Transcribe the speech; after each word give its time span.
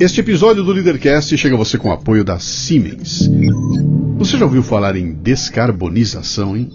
Este 0.00 0.20
episódio 0.20 0.64
do 0.64 0.72
Leadercast 0.72 1.36
chega 1.36 1.54
a 1.54 1.58
você 1.58 1.76
com 1.76 1.90
o 1.90 1.92
apoio 1.92 2.24
da 2.24 2.38
Siemens. 2.38 3.30
Você 4.16 4.38
já 4.38 4.46
ouviu 4.46 4.62
falar 4.62 4.96
em 4.96 5.12
descarbonização, 5.12 6.56
hein? 6.56 6.70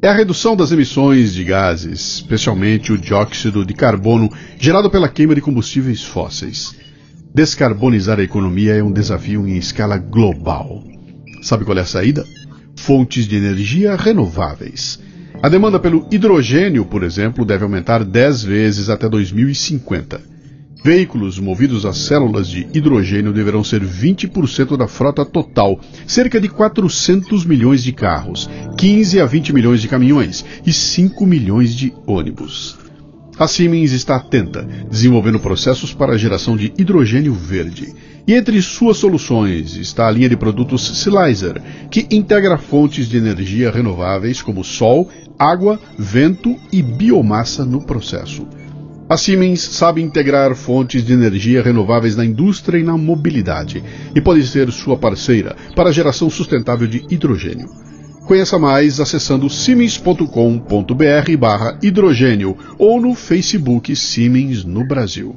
É 0.00 0.08
a 0.08 0.14
redução 0.14 0.56
das 0.56 0.72
emissões 0.72 1.34
de 1.34 1.44
gases, 1.44 2.00
especialmente 2.22 2.90
o 2.90 2.96
dióxido 2.96 3.66
de 3.66 3.74
carbono 3.74 4.30
gerado 4.58 4.88
pela 4.88 5.10
queima 5.10 5.34
de 5.34 5.42
combustíveis 5.42 6.02
fósseis. 6.02 6.74
Descarbonizar 7.34 8.18
a 8.18 8.22
economia 8.22 8.72
é 8.72 8.82
um 8.82 8.90
desafio 8.90 9.46
em 9.46 9.58
escala 9.58 9.98
global. 9.98 10.82
Sabe 11.42 11.66
qual 11.66 11.76
é 11.76 11.82
a 11.82 11.84
saída? 11.84 12.24
Fontes 12.76 13.28
de 13.28 13.36
energia 13.36 13.94
renováveis. 13.94 14.98
A 15.42 15.50
demanda 15.50 15.78
pelo 15.78 16.08
hidrogênio, 16.10 16.86
por 16.86 17.02
exemplo, 17.02 17.44
deve 17.44 17.64
aumentar 17.64 18.02
10 18.02 18.42
vezes 18.42 18.88
até 18.88 19.06
2050. 19.06 20.32
Veículos 20.84 21.38
movidos 21.38 21.86
a 21.86 21.94
células 21.94 22.46
de 22.46 22.68
hidrogênio 22.74 23.32
deverão 23.32 23.64
ser 23.64 23.82
20% 23.82 24.76
da 24.76 24.86
frota 24.86 25.24
total, 25.24 25.80
cerca 26.06 26.38
de 26.38 26.46
400 26.46 27.46
milhões 27.46 27.82
de 27.82 27.90
carros, 27.90 28.50
15 28.76 29.18
a 29.18 29.24
20 29.24 29.54
milhões 29.54 29.80
de 29.80 29.88
caminhões 29.88 30.44
e 30.66 30.74
5 30.74 31.24
milhões 31.24 31.74
de 31.74 31.90
ônibus. 32.06 32.76
A 33.38 33.48
Siemens 33.48 33.92
está 33.92 34.16
atenta, 34.16 34.68
desenvolvendo 34.90 35.40
processos 35.40 35.94
para 35.94 36.12
a 36.12 36.18
geração 36.18 36.54
de 36.54 36.70
hidrogênio 36.76 37.32
verde. 37.32 37.94
E 38.26 38.34
entre 38.34 38.60
suas 38.60 38.98
soluções 38.98 39.76
está 39.76 40.06
a 40.06 40.10
linha 40.10 40.28
de 40.28 40.36
produtos 40.36 40.98
Silizer, 40.98 41.62
que 41.90 42.06
integra 42.10 42.58
fontes 42.58 43.08
de 43.08 43.16
energia 43.16 43.70
renováveis 43.70 44.42
como 44.42 44.62
sol, 44.62 45.08
água, 45.38 45.80
vento 45.98 46.54
e 46.70 46.82
biomassa 46.82 47.64
no 47.64 47.80
processo. 47.86 48.46
A 49.06 49.18
Siemens 49.18 49.60
sabe 49.60 50.00
integrar 50.00 50.54
fontes 50.54 51.04
de 51.04 51.12
energia 51.12 51.62
renováveis 51.62 52.16
na 52.16 52.24
indústria 52.24 52.78
e 52.78 52.82
na 52.82 52.96
mobilidade 52.96 53.84
e 54.14 54.20
pode 54.20 54.46
ser 54.46 54.72
sua 54.72 54.96
parceira 54.96 55.54
para 55.76 55.90
a 55.90 55.92
geração 55.92 56.30
sustentável 56.30 56.86
de 56.86 57.04
hidrogênio. 57.10 57.68
Conheça 58.26 58.58
mais 58.58 59.00
acessando 59.00 59.50
siemens.com.br 59.50 61.36
barra 61.38 61.78
hidrogênio 61.82 62.56
ou 62.78 62.98
no 62.98 63.14
Facebook 63.14 63.94
Siemens 63.94 64.64
no 64.64 64.88
Brasil. 64.88 65.36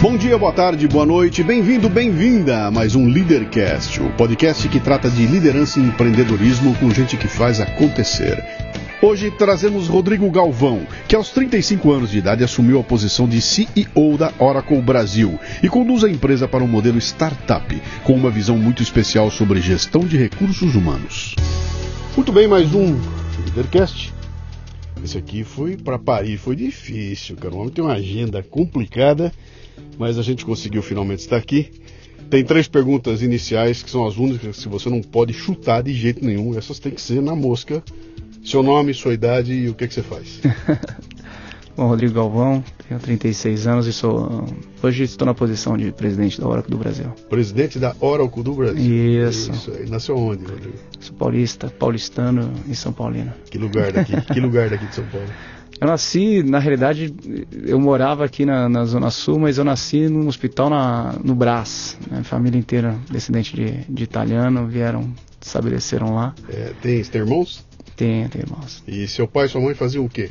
Bom 0.00 0.16
dia, 0.16 0.38
boa 0.38 0.52
tarde, 0.52 0.86
boa 0.86 1.04
noite, 1.04 1.42
bem-vindo, 1.42 1.88
bem-vinda 1.88 2.66
a 2.66 2.70
mais 2.70 2.94
um 2.94 3.08
Leadercast, 3.08 4.00
o 4.00 4.08
podcast 4.10 4.68
que 4.68 4.78
trata 4.78 5.10
de 5.10 5.26
liderança 5.26 5.80
e 5.80 5.82
empreendedorismo 5.82 6.72
com 6.76 6.88
gente 6.88 7.16
que 7.16 7.26
faz 7.26 7.60
acontecer. 7.60 8.40
Hoje 9.02 9.28
trazemos 9.32 9.88
Rodrigo 9.88 10.30
Galvão, 10.30 10.86
que 11.08 11.16
aos 11.16 11.30
35 11.30 11.90
anos 11.90 12.10
de 12.12 12.18
idade 12.18 12.44
assumiu 12.44 12.78
a 12.78 12.84
posição 12.84 13.28
de 13.28 13.42
CEO 13.42 14.16
da 14.16 14.32
Oracle 14.38 14.80
Brasil 14.80 15.36
e 15.64 15.68
conduz 15.68 16.04
a 16.04 16.08
empresa 16.08 16.46
para 16.46 16.62
um 16.62 16.68
modelo 16.68 16.98
startup, 16.98 17.82
com 18.04 18.12
uma 18.12 18.30
visão 18.30 18.56
muito 18.56 18.84
especial 18.84 19.32
sobre 19.32 19.60
gestão 19.60 20.02
de 20.02 20.16
recursos 20.16 20.76
humanos. 20.76 21.34
Muito 22.14 22.32
bem, 22.32 22.46
mais 22.46 22.72
um 22.72 22.96
Leadercast. 23.44 24.14
Esse 25.02 25.18
aqui 25.18 25.42
foi 25.42 25.76
para 25.76 25.98
Paris, 25.98 26.40
foi 26.40 26.54
difícil, 26.54 27.34
cara. 27.36 27.52
O 27.52 27.58
homem 27.58 27.72
tem 27.72 27.82
uma 27.82 27.94
agenda 27.94 28.44
complicada 28.44 29.32
mas 29.98 30.18
a 30.18 30.22
gente 30.22 30.44
conseguiu 30.44 30.82
finalmente 30.82 31.20
estar 31.20 31.36
aqui. 31.36 31.70
Tem 32.30 32.44
três 32.44 32.68
perguntas 32.68 33.22
iniciais 33.22 33.82
que 33.82 33.90
são 33.90 34.06
as 34.06 34.16
únicas 34.16 34.62
que 34.62 34.68
você 34.68 34.90
não 34.90 35.00
pode 35.00 35.32
chutar 35.32 35.82
de 35.82 35.94
jeito 35.94 36.24
nenhum. 36.24 36.56
Essas 36.56 36.78
tem 36.78 36.92
que 36.92 37.00
ser 37.00 37.22
na 37.22 37.34
mosca. 37.34 37.82
Seu 38.44 38.62
nome, 38.62 38.92
sua 38.94 39.14
idade 39.14 39.52
e 39.52 39.68
o 39.68 39.74
que, 39.74 39.88
que 39.88 39.94
você 39.94 40.02
faz. 40.02 40.40
Bom, 41.78 41.86
Rodrigo 41.86 42.14
Galvão, 42.14 42.64
tenho 42.88 42.98
36 42.98 43.66
anos 43.68 43.86
e 43.86 43.92
sou. 43.92 44.44
Hoje 44.82 45.04
estou 45.04 45.24
na 45.24 45.32
posição 45.32 45.76
de 45.76 45.92
presidente 45.92 46.40
da 46.40 46.48
Oracle 46.48 46.72
do 46.72 46.76
Brasil. 46.76 47.06
Presidente 47.30 47.78
da 47.78 47.94
Oracle 48.00 48.42
do 48.42 48.52
Brasil? 48.52 49.28
Isso. 49.28 49.52
Isso. 49.52 49.72
Nasceu 49.88 50.16
onde, 50.16 50.44
Rodrigo? 50.44 50.76
Sou 50.98 51.14
paulista, 51.14 51.68
paulistano 51.70 52.52
e 52.66 52.74
São 52.74 52.92
Paulino. 52.92 53.32
Que 53.48 53.58
lugar 53.58 53.92
daqui? 53.92 54.20
que 54.20 54.40
lugar 54.40 54.68
daqui 54.68 54.86
de 54.86 54.94
São 54.96 55.04
Paulo? 55.06 55.28
Eu 55.80 55.86
nasci, 55.86 56.42
na 56.42 56.58
realidade, 56.58 57.14
eu 57.64 57.78
morava 57.78 58.24
aqui 58.24 58.44
na, 58.44 58.68
na 58.68 58.84
Zona 58.84 59.10
Sul, 59.10 59.38
mas 59.38 59.58
eu 59.58 59.64
nasci 59.64 60.08
num 60.08 60.26
hospital 60.26 60.68
na, 60.68 61.14
no 61.22 61.36
Brás. 61.36 61.96
Minha 62.10 62.24
família 62.24 62.58
inteira, 62.58 62.96
descendente 63.08 63.54
de, 63.54 63.84
de 63.88 64.02
italiano, 64.02 64.66
vieram, 64.66 65.12
estabeleceram 65.40 66.14
lá. 66.14 66.34
É, 66.48 66.72
tem, 66.82 67.04
tem 67.04 67.20
irmãos? 67.20 67.64
Tem, 67.96 68.28
tem 68.28 68.42
irmãos. 68.42 68.82
E 68.88 69.06
seu 69.06 69.28
pai 69.28 69.46
e 69.46 69.48
sua 69.48 69.60
mãe 69.60 69.74
faziam 69.74 70.04
o 70.04 70.08
quê? 70.08 70.30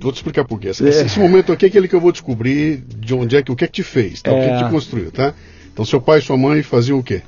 Vou 0.00 0.12
te 0.12 0.16
explicar 0.16 0.44
por 0.44 0.60
quê. 0.60 0.68
Esse, 0.68 0.84
é. 0.84 0.88
esse, 0.88 1.18
momento 1.18 1.52
aqui 1.52 1.64
é 1.64 1.68
aquele 1.68 1.88
que 1.88 1.94
eu 1.94 2.00
vou 2.00 2.12
descobrir 2.12 2.76
de 2.76 3.14
onde 3.14 3.36
é 3.36 3.42
que, 3.42 3.50
o 3.50 3.56
que 3.56 3.64
é 3.64 3.66
que 3.66 3.74
te 3.74 3.82
fez, 3.82 4.22
tá? 4.22 4.30
É. 4.30 4.34
o 4.34 4.38
que, 4.38 4.50
é 4.50 4.58
que 4.58 4.64
te 4.64 4.70
construiu, 4.70 5.10
tá? 5.10 5.34
Então 5.72 5.84
seu 5.84 6.00
pai 6.00 6.18
e 6.18 6.22
sua 6.22 6.36
mãe 6.36 6.62
faziam 6.62 6.98
o 6.98 7.02
quê? 7.02 7.22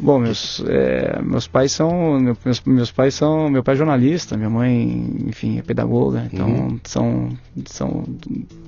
Bom, 0.00 0.18
meus, 0.18 0.62
é, 0.66 1.20
meus 1.22 1.46
pais 1.46 1.72
são 1.72 2.18
meus, 2.18 2.62
meus 2.64 2.90
pais 2.90 3.14
são 3.14 3.48
meu 3.48 3.62
pai 3.62 3.74
é 3.74 3.78
jornalista, 3.78 4.36
minha 4.36 4.50
mãe, 4.50 5.06
enfim, 5.26 5.58
é 5.58 5.62
pedagoga, 5.62 6.28
então 6.32 6.48
uhum. 6.48 6.80
são 6.84 7.28
são 7.66 8.04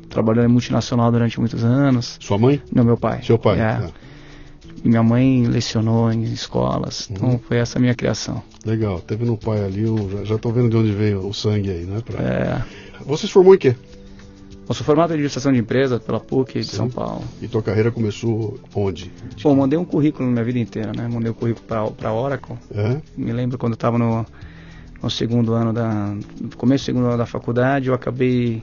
trabalhando 0.08 0.48
em 0.48 0.52
multinacional 0.52 1.10
durante 1.10 1.38
muitos 1.40 1.64
anos. 1.64 2.16
Sua 2.20 2.38
mãe? 2.38 2.62
Não, 2.72 2.84
meu 2.84 2.96
pai. 2.96 3.22
Seu 3.22 3.38
pai. 3.38 3.60
É. 3.60 3.88
E 4.84 4.88
minha 4.88 5.02
mãe 5.02 5.46
lecionou 5.46 6.12
em 6.12 6.22
escolas, 6.22 7.08
então 7.10 7.30
uhum. 7.30 7.38
foi 7.38 7.56
essa 7.56 7.78
a 7.78 7.80
minha 7.80 7.94
criação. 7.94 8.42
Legal, 8.64 9.00
teve 9.00 9.24
no 9.24 9.36
pai 9.36 9.64
ali, 9.64 9.82
eu 9.82 10.24
já 10.24 10.36
estou 10.36 10.52
vendo 10.52 10.70
de 10.70 10.76
onde 10.76 10.92
veio 10.92 11.26
o 11.26 11.34
sangue 11.34 11.70
aí, 11.70 11.84
né? 11.84 12.00
Pra... 12.04 12.22
É. 12.22 12.62
Você 13.04 13.26
se 13.26 13.32
formou 13.32 13.54
em 13.54 13.58
quê? 13.58 13.74
Eu 14.68 14.74
sou 14.74 14.84
formado 14.84 15.10
em 15.10 15.14
administração 15.14 15.52
de 15.52 15.58
empresa 15.58 16.00
pela 16.00 16.18
PUC 16.18 16.60
de 16.60 16.66
Sim. 16.66 16.76
São 16.76 16.90
Paulo. 16.90 17.22
E 17.40 17.46
tua 17.46 17.62
carreira 17.62 17.92
começou 17.92 18.58
onde? 18.74 19.12
Bom, 19.40 19.54
mandei 19.54 19.78
um 19.78 19.84
currículo 19.84 20.26
na 20.26 20.32
minha 20.32 20.44
vida 20.44 20.58
inteira, 20.58 20.92
né? 20.96 21.08
Mandei 21.08 21.30
um 21.30 21.34
currículo 21.34 21.64
para 21.66 22.08
a 22.08 22.12
Oracle. 22.12 22.56
É? 22.74 23.00
Me 23.16 23.32
lembro 23.32 23.58
quando 23.58 23.72
eu 23.72 23.76
estava 23.76 23.96
no, 23.96 24.26
no 25.00 25.10
segundo 25.10 25.52
ano 25.52 25.72
da... 25.72 26.14
No 26.40 26.56
começo 26.56 26.82
do 26.82 26.86
segundo 26.86 27.06
ano 27.06 27.16
da 27.16 27.26
faculdade, 27.26 27.88
eu 27.88 27.94
acabei 27.94 28.60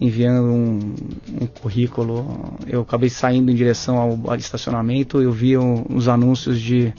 enviando 0.00 0.48
um, 0.48 0.94
um, 1.42 1.46
currículo. 1.46 2.56
Eu 2.66 2.80
acabei 2.80 3.10
saindo 3.10 3.50
em 3.50 3.54
direção 3.54 3.98
ao, 3.98 4.30
ao 4.30 4.36
estacionamento, 4.36 5.20
eu 5.20 5.32
vi 5.32 5.56
uns 5.58 6.08
anúncios 6.08 6.58
de 6.60 6.94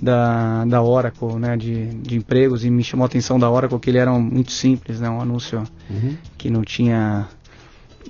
da, 0.00 0.64
da 0.64 0.82
Oracle, 0.82 1.34
né, 1.34 1.56
de, 1.56 1.86
de 1.86 2.16
empregos, 2.16 2.64
e 2.64 2.70
me 2.70 2.82
chamou 2.82 3.04
a 3.04 3.06
atenção 3.06 3.38
da 3.38 3.50
Oracle 3.50 3.78
que 3.78 3.90
ele 3.90 3.98
era 3.98 4.12
muito 4.12 4.52
simples, 4.52 4.98
né, 4.98 5.10
um 5.10 5.20
anúncio 5.20 5.62
uhum. 5.90 6.16
que 6.38 6.48
não 6.48 6.62
tinha 6.62 7.28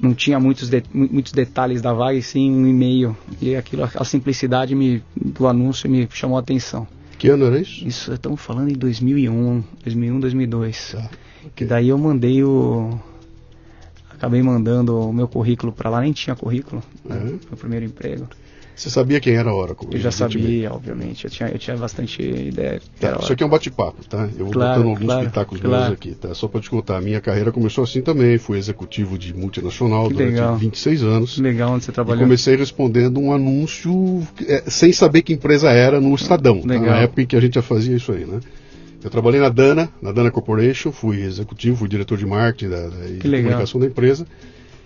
não 0.01 0.15
tinha 0.15 0.39
muitos, 0.39 0.69
de, 0.69 0.83
muitos 0.93 1.33
detalhes 1.33 1.81
da 1.81 1.93
vaga, 1.93 2.15
e 2.15 2.23
sim 2.23 2.51
um 2.51 2.67
e-mail. 2.67 3.17
E 3.41 3.57
aquilo, 3.57 3.89
a 3.95 4.05
simplicidade 4.05 4.75
me, 4.75 5.03
do 5.17 5.47
anúncio 5.47 5.91
me 5.91 6.09
chamou 6.13 6.37
a 6.37 6.41
atenção. 6.41 6.87
Que 7.19 7.29
ano 7.29 7.45
era 7.45 7.61
isso? 7.61 7.87
Isso, 7.87 8.13
estamos 8.13 8.41
falando 8.41 8.71
em 8.71 8.75
2001, 8.75 9.63
2001, 9.85 10.21
2002. 10.21 10.93
Tá, 10.93 10.99
okay. 10.99 11.51
Que 11.55 11.65
daí 11.65 11.89
eu 11.89 11.99
mandei 11.99 12.43
o... 12.43 12.99
Acabei 14.11 14.43
mandando 14.43 14.99
o 14.99 15.13
meu 15.13 15.27
currículo 15.27 15.73
para 15.73 15.89
lá, 15.89 16.01
nem 16.01 16.13
tinha 16.13 16.37
currículo, 16.37 16.83
uhum. 17.05 17.15
né, 17.15 17.39
meu 17.49 17.57
primeiro 17.59 17.87
emprego. 17.87 18.29
Você 18.75 18.89
sabia 18.89 19.21
quem 19.21 19.35
era 19.35 19.51
a 19.51 19.55
Oracle? 19.55 19.89
Eu 19.93 20.01
já 20.01 20.11
sabia, 20.11 20.73
obviamente. 20.73 21.25
Eu 21.25 21.31
tinha, 21.31 21.49
eu 21.51 21.59
tinha 21.59 21.77
bastante 21.77 22.23
ideia. 22.23 22.81
Tá, 22.99 23.19
isso 23.21 23.33
aqui 23.33 23.43
é 23.43 23.47
um 23.47 23.51
bate-papo, 23.51 24.05
tá? 24.09 24.29
Eu 24.39 24.47
vou 24.47 24.53
claro, 24.53 24.83
botando 24.83 24.91
alguns 24.91 25.07
claro, 25.07 25.27
pitacos 25.27 25.61
claro. 25.61 25.85
meus 25.85 25.93
aqui, 25.93 26.15
tá? 26.15 26.35
Só 26.35 26.49
para 26.49 26.61
te 26.61 26.71
contar, 26.71 26.97
a 26.97 27.01
minha 27.01 27.21
carreira 27.21 27.53
começou 27.53 27.85
assim 27.85 28.01
também. 28.01 28.39
Fui 28.39 28.57
executivo 28.57 29.19
de 29.19 29.35
multinacional 29.35 30.09
que 30.09 30.15
durante 30.15 30.33
legal. 30.33 30.57
26 30.57 31.03
anos. 31.03 31.39
Legal, 31.39 31.73
onde 31.73 31.85
você 31.85 31.93
trabalhou? 31.93 32.23
Comecei 32.23 32.57
respondendo 32.57 33.21
um 33.21 33.33
anúncio 33.33 34.27
é, 34.47 34.65
sem 34.69 34.93
saber 34.93 35.23
que 35.23 35.33
empresa 35.33 35.71
era 35.71 36.01
no 36.01 36.15
Estadão. 36.15 36.63
Tá? 36.63 36.79
Na 36.79 36.99
época 36.99 37.23
em 37.23 37.27
que 37.27 37.37
a 37.37 37.41
gente 37.41 37.55
já 37.55 37.63
fazia 37.63 37.97
isso 37.97 38.13
aí, 38.13 38.25
né? 38.25 38.41
Eu 39.03 39.09
trabalhei 39.09 39.41
na 39.41 39.49
Dana, 39.49 39.89
na 40.01 40.13
Dana 40.13 40.31
Corporation, 40.31 40.93
fui 40.93 41.23
executivo, 41.23 41.77
fui 41.77 41.89
diretor 41.89 42.19
de 42.19 42.27
marketing 42.27 42.71
da, 42.71 42.89
da, 42.89 43.07
e 43.07 43.15
de 43.15 43.21
comunicação 43.21 43.81
da 43.81 43.87
empresa. 43.87 44.27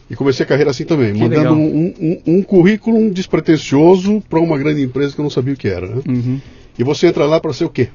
E 0.09 0.15
comecei 0.15 0.45
a 0.45 0.47
carreira 0.47 0.71
assim 0.71 0.85
também, 0.85 1.15
que 1.15 1.21
mandando 1.21 1.55
um, 1.55 1.95
um, 1.99 2.23
um, 2.27 2.43
currículo 2.43 3.11
despretensioso 3.11 4.23
para 4.29 4.39
uma 4.39 4.59
grande 4.59 4.83
empresa 4.83 5.15
que 5.15 5.21
eu 5.21 5.23
não 5.23 5.31
sabia 5.31 5.55
o 5.55 5.57
que 5.57 5.69
era. 5.69 5.87
Né? 5.87 6.03
Uhum. 6.07 6.41
E 6.79 6.85
você 6.85 7.07
entra 7.07 7.25
lá 7.25 7.41
para 7.41 7.53
ser 7.53 7.65
o 7.65 7.71
quê? 7.71 7.89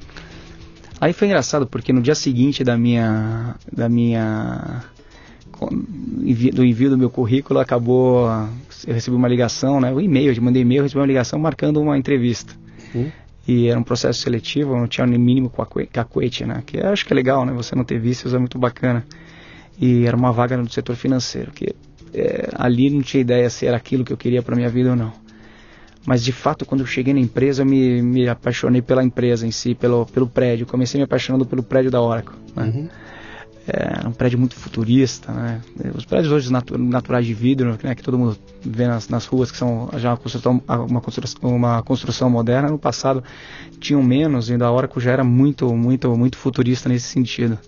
Aí 1.00 1.12
foi 1.12 1.28
engraçado 1.28 1.66
porque 1.66 1.92
no 1.92 2.02
dia 2.02 2.14
seguinte 2.14 2.64
da 2.64 2.76
minha 2.76 3.54
da 3.72 3.88
minha 3.88 4.82
do 6.52 6.64
envio 6.64 6.90
do 6.90 6.98
meu 6.98 7.10
currículo 7.10 7.60
acabou 7.60 8.28
eu 8.86 8.94
recebi 8.94 9.16
uma 9.16 9.28
ligação, 9.28 9.80
né, 9.80 9.92
um 9.92 10.00
e-mail, 10.00 10.32
eu 10.32 10.42
mandei 10.42 10.62
e-mail, 10.62 10.82
recebi 10.82 11.00
uma 11.00 11.06
ligação 11.06 11.38
marcando 11.38 11.80
uma 11.80 11.98
entrevista. 11.98 12.54
Uhum. 12.94 13.10
E 13.46 13.68
era 13.68 13.78
um 13.78 13.82
processo 13.82 14.20
seletivo, 14.20 14.76
não 14.76 14.86
tinha 14.86 15.06
nem 15.06 15.18
mínimo 15.18 15.50
cacuete, 15.92 16.44
né? 16.44 16.62
Que 16.64 16.78
acho 16.78 17.04
que 17.04 17.12
é 17.12 17.16
legal, 17.16 17.44
né? 17.44 17.52
Você 17.52 17.74
não 17.74 17.84
ter 17.84 17.98
vícios 17.98 18.32
é 18.32 18.38
muito 18.38 18.58
bacana. 18.58 19.04
E 19.80 20.04
era 20.06 20.16
uma 20.16 20.30
vaga 20.30 20.56
no 20.56 20.70
setor 20.70 20.94
financeiro, 20.94 21.50
que 21.50 21.74
é, 22.14 22.48
ali 22.54 22.90
não 22.90 23.02
tinha 23.02 23.20
ideia 23.20 23.48
se 23.50 23.66
era 23.66 23.76
aquilo 23.76 24.04
que 24.04 24.12
eu 24.12 24.16
queria 24.16 24.42
para 24.42 24.56
minha 24.56 24.68
vida 24.68 24.90
ou 24.90 24.96
não. 24.96 25.12
Mas 26.06 26.24
de 26.24 26.32
fato, 26.32 26.64
quando 26.64 26.80
eu 26.80 26.86
cheguei 26.86 27.12
na 27.12 27.20
empresa, 27.20 27.62
eu 27.62 27.66
me, 27.66 28.00
me 28.00 28.28
apaixonei 28.28 28.80
pela 28.80 29.04
empresa 29.04 29.46
em 29.46 29.50
si, 29.50 29.74
pelo, 29.74 30.06
pelo 30.06 30.26
prédio. 30.26 30.66
Comecei 30.66 30.98
me 30.98 31.04
apaixonando 31.04 31.44
pelo 31.44 31.62
prédio 31.62 31.90
da 31.90 32.00
Oracle. 32.00 32.36
Né? 32.56 32.64
Uhum. 32.64 32.88
É 33.68 34.08
um 34.08 34.12
prédio 34.12 34.38
muito 34.38 34.56
futurista, 34.56 35.30
né? 35.30 35.60
Os 35.94 36.04
prédios 36.04 36.32
hoje 36.32 36.50
natu 36.50 36.76
naturais 36.76 37.24
de 37.24 37.34
vidro, 37.34 37.78
né, 37.82 37.94
que 37.94 38.02
todo 38.02 38.18
mundo 38.18 38.36
vê 38.62 38.88
nas, 38.88 39.08
nas 39.08 39.26
ruas, 39.26 39.52
que 39.52 39.56
são 39.56 39.88
já 39.96 40.10
uma 40.10 40.16
construção, 40.16 40.62
uma 40.88 41.00
construção, 41.00 41.56
uma 41.56 41.82
construção 41.82 42.30
moderna, 42.30 42.68
no 42.68 42.78
passado 42.78 43.22
tinham 43.78 44.02
menos 44.02 44.50
e 44.50 44.56
da 44.56 44.72
Oracle 44.72 45.00
já 45.00 45.12
era 45.12 45.22
muito, 45.22 45.72
muito, 45.76 46.16
muito 46.16 46.36
futurista 46.36 46.88
nesse 46.88 47.08
sentido. 47.08 47.58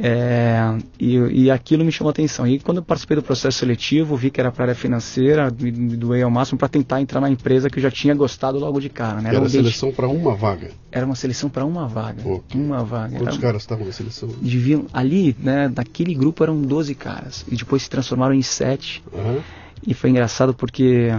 É, 0.00 0.76
e, 0.98 1.16
e, 1.16 1.50
aquilo 1.50 1.84
me 1.84 1.92
chamou 1.92 2.08
a 2.08 2.12
atenção. 2.12 2.46
E 2.46 2.58
quando 2.58 2.78
eu 2.78 2.82
participei 2.82 3.16
do 3.16 3.22
processo 3.22 3.58
seletivo, 3.58 4.16
vi 4.16 4.30
que 4.30 4.40
era 4.40 4.50
para 4.50 4.64
área 4.64 4.74
financeira, 4.74 5.52
me, 5.58 5.70
me 5.70 5.96
doei 5.96 6.22
ao 6.22 6.30
máximo 6.30 6.58
para 6.58 6.68
tentar 6.68 7.00
entrar 7.00 7.20
na 7.20 7.30
empresa 7.30 7.68
que 7.68 7.78
eu 7.78 7.82
já 7.82 7.90
tinha 7.90 8.14
gostado 8.14 8.58
logo 8.58 8.80
de 8.80 8.88
cara. 8.88 9.20
Né? 9.20 9.30
Era, 9.30 9.38
era 9.38 9.48
seleção 9.48 9.92
para 9.92 10.08
uma 10.08 10.34
vaga? 10.34 10.70
Era 10.90 11.06
uma 11.06 11.14
seleção 11.14 11.50
para 11.50 11.64
uma 11.64 11.86
vaga. 11.86 12.22
Okay. 12.26 12.60
Uma 12.60 12.84
vaga. 12.84 13.16
Quantos 13.18 13.34
era, 13.34 13.42
caras 13.42 13.62
estavam 13.62 13.86
na 13.86 13.92
seleção? 13.92 14.28
Deviam, 14.40 14.86
ali, 14.92 15.36
né, 15.38 15.72
naquele 15.74 16.14
grupo 16.14 16.42
eram 16.42 16.60
12 16.60 16.94
caras. 16.94 17.44
E 17.50 17.56
depois 17.56 17.82
se 17.82 17.90
transformaram 17.90 18.34
em 18.34 18.42
7. 18.42 19.02
Uhum. 19.12 19.40
E 19.86 19.94
foi 19.94 20.10
engraçado 20.10 20.54
porque 20.54 21.10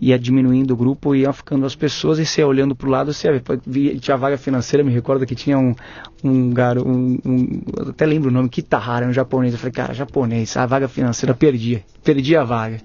ia 0.00 0.18
diminuindo 0.18 0.72
o 0.72 0.76
grupo, 0.76 1.14
ia 1.14 1.32
ficando 1.32 1.66
as 1.66 1.74
pessoas 1.74 2.18
e 2.18 2.26
você 2.26 2.44
olhando 2.44 2.74
para 2.74 2.86
o 2.86 2.90
lado, 2.90 3.12
você 3.12 3.42
via, 3.66 3.96
tinha 3.98 4.16
vaga 4.16 4.38
financeira, 4.38 4.84
me 4.84 4.92
recordo 4.92 5.26
que 5.26 5.34
tinha 5.34 5.58
um, 5.58 5.74
um 6.22 6.50
garoto, 6.50 6.88
um, 6.88 7.18
um, 7.24 7.62
até 7.88 8.06
lembro 8.06 8.30
o 8.30 8.32
nome, 8.32 8.48
Kitahara, 8.48 9.06
um 9.06 9.12
japonês. 9.12 9.52
Eu 9.52 9.58
falei, 9.58 9.72
cara, 9.72 9.94
japonês, 9.94 10.56
a 10.56 10.64
vaga 10.64 10.86
financeira 10.86 11.34
perdia, 11.34 11.82
perdia 12.04 12.42
a 12.42 12.44
vaga. 12.44 12.80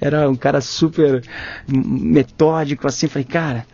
Era 0.00 0.28
um 0.28 0.34
cara 0.34 0.60
super 0.60 1.22
metódico, 1.68 2.86
assim, 2.86 3.06
falei, 3.06 3.24
cara, 3.24 3.66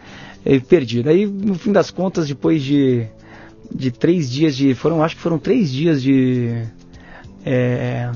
eu 0.44 0.60
perdi. 0.60 1.02
Daí, 1.02 1.26
no 1.26 1.54
fim 1.54 1.70
das 1.70 1.90
contas, 1.90 2.26
depois 2.26 2.62
de, 2.62 3.06
de 3.72 3.90
três 3.90 4.30
dias 4.30 4.56
de. 4.56 4.74
Foram, 4.74 5.02
acho 5.02 5.16
que 5.16 5.22
foram 5.22 5.38
três 5.38 5.70
dias 5.70 6.02
de. 6.02 6.62
É, 7.44 8.10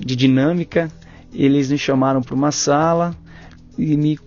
de 0.00 0.16
dinâmica 0.16 0.90
eles 1.32 1.70
me 1.70 1.78
chamaram 1.78 2.22
para 2.22 2.34
uma 2.34 2.52
sala 2.52 3.14
e 3.76 3.96
me 3.96 4.18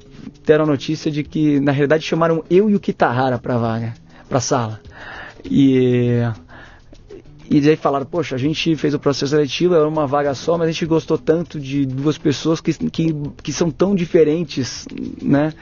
deram 0.46 0.64
a 0.64 0.68
notícia 0.68 1.12
de 1.12 1.24
que, 1.24 1.60
na 1.60 1.72
realidade, 1.72 2.04
chamaram 2.04 2.44
eu 2.50 2.70
e 2.70 2.76
o 2.76 2.80
Kitahara 2.80 3.38
para 3.38 3.56
a 3.56 3.58
vaga, 3.58 3.94
para 4.28 4.38
a 4.38 4.42
sala. 4.42 4.80
E, 5.44 6.22
e 7.50 7.60
daí 7.62 7.76
falaram, 7.76 8.06
poxa, 8.06 8.36
a 8.36 8.38
gente 8.38 8.76
fez 8.76 8.94
o 8.94 9.00
processo 9.00 9.32
seletivo, 9.32 9.76
era 9.76 9.88
uma 9.88 10.08
vaga 10.08 10.34
só, 10.34 10.58
mas 10.58 10.70
a 10.70 10.72
gente 10.72 10.86
gostou 10.86 11.18
tanto 11.18 11.60
de 11.60 11.86
duas 11.86 12.18
pessoas 12.18 12.62
que, 12.62 12.74
que, 12.90 13.14
que 13.44 13.52
são 13.54 13.70
tão 13.72 13.96
diferentes, 13.96 14.88
né? 15.22 15.54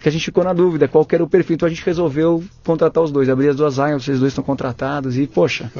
Que 0.00 0.08
a 0.08 0.12
gente 0.12 0.24
ficou 0.24 0.44
na 0.44 0.52
dúvida 0.52 0.86
qual 0.86 1.06
era 1.10 1.24
o 1.24 1.28
perfil. 1.28 1.54
Então 1.54 1.66
a 1.66 1.68
gente 1.70 1.84
resolveu 1.84 2.42
contratar 2.64 3.02
os 3.02 3.10
dois, 3.10 3.28
abrir 3.28 3.48
as 3.48 3.56
duas 3.56 3.76
vagas, 3.76 4.04
vocês 4.04 4.20
dois 4.20 4.30
estão 4.30 4.44
contratados. 4.44 5.18
E, 5.18 5.26
poxa, 5.26 5.72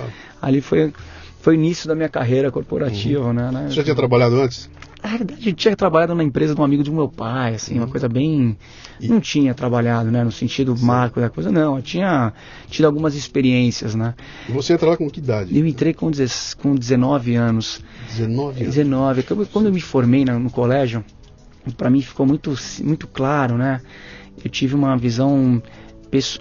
ali 0.43 0.61
foi, 0.61 0.93
foi 1.41 1.55
o 1.55 1.57
início 1.57 1.87
da 1.87 1.95
minha 1.95 2.09
carreira 2.09 2.51
corporativa, 2.51 3.27
uhum. 3.27 3.33
né, 3.33 3.51
né? 3.53 3.67
Você 3.69 3.77
já 3.77 3.85
tinha 3.85 3.95
trabalhado 3.95 4.41
antes? 4.41 4.69
Na 5.03 5.17
verdade, 5.17 5.49
eu 5.49 5.55
tinha 5.55 5.77
trabalhado 5.77 6.15
na 6.15 6.25
empresa 6.25 6.55
de 6.55 6.61
um 6.61 6.65
amigo 6.65 6.83
do 6.83 6.93
meu 6.93 7.09
pai, 7.09 7.55
assim, 7.55 7.75
uma 7.75 7.85
uhum. 7.85 7.91
coisa 7.91 8.09
bem. 8.09 8.57
E... 9.01 9.09
Não 9.09 9.21
tinha 9.21 9.55
trabalhado, 9.55 10.11
né, 10.11 10.25
no 10.25 10.33
sentido 10.33 10.77
Sim. 10.77 10.85
marco 10.85 11.21
da 11.21 11.31
coisa, 11.31 11.53
não. 11.53 11.77
Eu 11.77 11.83
tinha 11.83 12.33
tido 12.69 12.87
algumas 12.87 13.15
experiências, 13.15 13.95
né. 13.95 14.15
E 14.49 14.53
você 14.53 14.73
entrou 14.73 14.91
lá 14.91 14.97
com 14.97 15.09
que 15.09 15.21
idade? 15.21 15.57
Eu 15.57 15.67
entrei 15.67 15.95
com, 15.95 16.11
com 16.61 16.75
19 16.75 17.35
anos. 17.37 17.81
19 18.09 18.63
anos? 18.63 18.75
19. 18.75 19.23
Quando 19.53 19.67
eu 19.67 19.73
me 19.73 19.81
formei 19.81 20.25
no, 20.25 20.39
no 20.39 20.51
colégio, 20.51 21.05
para 21.77 21.89
mim 21.89 22.03
ficou 22.03 22.27
muito, 22.27 22.55
muito 22.83 23.07
claro, 23.07 23.57
né. 23.57 23.81
Eu 24.43 24.51
tive 24.51 24.75
uma 24.75 24.97
visão 24.97 25.63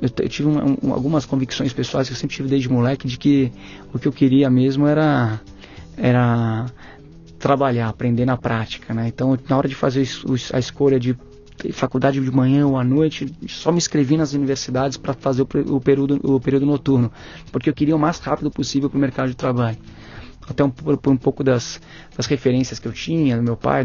eu 0.01 0.29
tive 0.29 0.47
um, 0.47 0.93
algumas 0.93 1.25
convicções 1.25 1.73
pessoais 1.73 2.07
que 2.07 2.13
eu 2.13 2.17
sempre 2.17 2.37
tive 2.37 2.47
desde 2.47 2.69
moleque 2.69 3.05
de 3.05 3.17
que 3.17 3.51
o 3.93 3.99
que 3.99 4.07
eu 4.07 4.13
queria 4.13 4.49
mesmo 4.49 4.87
era 4.87 5.41
era 5.97 6.67
trabalhar, 7.37 7.89
aprender 7.89 8.25
na 8.25 8.37
prática, 8.37 8.93
né? 8.93 9.07
Então, 9.07 9.37
na 9.47 9.57
hora 9.57 9.67
de 9.67 9.75
fazer 9.75 10.07
a 10.53 10.59
escolha 10.59 10.99
de 10.99 11.15
faculdade 11.71 12.19
de 12.19 12.31
manhã 12.31 12.67
ou 12.67 12.77
à 12.77 12.83
noite, 12.83 13.33
só 13.47 13.71
me 13.71 13.77
inscrevi 13.77 14.15
nas 14.15 14.33
universidades 14.33 14.97
para 14.97 15.13
fazer 15.13 15.41
o, 15.41 15.79
período, 15.79 16.19
o 16.23 16.39
período 16.39 16.65
noturno, 16.65 17.11
porque 17.51 17.69
eu 17.69 17.73
queria 17.73 17.95
o 17.95 17.99
mais 17.99 18.19
rápido 18.19 18.51
possível 18.51 18.89
para 18.89 18.97
o 18.97 19.01
mercado 19.01 19.29
de 19.29 19.35
trabalho. 19.35 19.77
Até 20.47 20.63
um, 20.63 20.69
por 20.69 21.11
um 21.11 21.17
pouco 21.17 21.43
das, 21.43 21.81
das 22.15 22.25
referências 22.25 22.79
que 22.79 22.87
eu 22.87 22.93
tinha, 22.93 23.35
do 23.35 23.43
meu 23.43 23.57
pai, 23.57 23.83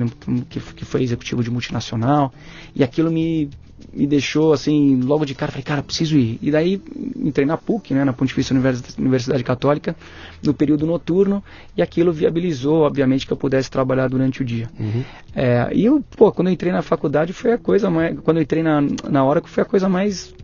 que, 0.48 0.60
que 0.60 0.84
foi 0.84 1.02
executivo 1.02 1.42
de 1.42 1.50
multinacional, 1.50 2.32
e 2.74 2.84
aquilo 2.84 3.10
me, 3.10 3.50
me 3.92 4.06
deixou 4.06 4.52
assim, 4.52 5.00
logo 5.02 5.24
de 5.24 5.34
cara, 5.34 5.50
falei, 5.52 5.64
cara, 5.64 5.82
preciso 5.82 6.18
ir. 6.18 6.38
E 6.42 6.50
daí 6.50 6.80
entrei 7.16 7.46
na 7.46 7.56
PUC, 7.56 7.94
né, 7.94 8.04
na 8.04 8.12
Pontifícia 8.12 8.54
Universidade 8.98 9.44
Católica, 9.44 9.96
no 10.42 10.52
período 10.52 10.86
noturno, 10.86 11.42
e 11.76 11.82
aquilo 11.82 12.12
viabilizou, 12.12 12.82
obviamente, 12.82 13.26
que 13.26 13.32
eu 13.32 13.36
pudesse 13.36 13.70
trabalhar 13.70 14.08
durante 14.08 14.42
o 14.42 14.44
dia. 14.44 14.68
Uhum. 14.78 15.04
É, 15.34 15.70
e 15.72 15.84
eu, 15.84 16.02
pô, 16.16 16.30
quando 16.32 16.48
eu 16.48 16.54
entrei 16.54 16.72
na 16.72 16.82
faculdade 16.82 17.32
foi 17.32 17.52
a 17.52 17.58
coisa 17.58 17.88
mais, 17.90 18.18
quando 18.20 18.38
eu 18.38 18.42
entrei 18.42 18.62
na, 18.62 18.80
na 19.08 19.24
hora 19.24 19.40
que 19.40 19.48
foi 19.48 19.62
a 19.62 19.66
coisa 19.66 19.88
mais 19.88 20.34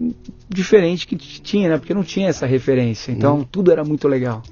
diferente 0.49 1.07
que 1.07 1.17
tinha, 1.17 1.69
né, 1.69 1.79
porque 1.79 1.95
não 1.95 2.05
tinha 2.05 2.29
essa 2.29 2.47
referência, 2.47 3.13
então 3.13 3.39
uhum. 3.39 3.45
tudo 3.45 3.71
era 3.71 3.85
muito 3.85 4.09
legal. 4.09 4.43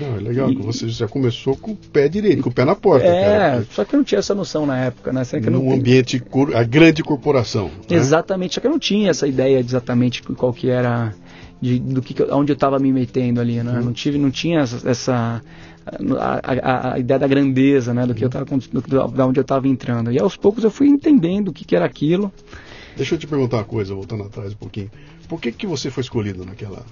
É 0.00 0.20
legal, 0.20 0.50
e, 0.50 0.56
você 0.56 0.88
já 0.88 1.08
começou 1.08 1.56
com 1.56 1.72
o 1.72 1.76
pé 1.76 2.08
direito, 2.08 2.42
com 2.42 2.50
o 2.50 2.52
pé 2.52 2.64
na 2.64 2.74
porta. 2.74 3.06
É, 3.06 3.24
cara. 3.24 3.66
só 3.70 3.84
que 3.84 3.94
eu 3.94 3.98
não 3.98 4.04
tinha 4.04 4.18
essa 4.18 4.34
noção 4.34 4.66
na 4.66 4.78
época, 4.84 5.12
né? 5.12 5.22
Num 5.44 5.64
não 5.64 5.72
ambiente, 5.72 6.22
a 6.54 6.62
grande 6.62 7.02
corporação. 7.02 7.68
Né? 7.68 7.96
Exatamente, 7.96 8.54
só 8.54 8.60
que 8.60 8.66
eu 8.66 8.70
não 8.70 8.78
tinha 8.78 9.10
essa 9.10 9.26
ideia 9.26 9.62
de 9.62 9.70
exatamente 9.70 10.22
qual 10.22 10.52
que 10.52 10.68
era, 10.68 11.14
de, 11.60 11.78
do 11.78 12.02
que, 12.02 12.14
onde 12.30 12.52
eu 12.52 12.54
estava 12.54 12.78
me 12.78 12.92
metendo 12.92 13.40
ali, 13.40 13.62
né? 13.62 13.78
Uhum. 13.78 13.86
Não 13.86 13.92
tive, 13.92 14.18
não 14.18 14.30
tinha 14.30 14.60
essa, 14.60 15.42
a, 15.86 16.40
a, 16.42 16.94
a, 16.94 16.98
ideia 16.98 17.18
da 17.18 17.26
grandeza, 17.26 17.94
né? 17.94 18.06
Do 18.06 18.14
que 18.14 18.24
eu 18.24 18.28
tava, 18.28 18.44
do, 18.44 19.08
da 19.08 19.26
onde 19.26 19.40
eu 19.40 19.42
estava 19.42 19.66
entrando. 19.66 20.12
E 20.12 20.20
aos 20.20 20.36
poucos 20.36 20.62
eu 20.62 20.70
fui 20.70 20.88
entendendo 20.88 21.48
o 21.48 21.52
que, 21.52 21.64
que 21.64 21.74
era 21.74 21.86
aquilo. 21.86 22.30
Deixa 22.96 23.14
eu 23.14 23.18
te 23.18 23.26
perguntar 23.26 23.58
uma 23.58 23.64
coisa, 23.64 23.94
voltando 23.94 24.24
atrás 24.24 24.52
um 24.52 24.56
pouquinho. 24.56 24.90
Por 25.28 25.40
que, 25.40 25.52
que 25.52 25.66
você 25.66 25.90
foi 25.90 26.02
escolhido 26.02 26.44
naquela 26.44 26.84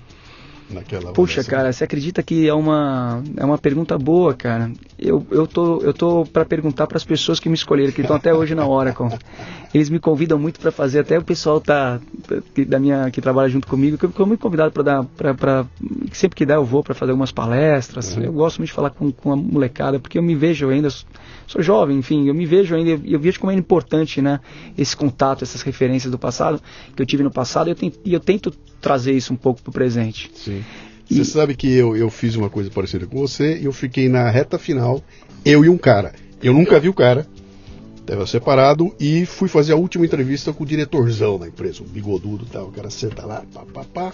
naquela 0.71 1.13
Puxa, 1.13 1.45
cara, 1.45 1.73
você 1.73 1.85
acredita 1.85 2.23
que 2.23 2.49
é 2.49 2.55
uma, 2.55 3.23
é 3.37 3.45
uma 3.45 3.59
pergunta 3.59 3.99
boa, 3.99 4.35
cara? 4.35 4.71
Eu, 4.99 5.27
eu 5.31 5.47
tô, 5.47 5.81
eu 5.81 5.93
tô 5.93 6.25
para 6.25 6.45
perguntar 6.45 6.87
para 6.87 6.97
as 6.97 7.05
pessoas 7.05 7.39
que 7.39 7.49
me 7.49 7.55
escolheram, 7.55 7.93
que 7.93 8.01
estão 8.01 8.17
até 8.17 8.33
hoje 8.33 8.55
na 8.55 8.67
Oracle. 8.67 9.09
Eles 9.73 9.91
me 9.91 9.99
convidam 9.99 10.39
muito 10.39 10.61
para 10.61 10.71
fazer, 10.71 11.01
até 11.01 11.19
o 11.19 11.25
pessoal 11.25 11.61
tá 11.61 12.01
da 12.67 12.79
minha 12.79 13.11
que 13.11 13.21
trabalha 13.21 13.49
junto 13.49 13.67
comigo, 13.67 13.99
que 13.99 14.05
eu 14.05 14.11
fico 14.11 14.27
muito 14.27 14.41
convidado 14.41 14.73
para 14.73 14.83
dar 14.83 15.05
para 15.05 15.67
sempre 16.13 16.37
que 16.37 16.47
dá 16.47 16.55
eu 16.55 16.65
vou 16.65 16.83
para 16.83 16.95
fazer 16.95 17.11
algumas 17.11 17.33
palestras. 17.33 18.17
Uhum. 18.17 18.23
Eu 18.23 18.33
gosto 18.33 18.59
muito 18.59 18.69
de 18.69 18.75
falar 18.75 18.91
com, 18.91 19.11
com 19.11 19.33
a 19.33 19.37
molecada, 19.37 19.99
porque 19.99 20.19
eu 20.19 20.23
me 20.23 20.35
vejo 20.35 20.69
ainda 20.69 20.89
sou 21.47 21.63
jovem, 21.63 21.99
enfim, 21.99 22.29
eu 22.29 22.35
me 22.35 22.47
vejo 22.47 22.75
ainda, 22.75 23.01
eu 23.05 23.19
vejo 23.19 23.39
como 23.39 23.53
é 23.53 23.55
importante, 23.55 24.21
né, 24.23 24.41
esse 24.77 24.97
contato, 24.97 25.43
essas 25.43 25.63
referências 25.63 26.11
do 26.11 26.19
passado 26.19 26.61
que 26.95 27.03
eu 27.03 27.07
tive 27.07 27.23
no 27.23 27.31
passado, 27.31 27.69
e 27.69 27.71
eu 27.71 27.77
tento, 27.77 28.01
eu 28.05 28.21
tento 28.21 28.51
trazer 28.81 29.13
isso 29.13 29.33
um 29.33 29.37
pouco 29.37 29.63
para 29.63 29.71
o 29.71 29.73
presente. 29.73 30.31
Sim. 30.35 30.54
E... 31.11 31.15
Você 31.15 31.25
sabe 31.25 31.55
que 31.55 31.73
eu, 31.73 31.97
eu 31.97 32.11
fiz 32.11 32.35
uma 32.35 32.51
coisa 32.51 32.71
parecida 32.71 33.07
com 33.07 33.19
você 33.19 33.59
e 33.59 33.65
eu 33.65 33.73
fiquei 33.73 34.09
na 34.09 34.31
reta 34.31 34.59
final, 34.59 35.03
eu 35.45 35.65
e 35.65 35.69
um 35.69 35.79
cara. 35.79 36.13
Eu 36.43 36.53
nunca 36.53 36.79
vi 36.79 36.89
o 36.89 36.95
cara, 36.95 37.27
estava 37.97 38.27
separado 38.27 38.95
e 39.01 39.25
fui 39.25 39.49
fazer 39.49 39.73
a 39.73 39.77
última 39.77 40.05
entrevista 40.05 40.53
com 40.53 40.65
o 40.65 40.67
diretorzão 40.67 41.39
da 41.39 41.47
empresa, 41.47 41.83
o 41.83 41.87
bigodudo 41.87 42.47
tal. 42.47 42.69
O 42.69 42.73
cara 42.73 42.91
senta 42.91 43.25
lá, 43.25 43.45
pá, 43.53 43.65
pá, 43.73 43.85
pá 43.85 44.13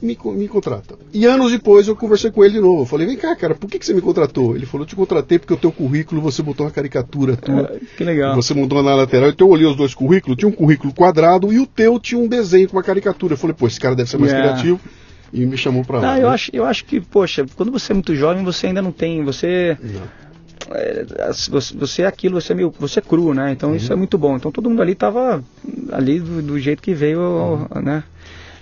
me, 0.00 0.18
me 0.34 0.48
contrata. 0.48 0.96
E 1.12 1.24
anos 1.24 1.52
depois 1.52 1.88
eu 1.88 1.96
conversei 1.96 2.30
com 2.30 2.44
ele 2.44 2.54
de 2.54 2.60
novo. 2.60 2.82
Eu 2.82 2.86
falei, 2.86 3.06
vem 3.06 3.16
cá, 3.16 3.34
cara, 3.34 3.54
por 3.54 3.68
que, 3.68 3.78
que 3.78 3.86
você 3.86 3.94
me 3.94 4.00
contratou? 4.00 4.54
Ele 4.54 4.66
falou, 4.66 4.84
eu 4.84 4.88
te 4.88 4.96
contratei 4.96 5.38
porque 5.38 5.54
o 5.54 5.56
teu 5.56 5.72
currículo 5.72 6.20
você 6.20 6.42
botou 6.42 6.66
uma 6.66 6.72
caricatura 6.72 7.36
tua. 7.36 7.72
É, 7.74 7.80
que 7.96 8.04
legal. 8.04 8.34
Você 8.34 8.52
montou 8.54 8.82
na 8.82 8.94
lateral. 8.94 9.30
Então 9.30 9.46
eu 9.46 9.52
olhei 9.52 9.66
os 9.66 9.76
dois 9.76 9.94
currículos, 9.94 10.36
tinha 10.36 10.48
um 10.48 10.52
currículo 10.52 10.92
quadrado 10.92 11.52
e 11.52 11.58
o 11.58 11.66
teu 11.66 11.98
tinha 11.98 12.20
um 12.20 12.28
desenho 12.28 12.68
com 12.68 12.76
uma 12.76 12.82
caricatura. 12.82 13.34
Eu 13.34 13.38
falei, 13.38 13.56
pô, 13.58 13.66
esse 13.66 13.80
cara 13.80 13.94
deve 13.94 14.10
ser 14.10 14.18
mais 14.18 14.32
yeah. 14.32 14.52
criativo. 14.52 14.80
E 15.32 15.44
me 15.44 15.56
chamou 15.56 15.84
pra 15.84 15.98
lá. 15.98 16.12
Ah, 16.12 16.18
eu, 16.18 16.28
né? 16.28 16.34
acho, 16.34 16.50
eu 16.52 16.64
acho 16.64 16.84
que, 16.84 17.00
poxa, 17.00 17.44
quando 17.56 17.72
você 17.72 17.92
é 17.92 17.94
muito 17.94 18.14
jovem, 18.14 18.44
você 18.44 18.68
ainda 18.68 18.82
não 18.82 18.92
tem. 18.92 19.24
Você. 19.24 19.76
Não. 19.82 20.26
É, 20.70 21.04
você 21.78 22.02
é 22.02 22.06
aquilo, 22.06 22.40
você 22.40 22.52
é, 22.52 22.56
meio, 22.56 22.74
você 22.78 22.98
é 22.98 23.02
cru, 23.02 23.32
né? 23.32 23.52
Então 23.52 23.70
uhum. 23.70 23.76
isso 23.76 23.92
é 23.92 23.96
muito 23.96 24.18
bom. 24.18 24.36
Então 24.36 24.50
todo 24.50 24.68
mundo 24.68 24.82
ali 24.82 24.92
estava 24.92 25.44
ali 25.92 26.18
do, 26.18 26.42
do, 26.42 26.58
jeito 26.58 26.82
que 26.82 26.92
veio, 26.94 27.20
uhum. 27.20 27.82
né? 27.82 28.02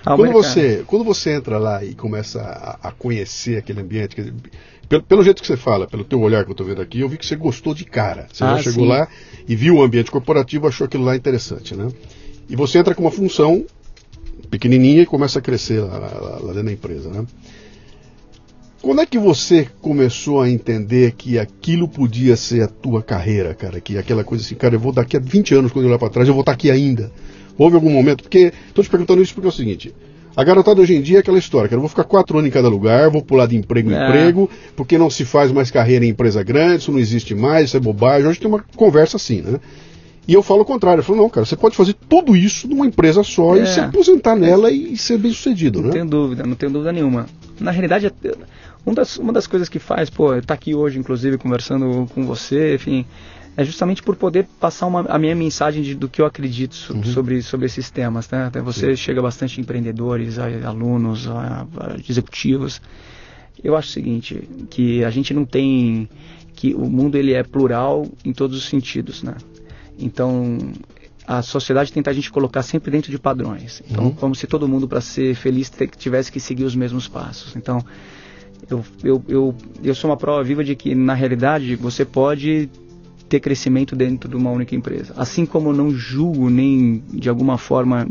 quando 0.05 0.33
você, 0.33 0.85
quando 0.87 1.05
você 1.05 1.31
entra 1.31 1.57
lá 1.57 1.83
e 1.83 1.95
começa 1.95 2.43
a, 2.43 2.89
a 2.89 2.93
conhecer 2.93 3.57
aquele 3.57 3.81
ambiente, 3.81 4.17
dizer, 4.17 4.35
pelo, 4.87 5.03
pelo, 5.03 5.25
jeito 5.25 5.41
que 5.41 5.47
você 5.47 5.57
fala, 5.57 5.87
pelo 5.87 6.05
teu 6.05 6.21
olhar 6.21 6.45
que 6.45 6.51
eu 6.51 6.53
estou 6.53 6.67
vendo 6.67 6.83
aqui, 6.83 7.01
eu 7.01 7.09
vi 7.09 7.17
que 7.17 7.25
você 7.25 7.37
gostou 7.37 7.75
de 7.75 7.87
cara. 7.87 8.27
Você 8.31 8.45
ah, 8.45 8.57
já 8.57 8.65
chegou 8.65 8.85
sim. 8.85 8.91
lá 8.91 9.09
e 9.49 9.57
viu 9.57 9.77
o 9.77 9.83
ambiente 9.83 10.11
corporativo, 10.11 10.69
achou 10.69 10.85
aquilo 10.85 11.05
lá 11.05 11.17
interessante, 11.17 11.75
né? 11.75 11.89
E 12.51 12.55
você 12.55 12.79
entra 12.79 12.95
com 12.95 13.03
uma 13.03 13.11
função 13.11 13.65
pequenininha 14.51 15.03
e 15.03 15.07
começa 15.07 15.39
a 15.39 15.43
crescer 15.43 15.81
lá, 15.81 15.99
lá, 15.99 16.39
lá 16.43 16.53
dentro 16.53 16.65
da 16.65 16.73
empresa, 16.73 17.11
né? 17.11 17.25
Quando 18.85 19.01
é 19.01 19.07
que 19.07 19.19
você 19.19 19.67
começou 19.81 20.43
a 20.43 20.51
entender 20.51 21.13
que 21.13 21.39
aquilo 21.39 21.89
podia 21.89 22.37
ser 22.37 22.63
a 22.63 22.69
tua 22.69 23.03
carreira, 23.03 23.55
cara? 23.55 23.81
Que 23.81 23.97
aquela 23.97 24.23
coisa 24.23 24.45
assim, 24.45 24.55
cara, 24.55 24.75
eu 24.75 24.79
vou 24.79 24.93
daqui 24.93 25.17
a 25.17 25.21
20 25.21 25.55
anos, 25.55 25.73
quando 25.73 25.87
eu 25.87 25.89
olhar 25.89 25.99
para 25.99 26.11
trás, 26.11 26.29
eu 26.29 26.35
vou 26.35 26.43
estar 26.43 26.53
aqui 26.53 26.71
ainda. 26.71 27.11
Houve 27.57 27.77
algum 27.77 27.89
momento? 27.89 28.23
Porque, 28.23 28.53
estou 28.69 28.85
te 28.85 28.91
perguntando 28.91 29.23
isso 29.23 29.33
porque 29.33 29.47
é 29.47 29.49
o 29.49 29.53
seguinte: 29.53 29.95
a 30.37 30.45
garotada 30.45 30.83
hoje 30.83 30.95
em 30.95 31.01
dia 31.01 31.17
é 31.17 31.21
aquela 31.21 31.39
história, 31.39 31.69
cara, 31.69 31.79
eu 31.79 31.81
vou 31.81 31.89
ficar 31.89 32.05
quatro 32.05 32.37
anos 32.37 32.49
em 32.49 32.53
cada 32.53 32.69
lugar, 32.69 33.09
vou 33.09 33.23
pular 33.23 33.47
de 33.47 33.57
emprego 33.57 33.91
em 33.91 33.95
é. 33.95 34.05
emprego, 34.05 34.51
porque 34.77 34.99
não 34.99 35.09
se 35.09 35.25
faz 35.25 35.53
mais 35.53 35.71
carreira 35.71 36.05
em 36.05 36.11
empresa 36.11 36.43
grande, 36.43 36.83
isso 36.83 36.93
não 36.93 36.99
existe 36.99 37.35
mais, 37.35 37.69
isso 37.69 37.77
é 37.79 37.81
bobagem. 37.81 38.29
Hoje 38.29 38.41
tem 38.41 38.49
uma 38.49 38.63
conversa 38.77 39.17
assim, 39.17 39.41
né? 39.41 39.61
E 40.27 40.33
eu 40.33 40.43
falo 40.43 40.63
o 40.63 40.65
contrário, 40.65 41.01
eu 41.01 41.05
falo, 41.05 41.19
não, 41.19 41.29
cara, 41.29 41.45
você 41.45 41.57
pode 41.57 41.77
fazer 41.77 41.95
tudo 42.09 42.35
isso 42.35 42.67
numa 42.67 42.87
empresa 42.87 43.23
só 43.23 43.57
é. 43.57 43.63
e 43.63 43.67
se 43.67 43.81
aposentar 43.81 44.35
nela 44.35 44.71
e 44.71 44.97
ser 44.97 45.19
bem 45.19 45.33
sucedido, 45.33 45.81
não 45.81 45.83
né? 45.83 45.89
Não 45.89 45.93
tenho 45.93 46.07
dúvida, 46.07 46.47
não 46.47 46.57
tenho 46.57 46.73
dúvida 46.73 46.93
nenhuma. 46.93 47.27
Na 47.61 47.71
realidade, 47.71 48.11
uma 48.87 48.95
das, 48.95 49.17
uma 49.19 49.33
das 49.33 49.47
coisas 49.47 49.69
que 49.69 49.79
faz, 49.79 50.09
pô, 50.09 50.35
estar 50.35 50.47
tá 50.47 50.55
aqui 50.55 50.75
hoje, 50.75 50.99
inclusive, 50.99 51.37
conversando 51.37 52.09
com 52.15 52.25
você, 52.27 52.75
enfim, 52.77 53.05
é 53.57 53.65
justamente 53.65 54.03
por 54.03 54.17
poder 54.17 54.47
passar 54.59 54.87
uma, 54.87 55.03
a 55.03 55.19
minha 55.19 55.35
mensagem 55.35 55.83
de, 55.83 55.95
do 55.95 56.09
que 56.09 56.21
eu 56.21 56.27
acredito 56.27 56.75
so, 56.75 56.95
uhum. 56.95 57.05
sobre, 57.05 57.43
sobre 57.43 57.67
esses 57.67 57.91
temas. 57.91 58.29
Né? 58.31 58.47
Até 58.47 58.61
você 58.61 58.91
Sim. 58.91 58.97
chega 58.97 59.23
bastante 59.23 59.61
empreendedores, 59.61 60.39
a, 60.39 60.47
alunos, 60.67 61.29
a, 61.29 61.67
a 61.77 61.97
executivos. 62.09 62.81
Eu 63.63 63.77
acho 63.77 63.89
o 63.89 63.93
seguinte, 63.93 64.49
que 64.71 65.05
a 65.05 65.11
gente 65.11 65.33
não 65.33 65.45
tem 65.45 66.09
que 66.55 66.75
o 66.75 66.87
mundo 66.87 67.17
ele 67.17 67.33
é 67.33 67.43
plural 67.43 68.07
em 68.25 68.33
todos 68.33 68.57
os 68.57 68.65
sentidos, 68.65 69.23
né? 69.23 69.35
Então 69.99 70.59
a 71.27 71.41
sociedade 71.43 71.93
tenta 71.93 72.11
a 72.11 72.13
gente 72.13 72.31
colocar 72.31 72.63
sempre 72.63 72.91
dentro 72.91 73.11
de 73.11 73.19
padrões. 73.19 73.83
Então, 73.91 74.05
uhum. 74.05 74.13
como 74.13 74.35
se 74.35 74.47
todo 74.47 74.69
mundo 74.69 74.87
para 74.87 75.01
ser 75.01 75.35
feliz 75.35 75.73
tivesse 75.97 76.31
que 76.31 76.39
seguir 76.39 76.65
os 76.65 76.77
mesmos 76.77 77.09
passos. 77.09 77.57
Então, 77.57 77.83
eu, 78.71 78.85
eu, 79.03 79.25
eu, 79.27 79.55
eu 79.83 79.95
sou 79.95 80.11
uma 80.11 80.17
prova 80.17 80.43
viva 80.43 80.63
de 80.63 80.75
que 80.75 80.95
na 80.95 81.15
realidade 81.15 81.77
você 81.77 82.05
pode 82.05 82.69
ter 83.29 83.41
crescimento 83.41 83.97
dentro 83.97 84.29
de 84.29 84.37
uma 84.37 84.51
única 84.51 84.75
empresa. 84.75 85.15
Assim 85.17 85.47
como 85.47 85.71
eu 85.71 85.75
não 85.75 85.91
julgo 85.91 86.51
nem 86.51 87.03
de 87.11 87.29
alguma 87.29 87.57
forma 87.57 88.07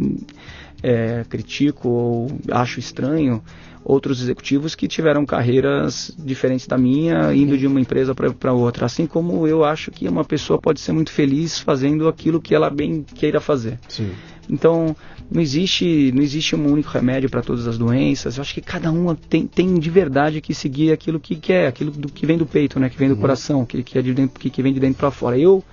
é, 0.82 1.24
critico 1.30 1.88
ou 1.88 2.32
acho 2.52 2.80
estranho 2.80 3.44
outros 3.84 4.22
executivos 4.22 4.75
que 4.75 4.88
tiveram 4.88 5.25
carreiras 5.25 6.16
diferentes 6.18 6.68
da 6.68 6.78
minha, 6.78 7.34
indo 7.34 7.58
de 7.58 7.68
uma 7.68 7.80
empresa 7.80 8.13
para 8.16 8.54
outra. 8.54 8.86
Assim 8.86 9.06
como 9.06 9.48
eu 9.48 9.63
acho 9.63 9.92
que 9.92 10.08
uma 10.08 10.24
pessoa 10.24 10.60
pode 10.60 10.80
ser 10.80 10.94
muito 10.94 11.12
feliz 11.12 11.60
fazendo 11.60 12.08
aquilo 12.08 12.42
que 12.42 12.56
ela 12.56 12.70
bem 12.70 13.04
queira 13.16 13.40
fazer. 13.40 13.80
Sim. 13.88 14.12
Então, 14.50 14.96
não 15.32 15.42
existe, 15.42 16.12
não 16.13 16.22
existe 16.22 16.56
um 16.56 16.72
único 16.72 16.90
remédio 16.90 17.30
para 17.30 17.42
todas 17.42 17.68
as 17.68 17.78
doenças. 17.78 18.38
Eu 18.38 18.42
acho 18.42 18.54
que 18.54 18.62
cada 18.62 18.92
um 18.92 19.16
tem, 19.16 19.48
tem 19.48 19.80
de 19.80 19.90
verdade 19.90 20.42
que 20.42 20.54
seguir 20.54 20.92
aquilo 20.92 21.20
que 21.20 21.36
quer, 21.36 21.68
aquilo 21.68 21.92
do, 21.92 22.12
que 22.12 22.25
vem 22.25 22.38
do 22.38 22.46
peito, 22.46 22.80
né? 22.80 22.90
que 22.90 22.98
vem 22.98 23.08
do 23.08 23.16
uhum. 23.16 23.22
coração, 23.22 23.66
que, 23.66 23.82
que, 23.84 23.98
é 23.98 24.02
de 24.02 24.13
dentro, 24.13 24.40
que, 24.40 24.50
que 24.50 24.62
vem 24.62 24.74
de 24.74 24.80
dentro 24.80 25.00
para 25.00 25.12
fora. 25.12 25.38
Eu 25.38 25.63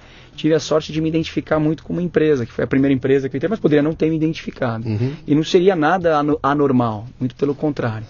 tive 0.40 0.54
a 0.54 0.60
sorte 0.60 0.90
de 0.90 1.00
me 1.00 1.08
identificar 1.08 1.58
muito 1.58 1.82
com 1.82 1.92
uma 1.92 2.02
empresa, 2.02 2.46
que 2.46 2.52
foi 2.52 2.64
a 2.64 2.66
primeira 2.66 2.94
empresa 2.94 3.28
que 3.28 3.36
eu 3.36 3.38
entrei, 3.38 3.50
mas 3.50 3.60
poderia 3.60 3.82
não 3.82 3.92
ter 3.92 4.08
me 4.08 4.16
identificado. 4.16 4.88
Uhum. 4.88 5.12
E 5.26 5.34
não 5.34 5.44
seria 5.44 5.76
nada 5.76 6.18
anormal, 6.42 7.06
muito 7.18 7.34
pelo 7.36 7.54
contrário. 7.54 8.06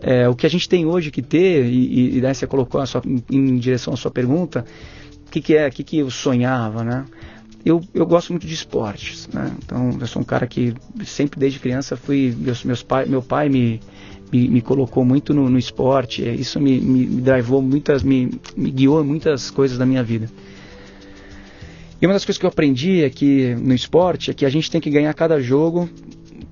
É, 0.00 0.28
o 0.28 0.34
que 0.34 0.46
a 0.46 0.50
gente 0.50 0.68
tem 0.68 0.84
hoje 0.84 1.10
que 1.10 1.22
ter, 1.22 1.64
e, 1.66 2.16
e 2.16 2.20
daí 2.20 2.34
você 2.34 2.46
colocou 2.46 2.84
sua, 2.86 3.02
em, 3.06 3.22
em, 3.30 3.56
direção 3.56 3.94
à 3.94 3.96
sua 3.96 4.10
pergunta, 4.10 4.64
o 5.26 5.30
que, 5.30 5.40
que 5.40 5.56
é, 5.56 5.68
o 5.68 5.70
que, 5.70 5.84
que 5.84 5.98
eu 5.98 6.10
sonhava, 6.10 6.82
né? 6.82 7.04
Eu, 7.64 7.80
eu 7.94 8.06
gosto 8.06 8.32
muito 8.32 8.46
de 8.46 8.54
esportes, 8.54 9.28
né? 9.32 9.52
Então, 9.64 9.96
eu 10.00 10.06
sou 10.06 10.22
um 10.22 10.24
cara 10.24 10.46
que 10.46 10.74
sempre 11.04 11.38
desde 11.38 11.60
criança 11.60 11.96
fui, 11.96 12.34
meus, 12.36 12.64
meus 12.64 12.82
pai, 12.82 13.04
meu 13.04 13.22
pai 13.22 13.48
me, 13.48 13.80
me, 14.32 14.48
me, 14.48 14.60
colocou 14.62 15.04
muito 15.04 15.32
no, 15.34 15.48
no 15.48 15.58
esporte, 15.58 16.22
isso 16.22 16.58
me, 16.58 16.80
me, 16.80 17.06
me 17.06 17.20
drivou 17.20 17.60
muitas, 17.62 18.02
me, 18.02 18.30
me 18.56 18.70
guiou 18.70 19.04
muitas 19.04 19.50
coisas 19.50 19.78
da 19.78 19.86
minha 19.86 20.02
vida. 20.02 20.26
E 22.00 22.06
uma 22.06 22.14
das 22.14 22.24
coisas 22.24 22.38
que 22.38 22.46
eu 22.46 22.48
aprendi 22.48 23.02
é 23.04 23.10
que 23.10 23.54
no 23.56 23.74
esporte 23.74 24.30
é 24.30 24.34
que 24.34 24.46
a 24.46 24.48
gente 24.48 24.70
tem 24.70 24.80
que 24.80 24.90
ganhar 24.90 25.12
cada 25.12 25.40
jogo 25.40 25.88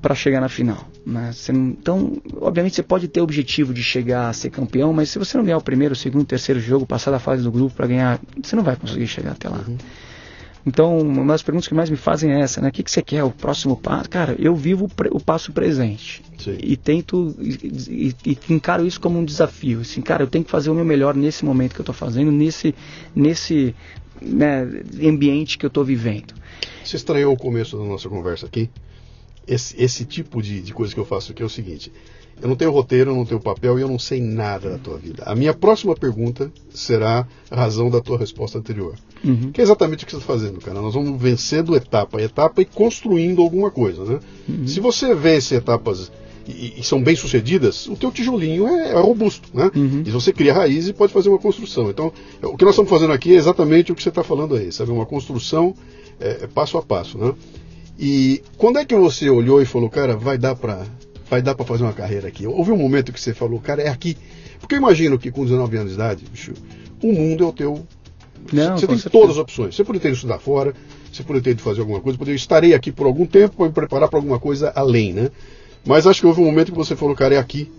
para 0.00 0.14
chegar 0.14 0.40
na 0.40 0.48
final. 0.48 0.86
Né? 1.04 1.30
Não, 1.52 1.68
então, 1.68 2.22
obviamente, 2.40 2.76
você 2.76 2.82
pode 2.82 3.08
ter 3.08 3.20
o 3.20 3.24
objetivo 3.24 3.72
de 3.72 3.82
chegar 3.82 4.28
a 4.28 4.32
ser 4.32 4.50
campeão, 4.50 4.92
mas 4.92 5.08
se 5.08 5.18
você 5.18 5.36
não 5.36 5.44
ganhar 5.44 5.58
o 5.58 5.62
primeiro, 5.62 5.94
o 5.94 5.96
segundo, 5.96 6.22
o 6.22 6.26
terceiro 6.26 6.60
jogo, 6.60 6.86
passar 6.86 7.10
da 7.10 7.18
fase 7.18 7.42
do 7.42 7.50
grupo 7.50 7.74
para 7.74 7.86
ganhar, 7.86 8.20
você 8.42 8.54
não 8.54 8.62
vai 8.62 8.76
conseguir 8.76 9.06
chegar 9.06 9.32
até 9.32 9.48
lá. 9.48 9.64
Uhum. 9.66 9.76
Então, 10.66 10.98
uma 10.98 11.32
das 11.32 11.42
perguntas 11.42 11.66
que 11.66 11.72
mais 11.72 11.88
me 11.88 11.96
fazem 11.96 12.30
é 12.30 12.40
essa, 12.40 12.60
né? 12.60 12.68
O 12.68 12.72
que, 12.72 12.82
que 12.82 12.90
você 12.90 13.00
quer? 13.00 13.24
O 13.24 13.30
próximo 13.30 13.74
passo? 13.74 14.10
Cara, 14.10 14.36
eu 14.38 14.54
vivo 14.54 14.86
o 15.10 15.20
passo 15.20 15.50
presente. 15.50 16.22
Sim. 16.36 16.58
E 16.60 16.76
tento, 16.76 17.34
e, 17.40 18.12
e, 18.26 18.32
e, 18.32 18.52
encaro 18.52 18.86
isso 18.86 19.00
como 19.00 19.18
um 19.18 19.24
desafio. 19.24 19.80
Assim, 19.80 20.02
cara, 20.02 20.22
eu 20.22 20.26
tenho 20.26 20.44
que 20.44 20.50
fazer 20.50 20.68
o 20.68 20.74
meu 20.74 20.84
melhor 20.84 21.14
nesse 21.14 21.42
momento 21.42 21.74
que 21.74 21.80
eu 21.80 21.84
estou 21.84 21.94
fazendo, 21.94 22.30
nesse, 22.30 22.74
nesse 23.16 23.74
né, 24.20 24.66
ambiente 25.02 25.58
que 25.58 25.64
eu 25.64 25.68
estou 25.68 25.84
vivendo. 25.84 26.34
Você 26.84 26.96
estranhou 26.96 27.32
o 27.32 27.36
começo 27.36 27.76
da 27.76 27.84
nossa 27.84 28.08
conversa 28.08 28.46
aqui? 28.46 28.70
Esse, 29.46 29.82
esse 29.82 30.04
tipo 30.04 30.42
de, 30.42 30.60
de 30.60 30.72
coisa 30.72 30.92
que 30.92 31.00
eu 31.00 31.04
faço 31.04 31.32
aqui 31.32 31.42
é 31.42 31.46
o 31.46 31.50
seguinte: 31.50 31.90
eu 32.40 32.48
não 32.48 32.56
tenho 32.56 32.70
roteiro, 32.70 33.10
eu 33.10 33.16
não 33.16 33.24
tenho 33.24 33.40
papel 33.40 33.78
e 33.78 33.82
eu 33.82 33.88
não 33.88 33.98
sei 33.98 34.20
nada 34.20 34.70
da 34.70 34.78
tua 34.78 34.96
vida. 34.96 35.24
A 35.26 35.34
minha 35.34 35.52
próxima 35.52 35.94
pergunta 35.94 36.52
será 36.70 37.26
a 37.50 37.56
razão 37.56 37.90
da 37.90 38.00
tua 38.00 38.18
resposta 38.18 38.58
anterior. 38.58 38.94
Uhum. 39.24 39.50
Que 39.50 39.60
é 39.60 39.64
exatamente 39.64 40.04
o 40.04 40.06
que 40.06 40.12
você 40.12 40.18
está 40.18 40.32
fazendo, 40.32 40.60
cara. 40.60 40.80
Nós 40.80 40.94
vamos 40.94 41.20
vencendo 41.20 41.74
etapa 41.74 42.18
a 42.18 42.22
etapa 42.22 42.62
e 42.62 42.64
construindo 42.64 43.42
alguma 43.42 43.70
coisa, 43.70 44.04
né? 44.04 44.20
Uhum. 44.48 44.66
Se 44.66 44.80
você 44.80 45.14
vence 45.14 45.56
etapas 45.56 46.12
e, 46.48 46.74
e, 46.78 46.82
são 46.82 47.02
bem 47.02 47.14
sucedidas, 47.14 47.86
o 47.86 47.94
teu 47.94 48.10
tijolinho 48.10 48.66
é, 48.66 48.92
é 48.92 49.00
robusto, 49.00 49.50
né? 49.52 49.70
Uhum. 49.76 50.02
E 50.06 50.10
você 50.10 50.32
cria 50.32 50.54
raiz 50.54 50.88
e 50.88 50.94
pode 50.94 51.12
fazer 51.12 51.28
uma 51.28 51.38
construção. 51.38 51.90
Então, 51.90 52.10
o 52.42 52.56
que 52.56 52.64
nós 52.64 52.72
estamos 52.72 52.90
fazendo 52.90 53.12
aqui 53.12 53.34
é 53.34 53.36
exatamente 53.36 53.92
o 53.92 53.94
que 53.94 54.02
você 54.02 54.08
está 54.08 54.24
falando 54.24 54.54
aí, 54.54 54.72
sabe? 54.72 54.90
Uma 54.90 55.04
construção 55.04 55.74
é, 56.18 56.44
é 56.44 56.46
passo 56.46 56.78
a 56.78 56.82
passo, 56.82 57.18
né? 57.18 57.34
E 57.98 58.42
quando 58.56 58.78
é 58.78 58.84
que 58.84 58.94
você 58.94 59.28
olhou 59.28 59.60
e 59.60 59.66
falou, 59.66 59.90
cara, 59.90 60.16
vai 60.16 60.38
dar 60.38 60.54
para 60.54 60.86
vai 61.28 61.42
dar 61.42 61.54
para 61.54 61.66
fazer 61.66 61.82
uma 61.82 61.92
carreira 61.92 62.28
aqui. 62.28 62.46
Houve 62.46 62.72
um 62.72 62.76
momento 62.76 63.12
que 63.12 63.20
você 63.20 63.34
falou, 63.34 63.60
cara, 63.60 63.82
é 63.82 63.88
aqui. 63.88 64.16
Porque 64.58 64.74
eu 64.74 64.78
imagino 64.78 65.18
que 65.18 65.30
com 65.30 65.44
19 65.44 65.76
anos 65.76 65.90
de 65.90 65.94
idade, 65.94 66.24
bicho, 66.30 66.54
o 67.02 67.12
mundo 67.12 67.44
é 67.44 67.46
o 67.46 67.52
teu. 67.52 67.86
Não, 68.50 68.78
você 68.78 68.86
tem 68.86 68.96
certeza. 68.96 69.10
todas 69.10 69.30
as 69.30 69.36
opções. 69.36 69.74
Você 69.74 69.84
poderia 69.84 70.00
ter 70.00 70.08
ido 70.08 70.14
estudar 70.14 70.38
fora, 70.38 70.72
você 71.12 71.22
poderia 71.22 71.42
ter 71.42 71.50
ido 71.50 71.62
fazer 71.62 71.80
alguma 71.80 72.00
coisa, 72.00 72.16
poderia 72.16 72.36
estarei 72.36 72.72
aqui 72.72 72.90
por 72.90 73.06
algum 73.06 73.26
tempo 73.26 73.56
para 73.56 73.66
me 73.66 73.72
preparar 73.72 74.08
para 74.08 74.18
alguma 74.18 74.38
coisa 74.38 74.72
além, 74.74 75.12
né? 75.12 75.30
Mas 75.86 76.06
acho 76.06 76.20
que 76.20 76.26
houve 76.26 76.40
um 76.40 76.46
momento 76.46 76.72
que 76.72 76.78
você 76.78 76.94
falou, 76.94 77.14
cara, 77.14 77.34
é 77.34 77.38
aqui 77.38 77.70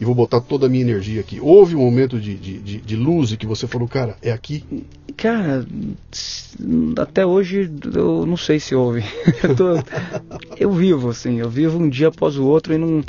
e 0.00 0.04
vou 0.04 0.14
botar 0.14 0.40
toda 0.40 0.66
a 0.66 0.68
minha 0.68 0.82
energia 0.82 1.20
aqui. 1.20 1.40
Houve 1.40 1.74
um 1.74 1.80
momento 1.80 2.20
de, 2.20 2.34
de, 2.36 2.58
de, 2.58 2.80
de 2.80 2.96
luz 2.96 3.32
e 3.32 3.36
que 3.36 3.46
você 3.46 3.66
falou, 3.66 3.88
cara, 3.88 4.16
é 4.22 4.30
aqui? 4.30 4.64
Cara, 5.16 5.66
até 6.98 7.26
hoje 7.26 7.70
eu 7.94 8.24
não 8.24 8.36
sei 8.36 8.60
se 8.60 8.74
houve. 8.74 9.02
eu, 9.42 9.56
tô, 9.56 9.64
eu 10.56 10.70
vivo, 10.70 11.10
assim, 11.10 11.40
eu 11.40 11.50
vivo 11.50 11.78
um 11.78 11.88
dia 11.88 12.08
após 12.08 12.36
o 12.36 12.44
outro 12.44 12.72
e 12.72 12.78
não. 12.78 13.02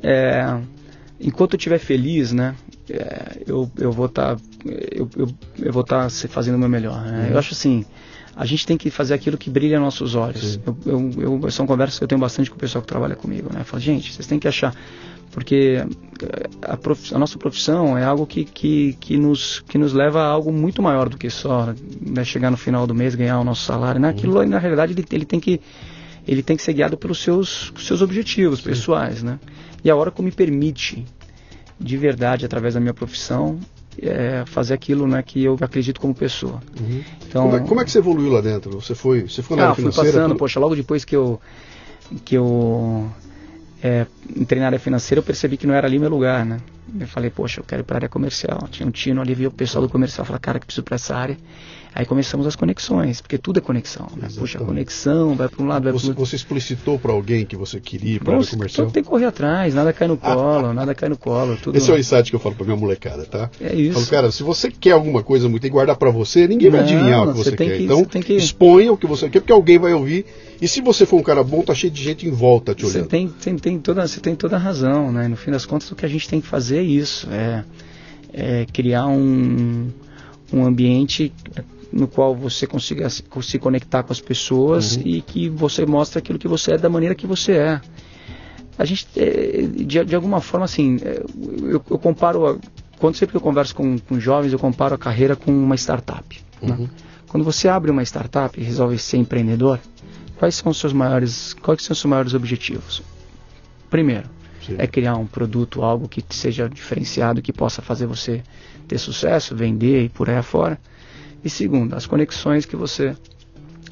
É, 0.00 0.60
enquanto 1.20 1.54
eu 1.54 1.56
estiver 1.56 1.78
feliz, 1.78 2.32
né, 2.32 2.54
é, 2.88 3.42
eu, 3.44 3.68
eu 3.76 3.90
vou 3.90 4.06
estar 4.06 4.36
tá, 4.36 4.42
eu, 4.64 5.08
eu, 5.16 5.28
eu, 5.58 5.72
vou 5.72 5.82
estar 5.82 6.04
tá 6.04 6.28
fazendo 6.28 6.54
o 6.54 6.58
meu 6.58 6.68
melhor. 6.68 7.02
Né? 7.02 7.24
Uhum. 7.24 7.32
Eu 7.32 7.38
acho 7.38 7.52
assim, 7.52 7.84
a 8.38 8.46
gente 8.46 8.64
tem 8.64 8.76
que 8.76 8.88
fazer 8.88 9.14
aquilo 9.14 9.36
que 9.36 9.50
brilha 9.50 9.80
nossos 9.80 10.14
olhos. 10.14 10.60
Eu, 10.64 10.78
eu, 10.86 11.40
eu, 11.42 11.50
são 11.50 11.66
conversas 11.66 11.98
que 11.98 12.04
eu 12.04 12.08
tenho 12.08 12.20
bastante 12.20 12.48
com 12.48 12.56
o 12.56 12.58
pessoal 12.58 12.80
que 12.80 12.86
trabalha 12.86 13.16
comigo, 13.16 13.50
né? 13.52 13.64
Fala, 13.64 13.80
gente, 13.80 14.12
vocês 14.14 14.28
têm 14.28 14.38
que 14.38 14.46
achar 14.46 14.72
porque 15.32 15.84
a, 16.62 16.76
prof, 16.76 17.14
a, 17.14 17.18
nossa 17.18 17.36
profissão 17.36 17.98
é 17.98 18.04
algo 18.04 18.26
que, 18.26 18.44
que, 18.44 18.94
que, 18.94 19.16
nos, 19.16 19.60
que 19.68 19.76
nos 19.76 19.92
leva 19.92 20.22
a 20.22 20.26
algo 20.26 20.52
muito 20.52 20.80
maior 20.80 21.08
do 21.08 21.18
que 21.18 21.28
só 21.28 21.74
né, 22.00 22.24
chegar 22.24 22.50
no 22.50 22.56
final 22.56 22.86
do 22.86 22.94
mês 22.94 23.14
ganhar 23.14 23.38
o 23.38 23.44
nosso 23.44 23.64
salário. 23.64 24.00
Né? 24.00 24.08
Aquilo, 24.08 24.44
na 24.46 24.58
realidade, 24.58 24.92
ele, 24.92 25.04
ele, 25.12 25.24
tem 25.24 25.38
que, 25.38 25.60
ele 26.26 26.42
tem 26.42 26.56
que 26.56 26.62
ser 26.62 26.72
guiado 26.72 26.96
pelos 26.96 27.18
seus, 27.18 27.72
seus 27.76 28.00
objetivos 28.00 28.60
Sim. 28.60 28.64
pessoais. 28.64 29.22
Né? 29.22 29.38
E 29.84 29.90
a 29.90 29.96
hora 29.96 30.10
que 30.10 30.22
me 30.22 30.32
permite, 30.32 31.04
de 31.78 31.96
verdade, 31.96 32.46
através 32.46 32.74
da 32.74 32.80
minha 32.80 32.94
profissão, 32.94 33.58
é, 34.02 34.44
fazer 34.46 34.74
aquilo 34.74 35.06
né, 35.06 35.22
que 35.22 35.44
eu 35.44 35.56
acredito 35.60 36.00
como 36.00 36.14
pessoa. 36.14 36.60
Uhum. 36.80 37.02
Então, 37.26 37.42
como 37.44 37.56
é, 37.56 37.60
como, 37.60 37.80
é, 37.80 37.84
que 37.84 37.90
você 37.90 37.98
evoluiu 37.98 38.32
lá 38.32 38.40
dentro? 38.40 38.80
Você 38.80 38.94
foi, 38.94 39.22
você 39.22 39.42
foi 39.42 39.56
na 39.56 39.64
ah, 39.64 39.66
área 39.66 39.76
financeira? 39.76 40.10
Fui 40.10 40.20
passando, 40.20 40.36
poxa, 40.36 40.60
logo 40.60 40.74
depois 40.74 41.04
que 41.04 41.16
eu 41.16 41.40
que 42.24 42.36
eu 42.36 43.10
é, 43.82 44.06
entrei 44.34 44.60
na 44.60 44.66
área 44.66 44.78
financeira, 44.78 45.20
eu 45.20 45.22
percebi 45.22 45.56
que 45.56 45.66
não 45.66 45.74
era 45.74 45.86
ali 45.86 45.98
meu 45.98 46.08
lugar, 46.08 46.44
né? 46.44 46.58
Eu 46.98 47.06
falei, 47.06 47.30
poxa, 47.30 47.60
eu 47.60 47.64
quero 47.64 47.82
ir 47.82 47.84
para 47.84 47.96
a 47.96 47.98
área 47.98 48.08
comercial. 48.08 48.66
Tinha 48.70 48.86
um 48.86 48.90
tino 48.90 49.20
ali, 49.20 49.34
viu 49.34 49.50
o 49.50 49.52
pessoal 49.52 49.82
do 49.82 49.90
comercial, 49.90 50.24
falei, 50.24 50.40
cara, 50.40 50.58
que 50.58 50.66
preciso 50.66 50.84
para 50.84 50.94
essa 50.94 51.14
área. 51.14 51.36
Aí 51.94 52.04
começamos 52.06 52.46
as 52.46 52.54
conexões, 52.54 53.20
porque 53.20 53.38
tudo 53.38 53.58
é 53.58 53.60
conexão. 53.60 54.06
Né? 54.16 54.28
Puxa, 54.36 54.58
conexão, 54.58 55.34
vai 55.34 55.48
para 55.48 55.62
um 55.62 55.66
lado, 55.66 55.84
vai 55.84 55.92
para 55.92 56.00
o 56.00 56.06
outro. 56.06 56.24
Você 56.24 56.36
explicitou 56.36 56.98
para 56.98 57.12
alguém 57.12 57.44
que 57.44 57.56
você 57.56 57.80
queria 57.80 58.16
ir 58.16 58.20
para 58.20 58.36
área 58.36 58.46
comercial? 58.46 58.90
Tem 58.90 59.02
que 59.02 59.08
correr 59.08 59.26
atrás, 59.26 59.74
nada 59.74 59.92
cai 59.92 60.06
no 60.06 60.16
colo, 60.18 60.72
nada 60.72 60.94
cai 60.94 61.08
no 61.08 61.16
colo. 61.16 61.56
Tudo... 61.56 61.76
Esse 61.76 61.90
é 61.90 61.94
o 61.94 61.98
insight 61.98 62.30
que 62.30 62.36
eu 62.36 62.40
falo 62.40 62.54
para 62.54 62.64
minha 62.64 62.76
molecada, 62.76 63.24
tá? 63.24 63.50
É 63.60 63.74
isso. 63.74 63.90
Eu 63.90 63.94
falo, 63.94 64.06
cara, 64.06 64.30
se 64.30 64.42
você 64.42 64.70
quer 64.70 64.92
alguma 64.92 65.22
coisa 65.22 65.48
muito 65.48 65.66
e 65.66 65.70
guardar 65.70 65.96
para 65.96 66.10
você, 66.10 66.46
ninguém 66.46 66.70
vai 66.70 66.80
adivinhar 66.80 67.24
o 67.24 67.32
que 67.32 67.38
você, 67.38 67.50
você 67.50 67.56
quer. 67.56 67.78
Que, 67.78 67.84
então, 67.84 68.04
você 68.04 68.20
que... 68.20 68.34
exponha 68.34 68.92
o 68.92 68.96
que 68.96 69.06
você 69.06 69.28
quer, 69.28 69.40
porque 69.40 69.52
alguém 69.52 69.78
vai 69.78 69.92
ouvir. 69.92 70.26
E 70.60 70.66
se 70.66 70.80
você 70.80 71.06
for 71.06 71.18
um 71.18 71.22
cara 71.22 71.42
bom, 71.42 71.62
tá 71.62 71.74
cheio 71.74 71.92
de 71.92 72.02
gente 72.02 72.26
em 72.26 72.32
volta 72.32 72.74
te 72.74 72.84
olhando. 72.84 73.04
Você 73.04 73.08
tem, 73.08 73.28
tem, 73.28 73.56
tem, 73.56 73.78
toda, 73.78 74.06
você 74.06 74.20
tem 74.20 74.34
toda 74.34 74.56
a 74.56 74.58
razão, 74.58 75.12
né? 75.12 75.28
No 75.28 75.36
fim 75.36 75.52
das 75.52 75.64
contas, 75.64 75.90
o 75.90 75.94
que 75.94 76.04
a 76.04 76.08
gente 76.08 76.28
tem 76.28 76.40
que 76.40 76.46
fazer 76.46 76.68
fazer 76.68 76.78
é 76.78 76.82
isso, 76.82 77.28
é, 77.30 77.64
é 78.32 78.66
criar 78.66 79.06
um, 79.06 79.88
um 80.52 80.64
ambiente 80.64 81.32
no 81.92 82.06
qual 82.06 82.34
você 82.34 82.66
consiga 82.66 83.08
se 83.08 83.58
conectar 83.58 84.02
com 84.02 84.12
as 84.12 84.20
pessoas 84.20 84.96
uhum. 84.96 85.02
e 85.04 85.22
que 85.22 85.48
você 85.48 85.86
mostre 85.86 86.18
aquilo 86.18 86.38
que 86.38 86.48
você 86.48 86.72
é 86.72 86.78
da 86.78 86.88
maneira 86.88 87.14
que 87.14 87.26
você 87.26 87.52
é. 87.52 87.80
A 88.78 88.84
gente, 88.84 89.08
é, 89.16 89.62
de, 89.62 90.04
de 90.04 90.14
alguma 90.14 90.40
forma, 90.40 90.64
assim, 90.64 90.98
é, 91.02 91.22
eu, 91.62 91.82
eu 91.90 91.98
comparo, 91.98 92.60
quando 92.98 93.16
sempre 93.16 93.32
que 93.32 93.36
eu 93.36 93.40
converso 93.40 93.74
com, 93.74 93.98
com 93.98 94.20
jovens, 94.20 94.52
eu 94.52 94.58
comparo 94.58 94.94
a 94.94 94.98
carreira 94.98 95.34
com 95.34 95.50
uma 95.50 95.74
startup. 95.74 96.40
Né? 96.62 96.70
Uhum. 96.70 96.82
Né? 96.82 96.90
Quando 97.28 97.44
você 97.44 97.68
abre 97.68 97.90
uma 97.90 98.02
startup 98.02 98.58
e 98.58 98.62
resolve 98.62 98.98
ser 98.98 99.16
empreendedor, 99.16 99.80
quais 100.38 100.54
são 100.54 100.70
os 100.70 100.78
seus 100.78 100.92
maiores, 100.92 101.54
quais 101.54 101.82
são 101.82 101.92
os 101.92 101.98
seus 101.98 102.08
maiores 102.08 102.34
objetivos? 102.34 103.02
Primeiro, 103.90 104.28
Sim. 104.64 104.76
é 104.78 104.86
criar 104.86 105.16
um 105.16 105.26
produto, 105.26 105.82
algo 105.82 106.08
que 106.08 106.24
seja 106.30 106.68
diferenciado, 106.68 107.42
que 107.42 107.52
possa 107.52 107.82
fazer 107.82 108.06
você 108.06 108.42
ter 108.86 108.98
sucesso, 108.98 109.54
vender 109.54 110.04
e 110.04 110.08
por 110.08 110.30
aí 110.30 110.36
afora. 110.36 110.78
E 111.44 111.50
segundo, 111.50 111.94
as 111.94 112.06
conexões 112.06 112.66
que 112.66 112.76
você 112.76 113.16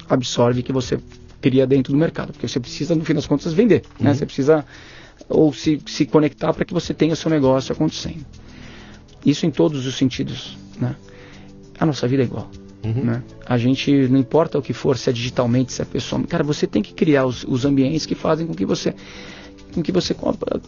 absorve, 0.09 0.63
que 0.63 0.71
você 0.71 0.99
cria 1.41 1.65
dentro 1.67 1.93
do 1.93 1.99
mercado, 1.99 2.33
porque 2.33 2.47
você 2.47 2.59
precisa, 2.59 2.95
no 2.95 3.05
fim 3.05 3.13
das 3.13 3.27
contas, 3.27 3.53
vender, 3.53 3.83
né? 3.99 4.09
uhum. 4.09 4.15
Você 4.15 4.25
precisa 4.25 4.65
ou 5.29 5.51
se, 5.53 5.81
se 5.85 6.05
conectar 6.05 6.53
para 6.53 6.63
que 6.63 6.73
você 6.73 6.93
tenha 6.93 7.13
o 7.13 7.15
seu 7.15 7.29
negócio 7.29 7.73
acontecendo. 7.73 8.25
Isso 9.25 9.45
em 9.45 9.51
todos 9.51 9.85
os 9.85 9.95
sentidos, 9.95 10.57
né? 10.79 10.95
A 11.79 11.85
nossa 11.85 12.07
vida 12.07 12.23
é 12.23 12.25
igual. 12.25 12.49
Uhum. 12.83 13.03
Né? 13.03 13.23
A 13.45 13.57
gente, 13.57 13.91
não 14.07 14.19
importa 14.19 14.57
o 14.57 14.61
que 14.61 14.73
for, 14.73 14.97
se 14.97 15.09
é 15.09 15.13
digitalmente, 15.13 15.73
se 15.73 15.81
é 15.81 15.85
pessoal, 15.85 16.23
cara, 16.23 16.43
você 16.43 16.65
tem 16.65 16.81
que 16.81 16.93
criar 16.93 17.25
os, 17.25 17.43
os 17.43 17.65
ambientes 17.65 18.05
que 18.05 18.15
fazem 18.15 18.47
com 18.47 18.53
que 18.53 18.65
você 18.65 18.95
com 19.77 19.83
que 19.83 19.91
você 19.91 20.15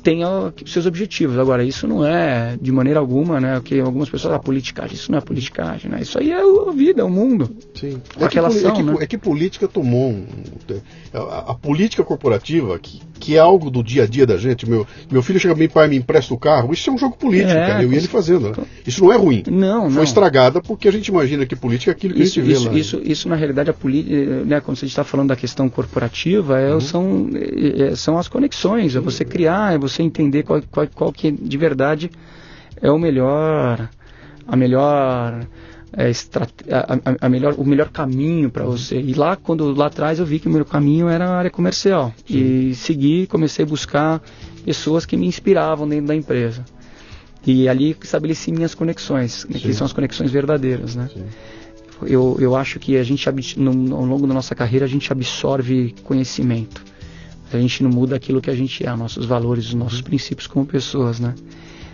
tenha 0.03 0.53
seus 0.65 0.85
objetivos. 0.85 1.37
Agora, 1.37 1.63
isso 1.63 1.87
não 1.87 2.05
é 2.05 2.55
de 2.61 2.71
maneira 2.71 2.99
alguma, 2.99 3.39
né? 3.39 3.59
Que 3.63 3.79
algumas 3.79 4.09
pessoas, 4.09 4.33
a 4.33 4.37
ah, 4.37 4.39
politicagem, 4.39 4.95
isso 4.95 5.11
não 5.11 5.17
é 5.17 5.21
politicagem, 5.21 5.89
né? 5.89 5.99
Isso 6.01 6.19
aí 6.19 6.31
é 6.31 6.39
a 6.39 6.71
vida, 6.71 7.01
é 7.01 7.03
o 7.03 7.09
mundo. 7.09 7.49
Sim. 7.73 7.99
A 8.19 8.25
é 8.25 8.29
relação, 8.31 8.61
que, 8.73 8.81
é, 8.81 8.83
que, 8.83 8.83
né? 8.83 8.97
é 9.01 9.07
que 9.07 9.17
política 9.17 9.67
tomou 9.67 10.11
um, 10.11 10.25
a, 11.13 11.51
a, 11.51 11.55
política 11.55 12.03
corporativa, 12.03 12.77
que, 12.77 13.01
que 13.19 13.35
é 13.35 13.39
algo 13.39 13.71
do 13.71 13.83
dia 13.83 14.03
a 14.03 14.05
dia 14.07 14.25
da 14.25 14.37
gente. 14.37 14.69
Meu, 14.69 14.85
meu 15.11 15.23
filho 15.23 15.39
chega 15.39 15.55
bem, 15.55 15.67
pai, 15.67 15.87
me 15.87 15.97
empresta 15.97 16.33
o 16.33 16.37
carro. 16.37 16.71
Isso 16.71 16.89
é 16.89 16.93
um 16.93 16.97
jogo 16.97 17.17
político, 17.17 17.51
é, 17.51 17.67
cara. 17.67 17.83
Eu 17.83 17.91
ia 17.91 17.97
ele 17.97 18.07
fazendo. 18.07 18.49
Né? 18.49 18.65
Isso 18.85 19.03
não 19.03 19.11
é 19.11 19.17
ruim. 19.17 19.43
Não, 19.47 19.85
não. 19.85 19.91
Foi 19.91 20.03
estragada 20.03 20.61
porque 20.61 20.87
a 20.87 20.91
gente 20.91 21.07
imagina 21.07 21.45
que 21.45 21.55
política 21.55 21.91
é 21.91 21.93
aquilo 21.93 22.13
que 22.13 22.21
isso, 22.21 22.39
a 22.39 22.43
gente 22.43 22.53
isso, 22.53 22.63
vê 22.63 22.69
lá. 22.69 22.79
Isso, 22.79 23.01
isso, 23.03 23.29
na 23.29 23.35
realidade, 23.35 23.69
a 23.69 23.73
política, 23.73 24.45
né, 24.45 24.61
quando 24.61 24.77
a 24.77 24.79
gente 24.81 24.89
está 24.89 25.03
falando 25.03 25.29
da 25.29 25.35
questão 25.35 25.67
corporativa, 25.69 26.59
é, 26.59 26.73
uhum. 26.73 26.79
são, 26.79 27.29
é, 27.33 27.95
são 27.95 28.17
as 28.17 28.27
conexões 28.27 28.95
é 28.99 29.01
você 29.01 29.25
criar, 29.25 29.73
é 29.73 29.77
você 29.77 30.03
entender 30.03 30.43
qual, 30.43 30.61
qual, 30.69 30.87
qual 30.87 31.13
que 31.13 31.31
de 31.31 31.57
verdade 31.57 32.11
é 32.81 32.91
o 32.91 32.97
melhor, 32.97 33.89
a 34.47 34.55
melhor, 34.55 35.45
é, 35.93 36.11
a, 36.71 37.25
a, 37.25 37.29
melhor 37.29 37.55
o 37.57 37.65
melhor 37.65 37.89
caminho 37.89 38.49
para 38.49 38.63
você. 38.63 38.99
E 38.99 39.13
lá, 39.13 39.35
quando 39.35 39.73
lá 39.73 39.87
atrás 39.87 40.19
eu 40.19 40.25
vi 40.25 40.39
que 40.39 40.47
o 40.47 40.51
meu 40.51 40.65
caminho 40.65 41.07
era 41.07 41.27
a 41.27 41.37
área 41.37 41.51
comercial. 41.51 42.13
Sim. 42.25 42.69
E 42.69 42.75
segui, 42.75 43.27
comecei 43.27 43.65
a 43.65 43.67
buscar 43.67 44.21
pessoas 44.63 45.05
que 45.05 45.17
me 45.17 45.25
inspiravam 45.25 45.87
dentro 45.87 46.07
da 46.07 46.15
empresa. 46.15 46.63
E 47.45 47.67
ali 47.69 47.95
estabeleci 48.01 48.51
minhas 48.51 48.75
conexões, 48.75 49.45
né, 49.49 49.57
que 49.59 49.73
são 49.73 49.85
as 49.85 49.93
conexões 49.93 50.29
verdadeiras, 50.29 50.95
né? 50.95 51.09
Eu, 52.05 52.37
eu 52.39 52.55
acho 52.55 52.79
que 52.79 52.97
a 52.97 53.03
gente, 53.03 53.59
no, 53.59 53.95
ao 53.95 54.05
longo 54.05 54.27
da 54.27 54.33
nossa 54.33 54.55
carreira, 54.55 54.85
a 54.85 54.89
gente 54.89 55.11
absorve 55.11 55.95
conhecimento 56.03 56.81
a 57.51 57.59
gente 57.59 57.83
não 57.83 57.89
muda 57.89 58.15
aquilo 58.15 58.41
que 58.41 58.49
a 58.49 58.55
gente 58.55 58.85
é, 58.85 58.95
nossos 58.95 59.25
valores, 59.25 59.67
os 59.67 59.73
nossos 59.73 60.01
princípios 60.01 60.47
como 60.47 60.65
pessoas, 60.65 61.19
né? 61.19 61.33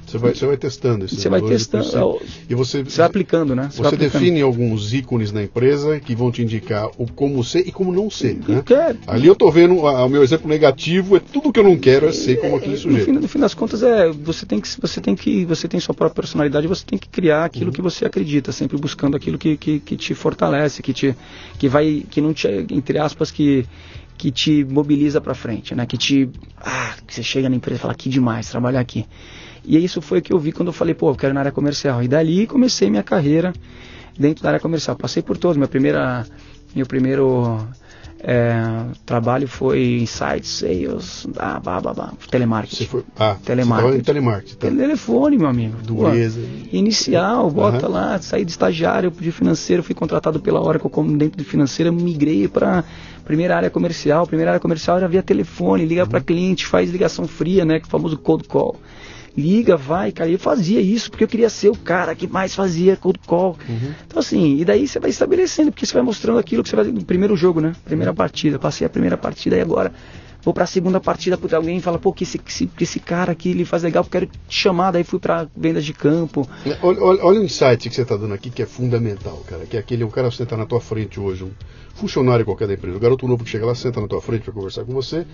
Você 0.06 0.18
vai, 0.20 0.36
você 0.36 0.46
vai 0.46 0.58
testando 0.58 1.08
Você 1.08 1.30
vai 1.30 1.42
testando. 1.42 2.22
E 2.48 2.54
você, 2.54 2.84
você 2.84 2.98
vai 2.98 3.08
aplicando, 3.08 3.56
né? 3.56 3.70
Você, 3.72 3.82
você 3.82 3.98
define 3.98 4.42
alguns 4.42 4.94
ícones 4.94 5.32
na 5.32 5.44
empresa 5.44 6.00
que 6.00 6.16
vão 6.16 6.32
te 6.32 6.44
indicar 6.44 6.90
o 6.98 7.12
como 7.12 7.44
ser 7.44 7.68
e 7.68 7.72
como 7.72 7.92
não 7.92 8.10
ser. 8.10 8.38
Né? 8.48 8.62
Quer... 8.64 8.96
Ali 9.08 9.28
eu 9.28 9.34
estou 9.34 9.52
vendo 9.52 9.78
o 9.80 10.10
meu 10.10 10.24
exemplo 10.24 10.48
negativo, 10.48 11.18
é 11.18 11.20
tudo 11.20 11.52
que 11.52 11.60
eu 11.60 11.64
não 11.64 11.78
quero 11.78 12.08
é 12.08 12.12
ser 12.12 12.40
como 12.40 12.56
aquele 12.56 12.78
sujeito. 12.78 13.08
No 13.08 13.14
fim, 13.14 13.22
no 13.24 13.28
fim 13.28 13.40
das 13.40 13.54
contas, 13.54 13.82
é, 13.82 14.12
você 14.12 14.46
tem 14.46 14.62
que. 14.62 14.68
Você 14.80 15.02
tem 15.02 15.16
que. 15.16 15.44
Você 15.46 15.68
tem 15.68 15.80
sua 15.80 15.96
própria 15.96 16.22
personalidade, 16.22 16.68
você 16.68 16.86
tem 16.86 17.00
que 17.00 17.10
criar 17.10 17.46
aquilo 17.46 17.68
uhum. 17.68 17.72
que 17.74 17.82
você 17.82 18.06
acredita, 18.06 18.52
sempre 18.52 18.78
buscando 18.78 19.18
aquilo 19.18 19.38
que, 19.38 19.58
que, 19.58 19.80
que 19.80 19.98
te 19.98 20.13
fortalece, 20.13 20.84
que 20.84 20.94
te. 20.94 21.15
que 21.58 21.68
vai. 21.68 22.06
que 22.10 22.22
não 22.22 22.34
te. 22.34 22.48
entre 22.70 23.00
aspas, 23.00 23.32
que 23.32 23.65
que 24.17 24.32
te 24.32 24.63
mobiliza 24.63 25.19
para 25.19 25.34
frente, 25.34 25.75
né? 25.75 25.86
Que 25.86 25.97
te, 25.97 26.30
ah, 26.58 26.95
que 27.06 27.13
você 27.13 27.23
chega 27.23 27.49
na 27.49 27.56
empresa 27.56 27.80
e 27.80 27.82
fala 27.82 27.95
que 27.95 28.10
demais 28.10 28.49
trabalhar 28.49 28.80
aqui. 28.80 29.06
E 29.63 29.78
isso 29.78 30.01
foi 30.01 30.19
o 30.19 30.21
que 30.21 30.32
eu 30.32 30.39
vi 30.39 30.51
quando 30.51 30.69
eu 30.69 30.73
falei, 30.73 30.93
pô, 30.93 31.10
eu 31.10 31.15
quero 31.15 31.34
na 31.34 31.41
área 31.41 31.51
comercial. 31.51 32.01
E 32.04 32.08
dali 32.08 32.45
comecei 32.47 32.89
minha 32.89 33.04
carreira 33.04 33.51
dentro 34.17 34.43
da 34.43 34.49
área 34.49 34.60
comercial. 34.60 34.95
Passei 34.95 35.21
por 35.23 35.38
todos, 35.38 35.58
minha 35.58 35.67
primeira, 35.67 36.25
meu 36.75 36.86
primeiro 36.86 37.67
é, 38.28 38.86
trabalho 39.06 39.48
foi 39.48 40.00
Insight 40.00 40.48
Sales, 40.48 41.28
ah, 41.38 41.60
bah, 41.60 41.80
bah, 41.80 41.94
bah, 41.94 42.14
telemarketing. 42.32 43.04
Ah, 43.20 43.36
telemarketing. 43.46 44.02
Telemarketing 44.02 44.56
tá. 44.56 44.68
Telefone, 44.68 45.38
meu 45.38 45.48
amigo. 45.48 45.78
Dureza. 45.84 46.40
inicial, 46.72 47.52
bota 47.52 47.86
uhum. 47.86 47.94
lá, 47.94 48.20
saí 48.20 48.44
de 48.44 48.50
estagiário 48.50 49.12
de 49.12 49.32
financeiro, 49.32 49.84
fui 49.84 49.94
contratado 49.94 50.40
pela 50.40 50.60
Oracle 50.60 50.90
como 50.90 51.16
dentro 51.16 51.38
de 51.38 51.44
financeira, 51.44 51.92
migrei 51.92 52.48
para 52.48 52.84
primeira 53.24 53.58
área 53.58 53.70
comercial. 53.70 54.26
Primeira 54.26 54.52
área 54.52 54.60
comercial 54.60 55.00
já 55.00 55.06
via 55.06 55.22
telefone, 55.22 55.86
liga 55.86 56.02
uhum. 56.02 56.10
para 56.10 56.20
cliente, 56.20 56.66
faz 56.66 56.90
ligação 56.90 57.28
fria, 57.28 57.64
né, 57.64 57.80
que 57.80 57.86
é 57.86 57.88
o 57.88 57.92
famoso 57.92 58.18
cold 58.18 58.48
call 58.48 58.76
liga, 59.38 59.76
vai, 59.76 60.12
cara. 60.12 60.30
Eu 60.30 60.39
fazia 60.39 60.80
isso 60.82 61.10
porque 61.10 61.24
eu 61.24 61.28
queria 61.28 61.50
ser 61.50 61.69
o 61.69 61.76
cara 61.76 62.15
que 62.15 62.28
mais 62.28 62.56
fazia 62.56 62.95
cold 62.95 63.19
call. 63.26 63.58
Uhum. 63.67 63.93
Então, 64.06 64.19
assim, 64.19 64.58
e 64.58 64.65
daí 64.65 64.88
você 64.88 65.00
vai 65.00 65.10
estabelecendo, 65.10 65.71
porque 65.71 65.86
você 65.86 65.93
vai 65.93 66.04
mostrando 66.04 66.39
aquilo 66.39 66.63
que 66.63 66.69
você 66.69 66.76
vai 66.76 66.86
no 66.86 67.04
primeiro 67.04 67.36
jogo, 67.36 67.60
né? 67.60 67.74
Primeira 67.84 68.12
uhum. 68.12 68.15
partida. 68.15 68.60
Passei 68.60 68.86
a 68.86 68.89
primeira 68.89 69.17
partida 69.17 69.58
e 69.58 69.62
agora 69.62 69.91
vou 70.45 70.54
para 70.54 70.63
a 70.63 70.67
segunda 70.67 71.00
partida, 71.00 71.39
porque 71.39 71.56
alguém 71.56 71.82
fala, 71.82 71.98
pô, 71.98 72.13
que 72.13 72.24
esse, 72.24 72.39
esse, 72.48 72.69
esse 72.80 73.00
cara 73.00 73.32
aqui 73.32 73.50
ele 73.50 73.65
faz 73.65 73.82
legal, 73.82 74.04
eu 74.04 74.10
quero 74.10 74.28
te 74.28 74.56
chamar, 74.56 74.91
daí 74.91 75.04
fui 75.04 75.19
para 75.19 75.48
vendas 75.58 75.84
de 75.84 75.91
campo. 75.91 76.48
Olha, 76.63 77.02
olha, 77.02 77.26
olha, 77.26 77.39
o 77.39 77.43
insight 77.43 77.89
que 77.89 77.95
você 77.95 78.04
está 78.04 78.15
dando 78.15 78.36
aqui, 78.36 78.52
que 78.52 78.62
é 78.62 78.65
fundamental, 78.67 79.43
cara, 79.48 79.65
que 79.65 79.76
é 79.76 79.80
aquele, 79.80 80.04
o 80.04 80.10
cara 80.10 80.30
senta 80.30 80.56
na 80.56 80.67
tua 80.67 80.80
frente 80.80 81.19
hoje, 81.19 81.43
um 81.43 81.52
funcionário 81.95 82.45
qualquer 82.45 82.67
da 82.67 82.76
empresa, 82.76 82.95
o 82.95 83.00
garoto 83.00 83.28
novo 83.28 83.43
que 83.43 83.50
chega 83.50 83.65
lá, 83.65 83.74
senta 83.74 84.00
na 84.00 84.08
tua 84.08 84.21
frente 84.21 84.43
para 84.43 84.54
conversar 84.54 84.86
com 84.86 84.93
você, 84.93 85.26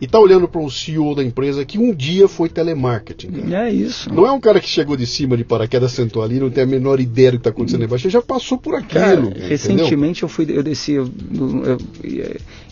e 0.00 0.06
tá 0.06 0.18
olhando 0.18 0.48
para 0.48 0.60
um 0.60 0.68
CEO 0.68 1.14
da 1.14 1.22
empresa 1.22 1.64
que 1.64 1.78
um 1.78 1.94
dia 1.94 2.28
foi 2.28 2.48
telemarketing. 2.48 3.30
Cara. 3.30 3.68
É 3.68 3.72
isso. 3.72 4.12
Não 4.12 4.26
é 4.26 4.32
um 4.32 4.40
cara 4.40 4.60
que 4.60 4.68
chegou 4.68 4.96
de 4.96 5.06
cima 5.06 5.36
de 5.36 5.44
paraquedas, 5.44 5.92
sentou 5.92 6.22
ali, 6.22 6.40
não 6.40 6.50
tem 6.50 6.64
a 6.64 6.66
menor 6.66 7.00
ideia 7.00 7.30
do 7.30 7.38
que 7.38 7.40
está 7.40 7.50
acontecendo 7.50 7.84
embaixo, 7.84 8.06
ele 8.06 8.12
já 8.12 8.22
passou 8.22 8.58
por 8.58 8.74
aquilo. 8.74 9.30
Cara, 9.30 9.48
recentemente 9.48 10.22
eu 10.22 10.28
fui, 10.28 10.46
eu 10.48 10.62
desci, 10.62 10.92
eu, 10.92 11.08
eu, 11.34 11.78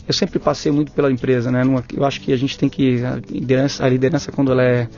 eu, 0.06 0.14
sempre 0.14 0.38
passei 0.38 0.72
muito 0.72 0.92
pela 0.92 1.10
empresa, 1.10 1.50
né? 1.50 1.62
Eu 1.94 2.04
acho 2.04 2.20
que 2.20 2.32
a 2.32 2.36
gente 2.36 2.58
tem 2.58 2.68
que 2.68 3.02
a 3.04 3.20
liderança, 3.30 3.84
a 3.84 3.88
liderança 3.88 4.32
quando 4.32 4.52
ela 4.52 4.62
é 4.62 4.88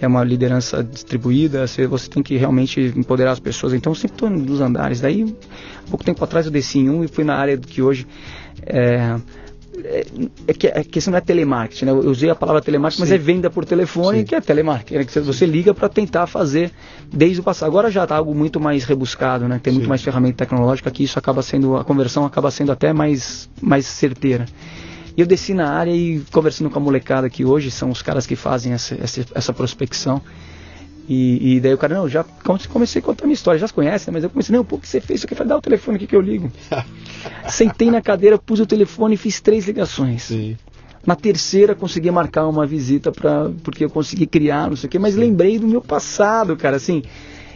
é 0.00 0.06
uma 0.08 0.24
liderança 0.24 0.82
distribuída, 0.82 1.64
você, 1.64 1.86
você 1.86 2.10
tem 2.10 2.24
que 2.24 2.36
realmente 2.36 2.80
empoderar 2.96 3.30
as 3.30 3.38
pessoas. 3.38 3.72
Então, 3.72 3.92
eu 3.92 3.94
sempre 3.94 4.16
estou 4.16 4.28
nos 4.28 4.60
andares. 4.60 5.00
Daí, 5.00 5.24
pouco 5.88 6.04
tempo 6.04 6.22
atrás, 6.24 6.44
eu 6.44 6.50
desci 6.50 6.80
em 6.80 6.90
um 6.90 7.04
e 7.04 7.08
fui 7.08 7.22
na 7.22 7.36
área 7.36 7.56
que 7.56 7.80
hoje 7.80 8.04
é, 8.66 9.16
é, 9.84 10.04
é, 10.46 10.52
que 10.52 10.66
a 10.66 10.84
questão 10.84 11.12
não 11.12 11.18
é 11.18 11.20
telemarketing, 11.20 11.86
né? 11.86 11.92
Eu 11.92 12.10
usei 12.10 12.28
a 12.28 12.34
palavra 12.34 12.60
telemarketing, 12.60 13.04
Sim. 13.04 13.10
mas 13.10 13.12
é 13.12 13.18
venda 13.18 13.48
por 13.48 13.64
telefone, 13.64 14.18
Sim. 14.18 14.24
que 14.24 14.34
é 14.34 14.40
telemarketing, 14.40 14.98
né? 14.98 15.04
que 15.04 15.20
você 15.20 15.46
liga 15.46 15.72
para 15.72 15.88
tentar 15.88 16.26
fazer 16.26 16.70
desde 17.10 17.40
o 17.40 17.42
passado. 17.42 17.68
Agora 17.68 17.90
já 17.90 18.02
está 18.02 18.16
algo 18.16 18.34
muito 18.34 18.60
mais 18.60 18.84
rebuscado, 18.84 19.48
né? 19.48 19.58
Tem 19.62 19.72
muito 19.72 19.84
Sim. 19.84 19.88
mais 19.88 20.02
ferramenta 20.02 20.44
tecnológica 20.44 20.90
que 20.90 21.02
isso 21.02 21.18
acaba 21.18 21.42
sendo, 21.42 21.76
a 21.76 21.84
conversão 21.84 22.26
acaba 22.26 22.50
sendo 22.50 22.70
até 22.70 22.92
mais, 22.92 23.48
mais 23.60 23.86
certeira. 23.86 24.44
E 25.16 25.20
eu 25.20 25.26
desci 25.26 25.54
na 25.54 25.70
área 25.70 25.90
e 25.90 26.22
conversando 26.30 26.68
com 26.70 26.78
a 26.78 26.82
molecada 26.82 27.28
que 27.30 27.44
hoje 27.44 27.70
são 27.70 27.90
os 27.90 28.02
caras 28.02 28.26
que 28.26 28.36
fazem 28.36 28.72
essa, 28.72 28.94
essa, 28.94 29.24
essa 29.34 29.52
prospecção. 29.52 30.20
E, 31.14 31.56
e, 31.56 31.60
daí 31.60 31.74
o 31.74 31.78
cara, 31.78 31.94
não, 31.94 32.08
já 32.08 32.24
comecei 32.70 33.02
a 33.02 33.04
contar 33.04 33.26
minha 33.26 33.34
história, 33.34 33.60
já 33.60 33.66
se 33.66 33.74
conhece, 33.74 34.10
né? 34.10 34.14
mas 34.14 34.24
eu 34.24 34.30
comecei, 34.30 34.56
não, 34.56 34.64
pô, 34.64 34.76
o 34.76 34.80
que 34.80 34.88
você 34.88 34.98
fez? 34.98 35.20
Você 35.20 35.26
quer 35.26 35.44
dar 35.44 35.58
o 35.58 35.60
telefone 35.60 35.96
aqui 35.96 36.06
que 36.06 36.16
eu 36.16 36.22
ligo? 36.22 36.50
Sentei 37.48 37.90
na 37.90 38.00
cadeira, 38.00 38.38
pus 38.38 38.60
o 38.60 38.66
telefone 38.66 39.14
e 39.14 39.18
fiz 39.18 39.38
três 39.38 39.66
ligações. 39.66 40.22
Sim. 40.22 40.56
Na 41.04 41.14
terceira 41.14 41.74
consegui 41.74 42.10
marcar 42.10 42.48
uma 42.48 42.64
visita 42.64 43.12
para 43.12 43.50
porque 43.62 43.84
eu 43.84 43.90
consegui 43.90 44.26
criar, 44.26 44.70
não 44.70 44.76
sei 44.76 44.86
o 44.86 44.90
quê, 44.90 44.98
mas 44.98 45.12
Sim. 45.12 45.20
lembrei 45.20 45.58
do 45.58 45.68
meu 45.68 45.82
passado, 45.82 46.56
cara, 46.56 46.76
assim. 46.76 47.02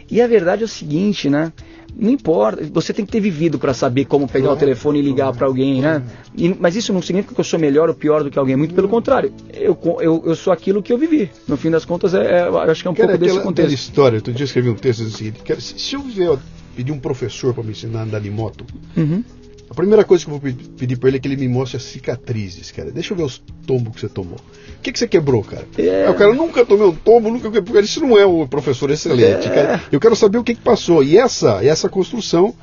E 0.09 0.21
a 0.21 0.27
verdade 0.27 0.61
é 0.63 0.65
o 0.65 0.69
seguinte, 0.69 1.29
né? 1.29 1.51
Não 1.99 2.11
importa, 2.11 2.63
você 2.71 2.93
tem 2.93 3.05
que 3.05 3.11
ter 3.11 3.19
vivido 3.19 3.57
para 3.57 3.73
saber 3.73 4.05
como 4.05 4.27
pegar 4.27 4.51
o 4.51 4.55
telefone 4.55 4.99
e 4.99 5.01
ligar 5.01 5.33
para 5.33 5.47
alguém, 5.47 5.81
né? 5.81 6.03
E, 6.35 6.53
mas 6.53 6.75
isso 6.75 6.93
não 6.93 7.01
significa 7.01 7.33
que 7.33 7.39
eu 7.39 7.45
sou 7.45 7.59
melhor 7.59 7.89
ou 7.89 7.95
pior 7.95 8.23
do 8.23 8.29
que 8.29 8.37
alguém, 8.37 8.55
muito 8.55 8.75
pelo 8.75 8.87
contrário. 8.87 9.33
Eu, 9.51 9.77
eu, 9.99 10.23
eu 10.25 10.35
sou 10.35 10.53
aquilo 10.53 10.83
que 10.83 10.93
eu 10.93 10.97
vivi. 10.97 11.29
No 11.47 11.57
fim 11.57 11.71
das 11.71 11.85
contas, 11.85 12.13
é, 12.13 12.41
é 12.41 12.47
acho 12.69 12.83
que 12.83 12.87
é 12.87 12.91
um 12.91 12.93
Cara, 12.93 13.09
pouco 13.09 13.15
aquela, 13.15 13.17
desse 13.17 13.43
contexto. 13.43 13.67
Aquela 13.67 13.73
história, 13.73 14.17
outro 14.17 14.33
dia 14.33 14.45
escrevi 14.45 14.69
um 14.69 14.75
texto 14.75 15.03
do 15.03 15.09
seguinte: 15.09 15.41
se 15.59 15.95
eu 15.95 16.39
pedir 16.75 16.91
um 16.91 16.99
professor 16.99 17.55
para 17.55 17.63
me 17.63 17.71
ensinar 17.71 18.01
a 18.01 18.03
andar 18.03 18.21
de 18.21 18.29
moto, 18.29 18.63
uhum. 18.95 19.23
A 19.69 19.73
primeira 19.73 20.03
coisa 20.03 20.23
que 20.23 20.31
eu 20.31 20.39
vou 20.39 20.53
pedir 20.77 20.95
para 20.95 21.09
ele 21.09 21.17
é 21.17 21.19
que 21.19 21.27
ele 21.27 21.35
me 21.35 21.47
mostre 21.47 21.77
as 21.77 21.83
cicatrizes, 21.83 22.71
cara. 22.71 22.89
Deixa 22.91 23.13
eu 23.13 23.17
ver 23.17 23.23
os 23.23 23.41
tombos 23.65 23.95
que 23.95 24.01
você 24.01 24.09
tomou. 24.09 24.37
O 24.37 24.81
que, 24.81 24.91
que 24.91 24.99
você 24.99 25.07
quebrou, 25.07 25.43
cara? 25.43 25.67
É. 25.77 26.09
o 26.09 26.15
cara 26.15 26.33
nunca 26.33 26.65
tomei 26.65 26.87
um 26.87 26.95
tombo, 26.95 27.29
nunca 27.29 27.51
quebrou. 27.51 27.79
Isso 27.81 27.99
não 27.99 28.17
é 28.17 28.25
o 28.25 28.47
professor 28.47 28.89
excelente, 28.89 29.47
é. 29.47 29.49
cara. 29.49 29.83
Eu 29.91 29.99
quero 29.99 30.15
saber 30.15 30.37
o 30.37 30.43
que, 30.43 30.55
que 30.55 30.61
passou. 30.61 31.03
E 31.03 31.17
essa, 31.17 31.63
essa 31.63 31.89
construção 31.89 32.55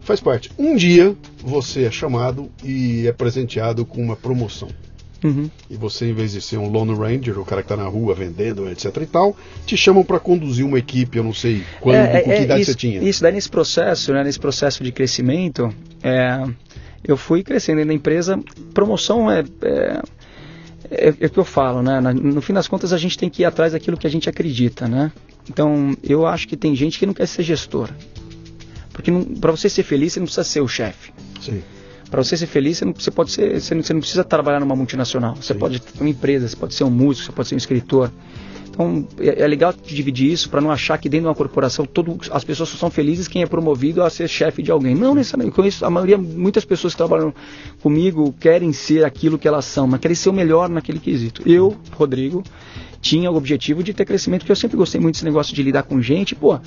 faz 0.00 0.20
parte. 0.20 0.50
Um 0.58 0.74
dia 0.74 1.14
você 1.42 1.84
é 1.84 1.90
chamado 1.90 2.50
e 2.64 3.06
é 3.06 3.12
presenteado 3.12 3.84
com 3.84 4.02
uma 4.02 4.16
promoção. 4.16 4.68
Uhum. 5.22 5.50
E 5.68 5.76
você, 5.76 6.06
em 6.06 6.12
vez 6.12 6.32
de 6.32 6.40
ser 6.40 6.58
um 6.58 6.70
Lone 6.70 6.94
Ranger, 6.94 7.38
o 7.40 7.44
cara 7.44 7.62
que 7.62 7.72
está 7.72 7.76
na 7.76 7.88
rua 7.88 8.14
vendendo, 8.14 8.68
etc 8.70 8.96
e 9.02 9.06
tal, 9.06 9.36
te 9.66 9.76
chamam 9.76 10.04
para 10.04 10.20
conduzir 10.20 10.64
uma 10.64 10.78
equipe, 10.78 11.18
eu 11.18 11.24
não 11.24 11.34
sei 11.34 11.64
quando, 11.80 11.96
é, 11.96 12.20
com 12.20 12.30
que 12.30 12.36
é, 12.36 12.42
idade 12.42 12.62
isso, 12.62 12.72
você 12.72 12.78
tinha. 12.78 13.02
Isso, 13.02 13.22
daí 13.22 13.32
nesse 13.32 13.48
processo, 13.48 14.12
né, 14.12 14.22
nesse 14.22 14.38
processo 14.38 14.84
de 14.84 14.92
crescimento, 14.92 15.74
é, 16.02 16.44
eu 17.02 17.16
fui 17.16 17.42
crescendo 17.42 17.84
na 17.84 17.92
empresa. 17.92 18.38
Promoção 18.72 19.30
é, 19.30 19.44
é, 19.62 20.02
é, 20.90 21.14
é 21.20 21.26
o 21.26 21.30
que 21.30 21.38
eu 21.38 21.44
falo, 21.44 21.82
né? 21.82 22.00
No 22.00 22.40
fim 22.40 22.52
das 22.52 22.68
contas, 22.68 22.92
a 22.92 22.98
gente 22.98 23.18
tem 23.18 23.28
que 23.28 23.42
ir 23.42 23.44
atrás 23.44 23.72
daquilo 23.72 23.96
que 23.96 24.06
a 24.06 24.10
gente 24.10 24.28
acredita, 24.28 24.86
né? 24.86 25.12
Então, 25.48 25.96
eu 26.02 26.26
acho 26.26 26.46
que 26.46 26.56
tem 26.56 26.76
gente 26.76 26.98
que 26.98 27.06
não 27.06 27.14
quer 27.14 27.26
ser 27.26 27.42
gestor. 27.42 27.88
Porque 28.92 29.10
para 29.40 29.50
você 29.50 29.68
ser 29.68 29.82
feliz, 29.82 30.12
você 30.12 30.20
não 30.20 30.26
precisa 30.26 30.44
ser 30.44 30.60
o 30.60 30.68
chefe. 30.68 31.12
Sim. 31.40 31.62
Para 32.10 32.22
você 32.22 32.36
ser 32.36 32.46
feliz, 32.46 32.78
você, 32.78 32.84
não, 32.84 32.94
você 32.94 33.10
pode 33.10 33.30
ser, 33.30 33.60
você 33.60 33.74
não, 33.74 33.82
você 33.82 33.92
não, 33.92 34.00
precisa 34.00 34.24
trabalhar 34.24 34.60
numa 34.60 34.74
multinacional. 34.74 35.36
Você 35.36 35.52
Sim. 35.52 35.58
pode 35.58 35.80
ter 35.80 36.00
uma 36.00 36.08
empresa, 36.08 36.48
você 36.48 36.56
pode 36.56 36.74
ser 36.74 36.84
um 36.84 36.90
músico, 36.90 37.26
você 37.26 37.32
pode 37.32 37.48
ser 37.48 37.54
um 37.54 37.58
escritor. 37.58 38.10
Então 38.78 39.06
é, 39.18 39.42
é 39.42 39.46
legal 39.46 39.74
dividir 39.84 40.30
isso 40.30 40.48
para 40.48 40.60
não 40.60 40.70
achar 40.70 40.96
que 40.98 41.08
dentro 41.08 41.24
de 41.24 41.28
uma 41.28 41.34
corporação 41.34 41.84
todo, 41.84 42.16
as 42.30 42.44
pessoas 42.44 42.68
são 42.68 42.88
felizes 42.88 43.26
quem 43.26 43.42
é 43.42 43.46
promovido 43.46 44.04
a 44.04 44.08
ser 44.08 44.28
chefe 44.28 44.62
de 44.62 44.70
alguém. 44.70 44.94
Não 44.94 45.16
necessariamente. 45.16 45.52
Eu 45.52 45.56
conheço 45.56 45.84
a 45.84 45.90
maioria, 45.90 46.16
muitas 46.16 46.64
pessoas 46.64 46.92
que 46.92 46.96
trabalham 46.96 47.34
comigo 47.82 48.32
querem 48.38 48.72
ser 48.72 49.04
aquilo 49.04 49.36
que 49.36 49.48
elas 49.48 49.64
são, 49.64 49.86
mas 49.88 50.00
querem 50.00 50.14
ser 50.14 50.28
o 50.28 50.32
melhor 50.32 50.68
naquele 50.68 51.00
quesito. 51.00 51.42
Eu, 51.44 51.76
Rodrigo, 51.92 52.44
tinha 53.00 53.30
o 53.30 53.36
objetivo 53.36 53.82
de 53.82 53.92
ter 53.92 54.04
crescimento, 54.04 54.42
porque 54.42 54.52
eu 54.52 54.56
sempre 54.56 54.76
gostei 54.76 55.00
muito 55.00 55.14
desse 55.14 55.24
negócio 55.24 55.54
de 55.54 55.62
lidar 55.62 55.82
com 55.82 56.00
gente. 56.00 56.36
Pô, 56.36 56.60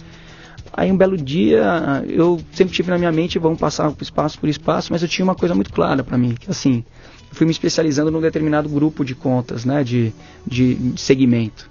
Aí 0.73 0.91
um 0.91 0.97
belo 0.97 1.17
dia, 1.17 1.63
eu 2.07 2.39
sempre 2.53 2.73
tive 2.73 2.89
na 2.89 2.97
minha 2.97 3.11
mente, 3.11 3.37
vamos 3.37 3.59
passar 3.59 3.93
espaço 4.01 4.39
por 4.39 4.47
espaço, 4.47 4.91
mas 4.91 5.01
eu 5.01 5.07
tinha 5.07 5.23
uma 5.23 5.35
coisa 5.35 5.53
muito 5.53 5.71
clara 5.71 6.03
para 6.03 6.17
mim, 6.17 6.33
que 6.39 6.49
assim, 6.49 6.83
eu 7.29 7.35
fui 7.35 7.45
me 7.45 7.51
especializando 7.51 8.09
num 8.09 8.21
determinado 8.21 8.69
grupo 8.69 9.03
de 9.03 9.13
contas, 9.13 9.65
né, 9.65 9.83
de, 9.83 10.13
de, 10.47 10.75
de 10.75 11.01
segmento. 11.01 11.69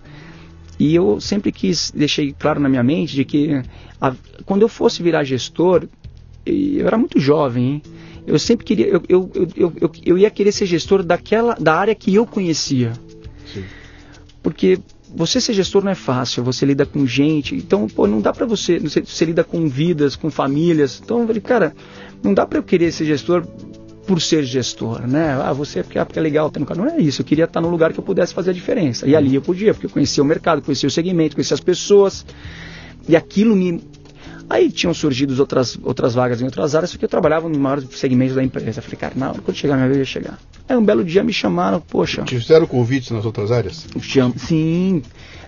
E 0.78 0.94
eu 0.94 1.20
sempre 1.20 1.50
quis, 1.50 1.90
deixei 1.94 2.34
claro 2.38 2.60
na 2.60 2.68
minha 2.68 2.82
mente, 2.82 3.14
de 3.14 3.24
que 3.24 3.62
a, 4.00 4.14
quando 4.44 4.62
eu 4.62 4.68
fosse 4.68 5.02
virar 5.02 5.24
gestor, 5.24 5.88
eu 6.44 6.86
era 6.86 6.98
muito 6.98 7.18
jovem, 7.18 7.64
hein? 7.64 7.82
eu 8.26 8.38
sempre 8.38 8.64
queria, 8.64 8.86
eu, 8.86 9.02
eu, 9.08 9.30
eu, 9.56 9.72
eu, 9.80 9.92
eu 10.04 10.18
ia 10.18 10.30
querer 10.30 10.52
ser 10.52 10.66
gestor 10.66 11.02
daquela, 11.02 11.54
da 11.54 11.74
área 11.74 11.94
que 11.94 12.14
eu 12.14 12.26
conhecia. 12.26 12.92
Sim. 13.52 13.64
Porque 14.42 14.78
você 15.14 15.40
ser 15.40 15.52
gestor 15.52 15.82
não 15.84 15.90
é 15.90 15.94
fácil, 15.94 16.44
você 16.44 16.64
lida 16.64 16.86
com 16.86 17.06
gente, 17.06 17.54
então, 17.54 17.86
pô, 17.88 18.06
não 18.06 18.20
dá 18.20 18.32
para 18.32 18.46
você, 18.46 18.78
você, 18.78 19.00
você, 19.00 19.24
lida 19.24 19.42
com 19.42 19.68
vidas, 19.68 20.16
com 20.16 20.30
famílias, 20.30 21.00
então 21.02 21.20
eu 21.20 21.26
falei, 21.26 21.40
cara, 21.40 21.74
não 22.22 22.32
dá 22.32 22.46
para 22.46 22.58
eu 22.58 22.62
querer 22.62 22.92
ser 22.92 23.04
gestor 23.04 23.46
por 24.06 24.20
ser 24.20 24.42
gestor, 24.44 25.06
né? 25.06 25.40
Ah, 25.42 25.52
você 25.52 25.80
é 25.80 25.82
porque, 25.82 25.98
ah, 25.98 26.04
porque 26.04 26.18
é 26.18 26.22
legal 26.22 26.50
ter 26.50 26.58
no 26.58 26.66
carro. 26.66 26.84
Não 26.84 26.90
é 26.90 26.98
isso, 26.98 27.22
eu 27.22 27.24
queria 27.24 27.44
estar 27.44 27.60
num 27.60 27.68
lugar 27.68 27.92
que 27.92 28.00
eu 28.00 28.04
pudesse 28.04 28.34
fazer 28.34 28.50
a 28.50 28.52
diferença. 28.52 29.06
E 29.06 29.14
ali 29.14 29.34
eu 29.34 29.42
podia, 29.42 29.72
porque 29.72 29.86
eu 29.86 29.90
conhecia 29.90 30.22
o 30.22 30.26
mercado, 30.26 30.62
conhecia 30.62 30.88
o 30.88 30.90
segmento, 30.90 31.36
conhecia 31.36 31.54
as 31.54 31.60
pessoas, 31.60 32.24
e 33.08 33.14
aquilo 33.14 33.54
me 33.54 33.80
Aí 34.50 34.68
tinham 34.68 34.92
surgido 34.92 35.38
outras, 35.38 35.78
outras 35.80 36.12
vagas 36.12 36.42
em 36.42 36.44
outras 36.44 36.74
áreas, 36.74 36.90
porque 36.90 37.04
eu 37.04 37.08
trabalhava 37.08 37.48
no 37.48 37.56
maior 37.56 37.80
segmento 37.92 38.34
da 38.34 38.42
empresa. 38.42 38.80
Eu 38.80 38.82
falei, 38.82 38.98
cara, 38.98 39.14
na 39.14 39.30
hora 39.30 39.40
quando 39.40 39.56
chegar 39.56 39.76
minha 39.76 39.86
vez, 39.86 39.96
eu 39.98 40.00
ia 40.00 40.04
chegar. 40.04 40.38
Aí 40.68 40.76
um 40.76 40.84
belo 40.84 41.04
dia 41.04 41.22
me 41.22 41.32
chamaram, 41.32 41.80
poxa. 41.80 42.24
Te 42.24 42.36
fizeram 42.36 42.66
convites 42.66 43.12
nas 43.12 43.24
outras 43.24 43.52
áreas? 43.52 43.86
Sim. 44.36 45.02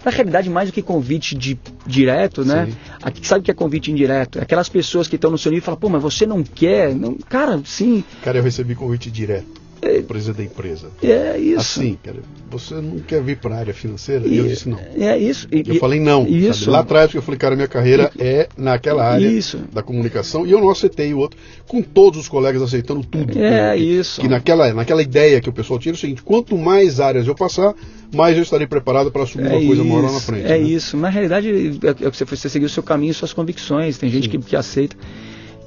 Na 0.04 0.10
realidade, 0.12 0.48
mais 0.48 0.68
do 0.68 0.72
que 0.72 0.82
convite 0.82 1.36
de, 1.36 1.58
direto, 1.84 2.44
né? 2.44 2.72
Aqui, 3.02 3.26
sabe 3.26 3.40
o 3.40 3.44
que 3.44 3.50
é 3.50 3.54
convite 3.54 3.90
indireto? 3.90 4.40
Aquelas 4.40 4.68
pessoas 4.68 5.08
que 5.08 5.16
estão 5.16 5.32
no 5.32 5.38
seu 5.38 5.50
nível 5.50 5.62
e 5.62 5.64
falam, 5.64 5.80
pô, 5.80 5.88
mas 5.88 6.02
você 6.02 6.24
não 6.24 6.44
quer? 6.44 6.94
Não, 6.94 7.14
cara, 7.28 7.60
sim. 7.64 8.04
Cara, 8.22 8.38
eu 8.38 8.42
recebi 8.44 8.76
convite 8.76 9.10
direto 9.10 9.61
empresa 9.98 10.32
da 10.32 10.42
empresa. 10.44 10.90
É 11.02 11.36
isso. 11.38 11.80
Assim, 11.80 11.98
cara, 12.02 12.18
você 12.50 12.74
não 12.74 12.98
quer 13.00 13.22
vir 13.22 13.38
para 13.38 13.56
a 13.56 13.58
área 13.58 13.74
financeira? 13.74 14.26
E 14.26 14.36
eu 14.36 14.46
disse 14.46 14.68
não. 14.68 14.78
É 14.78 15.18
isso. 15.18 15.48
E, 15.50 15.62
eu 15.66 15.74
falei 15.76 15.98
não. 15.98 16.26
Isso. 16.26 16.70
Lá 16.70 16.80
atrás 16.80 17.12
eu 17.14 17.22
falei, 17.22 17.38
cara, 17.38 17.56
minha 17.56 17.68
carreira 17.68 18.10
e, 18.18 18.22
é 18.22 18.48
naquela 18.56 19.04
área 19.04 19.26
isso. 19.26 19.58
da 19.72 19.82
comunicação 19.82 20.46
e 20.46 20.52
eu 20.52 20.60
não 20.60 20.70
aceitei 20.70 21.12
o 21.12 21.18
outro, 21.18 21.38
com 21.66 21.82
todos 21.82 22.20
os 22.20 22.28
colegas 22.28 22.62
aceitando 22.62 23.04
tudo. 23.04 23.36
É 23.38 23.76
que, 23.76 23.82
isso. 23.82 24.20
Que 24.20 24.28
naquela, 24.28 24.72
naquela 24.72 25.02
ideia 25.02 25.40
que 25.40 25.48
o 25.48 25.52
pessoal 25.52 25.78
tinha 25.78 25.92
é 25.92 25.96
o 25.96 25.98
seguinte, 25.98 26.22
quanto 26.22 26.56
mais 26.56 27.00
áreas 27.00 27.26
eu 27.26 27.34
passar, 27.34 27.74
mais 28.14 28.36
eu 28.36 28.42
estarei 28.42 28.66
preparado 28.66 29.10
para 29.10 29.22
assumir 29.22 29.46
é 29.46 29.56
uma 29.56 29.66
coisa 29.66 29.84
maior 29.84 30.04
lá 30.04 30.12
na 30.12 30.20
frente. 30.20 30.44
É 30.44 30.50
né? 30.50 30.58
isso. 30.58 30.96
Na 30.96 31.08
realidade, 31.08 31.80
é, 31.82 32.06
é 32.06 32.10
que 32.10 32.16
você, 32.16 32.24
você 32.24 32.48
seguiu 32.48 32.66
o 32.66 32.70
seu 32.70 32.82
caminho, 32.82 33.12
suas 33.14 33.32
convicções. 33.32 33.98
Tem 33.98 34.10
gente 34.10 34.28
que, 34.28 34.38
que 34.38 34.54
aceita. 34.54 34.96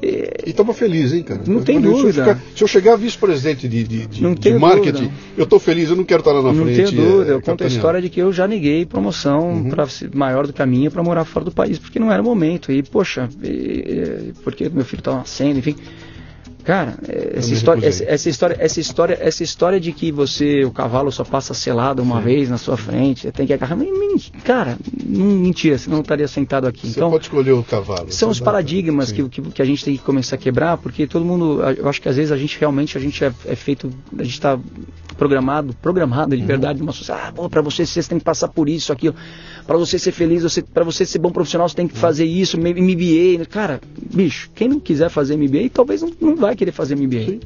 E 0.06 0.50
estava 0.52 0.72
feliz, 0.74 1.14
hein, 1.14 1.24
cara? 1.24 1.42
Não 1.48 1.64
tem 1.64 1.82
dúvida. 1.82 2.12
Se 2.12 2.20
eu, 2.20 2.26
ficar, 2.26 2.42
se 2.56 2.64
eu 2.64 2.68
chegar 2.68 2.96
vice-presidente 2.96 3.68
de, 3.68 3.84
de, 3.84 4.06
de, 4.06 4.36
de 4.36 4.54
marketing, 4.54 4.92
dúvida. 4.92 5.14
eu 5.36 5.44
estou 5.46 5.60
feliz, 5.60 5.90
eu 5.90 5.96
não 5.96 6.04
quero 6.04 6.20
estar 6.20 6.32
lá 6.32 6.44
na 6.44 6.54
não 6.54 6.64
frente. 6.64 6.82
Não 6.82 6.92
tenho 6.92 7.10
dúvida. 7.10 7.32
É, 7.32 7.34
eu 7.34 7.42
conto 7.42 7.64
a 7.64 7.68
história 7.68 8.02
de 8.02 8.10
que 8.10 8.20
eu 8.20 8.32
já 8.32 8.48
neguei 8.48 8.86
promoção 8.86 9.50
uhum. 9.50 9.70
pra, 9.70 9.88
maior 10.14 10.46
do 10.46 10.54
que 10.54 10.62
a 10.62 10.66
minha 10.66 10.92
para 10.92 11.02
morar 11.02 11.26
fora 11.26 11.46
do 11.46 11.52
país, 11.52 11.80
porque 11.80 11.98
não 11.98 12.12
era 12.12 12.22
o 12.22 12.26
momento. 12.26 12.72
E, 12.72 12.84
poxa, 12.84 13.28
e, 13.44 14.34
porque 14.44 14.70
meu 14.70 14.86
filho 14.86 15.00
estava 15.00 15.18
nascendo, 15.18 15.58
enfim. 15.58 15.76
Cara, 16.66 16.96
essa 17.08 17.54
história, 17.54 17.88
essa, 17.88 18.04
essa, 18.06 18.28
história, 18.28 18.58
essa 18.60 18.80
história, 18.80 19.18
essa 19.22 19.44
história 19.44 19.80
de 19.80 19.92
que 19.92 20.12
você, 20.12 20.66
o 20.66 20.72
cavalo 20.72 21.12
só 21.12 21.24
passa 21.24 21.54
selado 21.54 22.02
uma 22.02 22.18
Sim. 22.18 22.24
vez 22.24 22.50
na 22.50 22.58
sua 22.58 22.76
frente, 22.76 23.22
você 23.22 23.32
tem 23.32 23.46
que 23.46 23.54
agarrar. 23.54 23.78
Cara, 24.44 24.76
mentira, 25.06 25.78
você 25.78 25.90
não 25.90 26.02
estaria 26.02 26.28
sentado 26.28 26.66
aqui. 26.66 26.88
Você 26.88 26.98
então, 26.98 27.12
pode 27.12 27.26
escolher 27.26 27.52
o 27.52 27.64
cavalo. 27.64 28.12
São 28.12 28.30
os 28.30 28.40
paradigmas 28.40 29.12
que, 29.12 29.30
que, 29.30 29.42
que, 29.44 29.62
a 29.62 29.66
gente 29.66 29.86
tem 29.86 29.96
que 29.96 30.02
começar 30.02 30.38
a 30.38 30.40
quebrar, 30.40 30.78
porque 30.78 31.06
todo 31.06 31.24
mundo, 31.24 31.62
eu 31.78 31.88
acho 31.88 32.02
que 32.02 32.10
às 32.10 32.16
vezes 32.16 32.32
a 32.32 32.38
gente 32.38 32.60
realmente 32.60 32.98
a 32.98 33.02
gente 33.02 33.24
é, 33.24 33.32
é 33.46 33.56
feito, 33.56 33.92
a 34.18 34.24
gente 34.24 34.34
está 34.34 34.58
programado, 35.16 35.76
programado 35.82 36.36
de 36.36 36.42
uhum. 36.42 36.48
verdade, 36.48 36.82
uma 36.82 36.92
sociedade. 36.92 37.34
Ah, 37.38 37.50
para 37.50 37.62
você 37.62 37.86
você 37.86 38.02
tem 38.02 38.18
que 38.18 38.26
passar 38.26 38.48
por 38.48 38.68
isso, 38.68 38.92
aquilo. 38.92 39.16
Para 39.66 39.78
você 39.78 39.98
ser 39.98 40.12
feliz, 40.12 40.44
você, 40.44 40.62
para 40.62 40.84
você 40.84 41.06
ser 41.06 41.18
bom 41.20 41.32
profissional, 41.32 41.68
você 41.68 41.76
tem 41.76 41.88
que 41.88 41.98
fazer 41.98 42.26
isso, 42.26 42.58
MBA. 42.58 43.46
Cara, 43.50 43.82
bicho, 44.14 44.50
quem 44.54 44.68
não 44.68 44.80
quiser 44.80 45.10
fazer 45.10 45.36
MBA, 45.36 45.70
talvez 45.74 46.02
não, 46.02 46.12
não 46.22 46.36
vai 46.36 46.56
querer 46.56 46.72
fazer 46.72 46.96
MBA. 46.96 47.40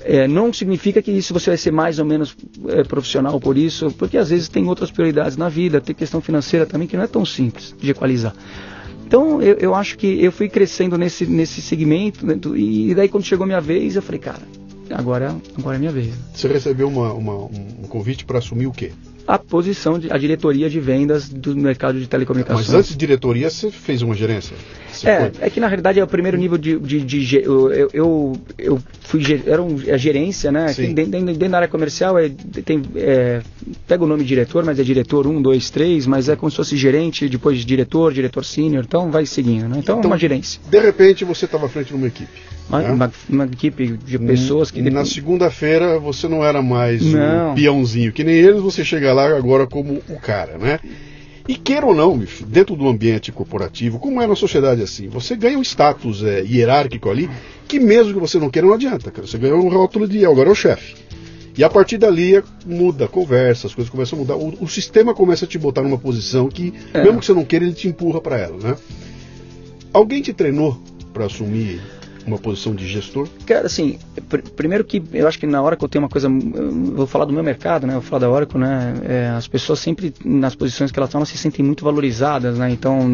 É, 0.00 0.28
não 0.28 0.52
significa 0.52 1.02
que 1.02 1.10
isso 1.10 1.32
você 1.34 1.50
vai 1.50 1.56
ser 1.56 1.72
mais 1.72 1.98
ou 1.98 2.04
menos 2.04 2.36
é, 2.68 2.84
profissional 2.84 3.40
por 3.40 3.56
isso, 3.56 3.90
porque 3.92 4.16
às 4.16 4.30
vezes 4.30 4.48
tem 4.48 4.66
outras 4.66 4.90
prioridades 4.90 5.36
na 5.36 5.48
vida, 5.48 5.80
tem 5.80 5.94
questão 5.94 6.20
financeira 6.20 6.64
também 6.66 6.86
que 6.86 6.96
não 6.96 7.04
é 7.04 7.06
tão 7.06 7.24
simples 7.24 7.74
de 7.80 7.90
equalizar. 7.90 8.34
Então 9.06 9.42
eu, 9.42 9.56
eu 9.56 9.74
acho 9.74 9.96
que 9.98 10.22
eu 10.22 10.30
fui 10.30 10.48
crescendo 10.48 10.96
nesse, 10.96 11.26
nesse 11.26 11.60
segmento 11.60 12.24
né, 12.24 12.38
e 12.54 12.94
daí 12.94 13.08
quando 13.08 13.24
chegou 13.24 13.46
minha 13.46 13.60
vez 13.60 13.96
eu 13.96 14.02
falei, 14.02 14.20
cara, 14.20 14.42
agora, 14.90 15.34
agora 15.58 15.76
é 15.76 15.78
minha 15.78 15.92
vez. 15.92 16.14
Você 16.32 16.46
recebeu 16.46 16.88
uma, 16.88 17.12
uma, 17.12 17.34
um 17.34 17.86
convite 17.88 18.24
para 18.24 18.38
assumir 18.38 18.66
o 18.66 18.72
quê? 18.72 18.92
A 19.28 19.38
posição, 19.38 19.98
de, 19.98 20.10
a 20.10 20.16
diretoria 20.16 20.70
de 20.70 20.80
vendas 20.80 21.28
do 21.28 21.54
mercado 21.54 22.00
de 22.00 22.06
telecomunicações. 22.06 22.66
Mas 22.66 22.74
antes 22.74 22.92
de 22.92 22.96
diretoria, 22.96 23.50
você 23.50 23.70
fez 23.70 24.00
uma 24.00 24.14
gerência? 24.14 24.56
é, 25.04 25.30
é 25.40 25.50
que 25.50 25.60
na 25.60 25.66
realidade 25.68 26.00
é 26.00 26.02
o 26.02 26.06
primeiro 26.06 26.38
nível 26.38 26.56
de. 26.56 26.78
de, 26.78 27.04
de, 27.04 27.36
eu, 27.36 27.70
eu, 27.92 28.32
eu, 28.58 28.78
fui. 29.02 29.22
Era 29.46 29.62
um, 29.62 29.78
a 29.86 29.90
é 29.90 29.98
gerência, 29.98 30.50
né? 30.50 30.72
Dentro, 30.72 31.20
dentro, 31.20 31.48
da 31.50 31.58
área 31.58 31.68
comercial 31.68 32.18
é, 32.18 32.30
tem. 32.64 32.80
É, 32.96 33.42
pega 33.86 34.02
o 34.02 34.06
nome 34.06 34.22
de 34.22 34.28
diretor, 34.28 34.64
mas 34.64 34.80
é 34.80 34.82
diretor 34.82 35.26
1, 35.26 35.42
2, 35.42 35.70
3, 35.70 36.06
mas 36.06 36.30
é 36.30 36.34
como 36.34 36.50
se 36.50 36.56
fosse 36.56 36.74
gerente, 36.74 37.28
depois 37.28 37.58
diretor, 37.66 38.14
diretor 38.14 38.46
sênior, 38.46 38.82
então 38.88 39.10
vai 39.10 39.26
seguindo, 39.26 39.68
né? 39.68 39.76
Então, 39.78 39.98
então 39.98 40.04
é 40.04 40.06
uma 40.06 40.18
gerência. 40.18 40.58
De 40.70 40.80
repente 40.80 41.26
você 41.26 41.44
estava 41.44 41.66
à 41.66 41.68
frente 41.68 41.88
de 41.88 41.94
uma 41.94 42.06
equipe. 42.06 42.57
Uma, 42.68 42.82
né? 42.82 42.90
uma, 42.90 43.12
uma, 43.28 43.44
equipe 43.44 43.96
de 43.96 44.18
pessoas 44.18 44.70
que. 44.70 44.82
Na 44.90 45.04
segunda-feira 45.04 45.98
você 45.98 46.28
não 46.28 46.44
era 46.44 46.60
mais 46.60 47.02
não. 47.02 47.52
um 47.52 47.54
peãozinho, 47.54 48.12
que 48.12 48.22
nem 48.22 48.34
eles, 48.34 48.60
você 48.60 48.84
chega 48.84 49.12
lá 49.12 49.36
agora 49.36 49.66
como 49.66 50.02
o 50.08 50.20
cara, 50.20 50.58
né? 50.58 50.78
E 51.48 51.54
queira 51.54 51.86
ou 51.86 51.94
não, 51.94 52.22
dentro 52.46 52.76
do 52.76 52.86
ambiente 52.86 53.32
corporativo, 53.32 53.98
como 53.98 54.20
é 54.20 54.26
na 54.26 54.36
sociedade 54.36 54.82
assim, 54.82 55.08
você 55.08 55.34
ganha 55.34 55.58
um 55.58 55.62
status 55.62 56.22
é, 56.22 56.42
hierárquico 56.42 57.08
ali, 57.08 57.30
que 57.66 57.80
mesmo 57.80 58.12
que 58.12 58.20
você 58.20 58.38
não 58.38 58.50
queira, 58.50 58.68
não 58.68 58.74
adianta, 58.74 59.10
cara. 59.10 59.26
Você 59.26 59.38
ganha 59.38 59.54
um 59.54 59.70
rótulo 59.70 60.06
de 60.06 60.26
agora 60.26 60.50
é 60.50 60.52
o 60.52 60.54
chefe. 60.54 60.94
E 61.56 61.64
a 61.64 61.70
partir 61.70 61.96
dali 61.96 62.36
é, 62.36 62.42
muda 62.66 63.06
a 63.06 63.08
conversa, 63.08 63.66
as 63.66 63.74
coisas 63.74 63.90
começam 63.90 64.18
a 64.18 64.20
mudar. 64.20 64.36
O, 64.36 64.62
o 64.62 64.68
sistema 64.68 65.14
começa 65.14 65.46
a 65.46 65.48
te 65.48 65.58
botar 65.58 65.82
numa 65.82 65.96
posição 65.96 66.48
que, 66.48 66.74
é. 66.92 67.02
mesmo 67.02 67.18
que 67.18 67.24
você 67.24 67.32
não 67.32 67.44
queira, 67.46 67.64
ele 67.64 67.74
te 67.74 67.88
empurra 67.88 68.20
para 68.20 68.38
ela, 68.38 68.58
né? 68.58 68.76
Alguém 69.90 70.20
te 70.20 70.34
treinou 70.34 70.78
para 71.14 71.24
assumir 71.24 71.80
uma 72.28 72.38
posição 72.38 72.74
de 72.74 72.86
gestor? 72.86 73.28
Cara, 73.46 73.66
assim, 73.66 73.98
pr 74.28 74.38
primeiro 74.56 74.84
que 74.84 75.02
eu 75.12 75.26
acho 75.26 75.38
que 75.38 75.46
na 75.46 75.60
hora 75.62 75.76
que 75.76 75.84
eu 75.84 75.88
tenho 75.88 76.02
uma 76.02 76.08
coisa, 76.08 76.28
vou 76.28 77.06
falar 77.06 77.24
do 77.24 77.32
meu 77.32 77.42
mercado, 77.42 77.86
né? 77.86 77.94
Eu 77.94 78.00
vou 78.00 78.08
falar 78.08 78.20
da 78.20 78.30
Oracle, 78.30 78.58
né? 78.58 78.94
É, 79.04 79.28
as 79.30 79.48
pessoas 79.48 79.78
sempre 79.78 80.12
nas 80.24 80.54
posições 80.54 80.90
que 80.90 80.98
elas 80.98 81.08
estão, 81.08 81.20
elas 81.20 81.28
se 81.28 81.38
sentem 81.38 81.64
muito 81.64 81.84
valorizadas, 81.84 82.58
né? 82.58 82.70
Então, 82.70 83.12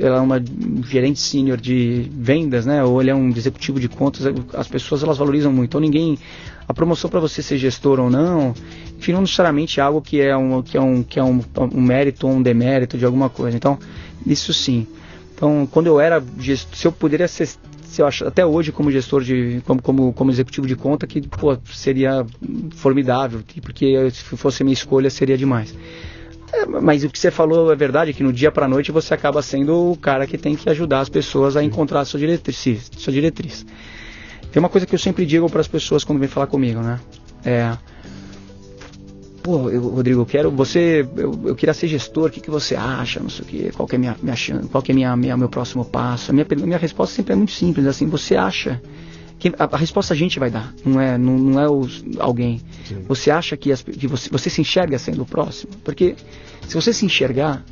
ela 0.00 0.18
é 0.18 0.20
uma 0.20 0.42
gerente 0.86 1.20
sênior 1.20 1.60
de 1.60 2.10
vendas, 2.12 2.66
né? 2.66 2.82
Ou 2.84 3.00
ele 3.00 3.10
é 3.10 3.14
um 3.14 3.28
executivo 3.30 3.78
de 3.78 3.88
contas, 3.88 4.26
as 4.54 4.68
pessoas 4.68 5.02
elas 5.02 5.18
valorizam 5.18 5.52
muito. 5.52 5.70
Então, 5.70 5.80
ninguém 5.80 6.18
a 6.66 6.72
promoção 6.72 7.10
para 7.10 7.20
você 7.20 7.42
ser 7.42 7.58
gestor 7.58 8.00
ou 8.00 8.10
não, 8.10 8.54
enfim, 8.98 9.12
não 9.12 9.20
necessariamente 9.20 9.80
é 9.80 9.82
algo 9.82 10.00
que 10.00 10.20
é 10.20 10.36
um 10.36 10.62
que 10.62 10.76
é 10.76 10.80
um 10.80 11.02
que 11.02 11.18
é 11.18 11.22
um, 11.22 11.42
um 11.72 11.80
mérito 11.80 12.26
ou 12.26 12.32
um 12.32 12.42
demérito 12.42 12.96
de 12.96 13.04
alguma 13.04 13.28
coisa. 13.28 13.56
Então, 13.56 13.78
isso 14.26 14.52
sim. 14.52 14.86
Então, 15.34 15.68
quando 15.70 15.88
eu 15.88 16.00
era 16.00 16.22
gestor, 16.38 16.76
se 16.76 16.86
eu 16.86 16.92
poderia 16.92 17.28
ser 17.28 17.48
se 17.94 18.02
eu 18.02 18.06
acho, 18.06 18.26
até 18.26 18.44
hoje 18.44 18.72
como 18.72 18.90
gestor 18.90 19.22
de 19.22 19.62
como, 19.64 19.80
como, 19.80 20.12
como 20.12 20.30
executivo 20.30 20.66
de 20.66 20.74
conta 20.74 21.06
que 21.06 21.22
pô, 21.22 21.56
seria 21.72 22.26
formidável 22.72 23.40
porque 23.60 24.10
se 24.10 24.24
fosse 24.36 24.64
minha 24.64 24.74
escolha 24.74 25.08
seria 25.08 25.38
demais. 25.38 25.72
É, 26.52 26.66
mas 26.66 27.04
o 27.04 27.08
que 27.08 27.18
você 27.18 27.30
falou 27.30 27.72
é 27.72 27.76
verdade 27.76 28.12
que 28.12 28.22
no 28.22 28.32
dia 28.32 28.50
para 28.50 28.66
noite 28.66 28.90
você 28.90 29.14
acaba 29.14 29.40
sendo 29.42 29.92
o 29.92 29.96
cara 29.96 30.26
que 30.26 30.36
tem 30.36 30.56
que 30.56 30.68
ajudar 30.68 31.00
as 31.00 31.08
pessoas 31.08 31.56
a 31.56 31.62
encontrar 31.62 32.00
a 32.00 32.04
sua 32.04 32.18
diretriz 32.18 32.90
sua 32.96 33.12
diretriz. 33.12 33.64
Tem 34.50 34.60
uma 34.60 34.68
coisa 34.68 34.86
que 34.86 34.94
eu 34.94 34.98
sempre 34.98 35.24
digo 35.24 35.48
para 35.48 35.60
as 35.60 35.68
pessoas 35.68 36.02
quando 36.02 36.18
vêm 36.18 36.28
falar 36.28 36.48
comigo 36.48 36.80
né? 36.80 36.98
É 37.44 37.76
pô, 39.44 39.68
eu, 39.68 39.82
Rodrigo, 39.82 40.22
eu 40.22 40.26
quero, 40.26 40.50
você, 40.50 41.06
eu, 41.16 41.38
eu 41.44 41.54
queria 41.54 41.74
ser 41.74 41.86
gestor, 41.86 42.28
o 42.28 42.30
que, 42.30 42.40
que 42.40 42.50
você 42.50 42.74
acha, 42.74 43.20
não 43.20 43.28
sei 43.28 43.44
o 43.44 43.46
que, 43.46 43.72
qual 43.72 43.86
que 43.86 43.94
é 43.94 43.98
minha, 43.98 44.16
minha 44.22 44.34
qual 44.72 44.82
que 44.82 44.90
é 44.90 44.94
minha, 44.94 45.14
minha, 45.14 45.36
meu 45.36 45.50
próximo 45.50 45.84
passo? 45.84 46.30
A 46.30 46.34
minha, 46.34 46.46
minha 46.64 46.78
resposta 46.78 47.14
sempre 47.14 47.34
é 47.34 47.36
muito 47.36 47.52
simples, 47.52 47.86
assim, 47.86 48.06
você 48.06 48.36
acha 48.36 48.80
que 49.38 49.52
a, 49.58 49.68
a 49.70 49.76
resposta 49.76 50.14
a 50.14 50.16
gente 50.16 50.38
vai 50.38 50.50
dar, 50.50 50.74
não 50.82 50.98
é, 50.98 51.18
não, 51.18 51.36
não 51.36 51.60
é 51.60 51.68
os, 51.68 52.02
alguém. 52.18 52.62
Sim. 52.86 53.04
Você 53.06 53.30
acha 53.30 53.54
que, 53.54 53.70
as, 53.70 53.82
que 53.82 54.06
você, 54.06 54.30
você 54.30 54.48
se 54.48 54.62
enxerga 54.62 54.98
sendo 54.98 55.20
o 55.20 55.26
próximo? 55.26 55.72
Porque 55.84 56.16
se 56.66 56.74
você 56.74 56.90
se 56.94 57.04
enxergar, 57.04 57.62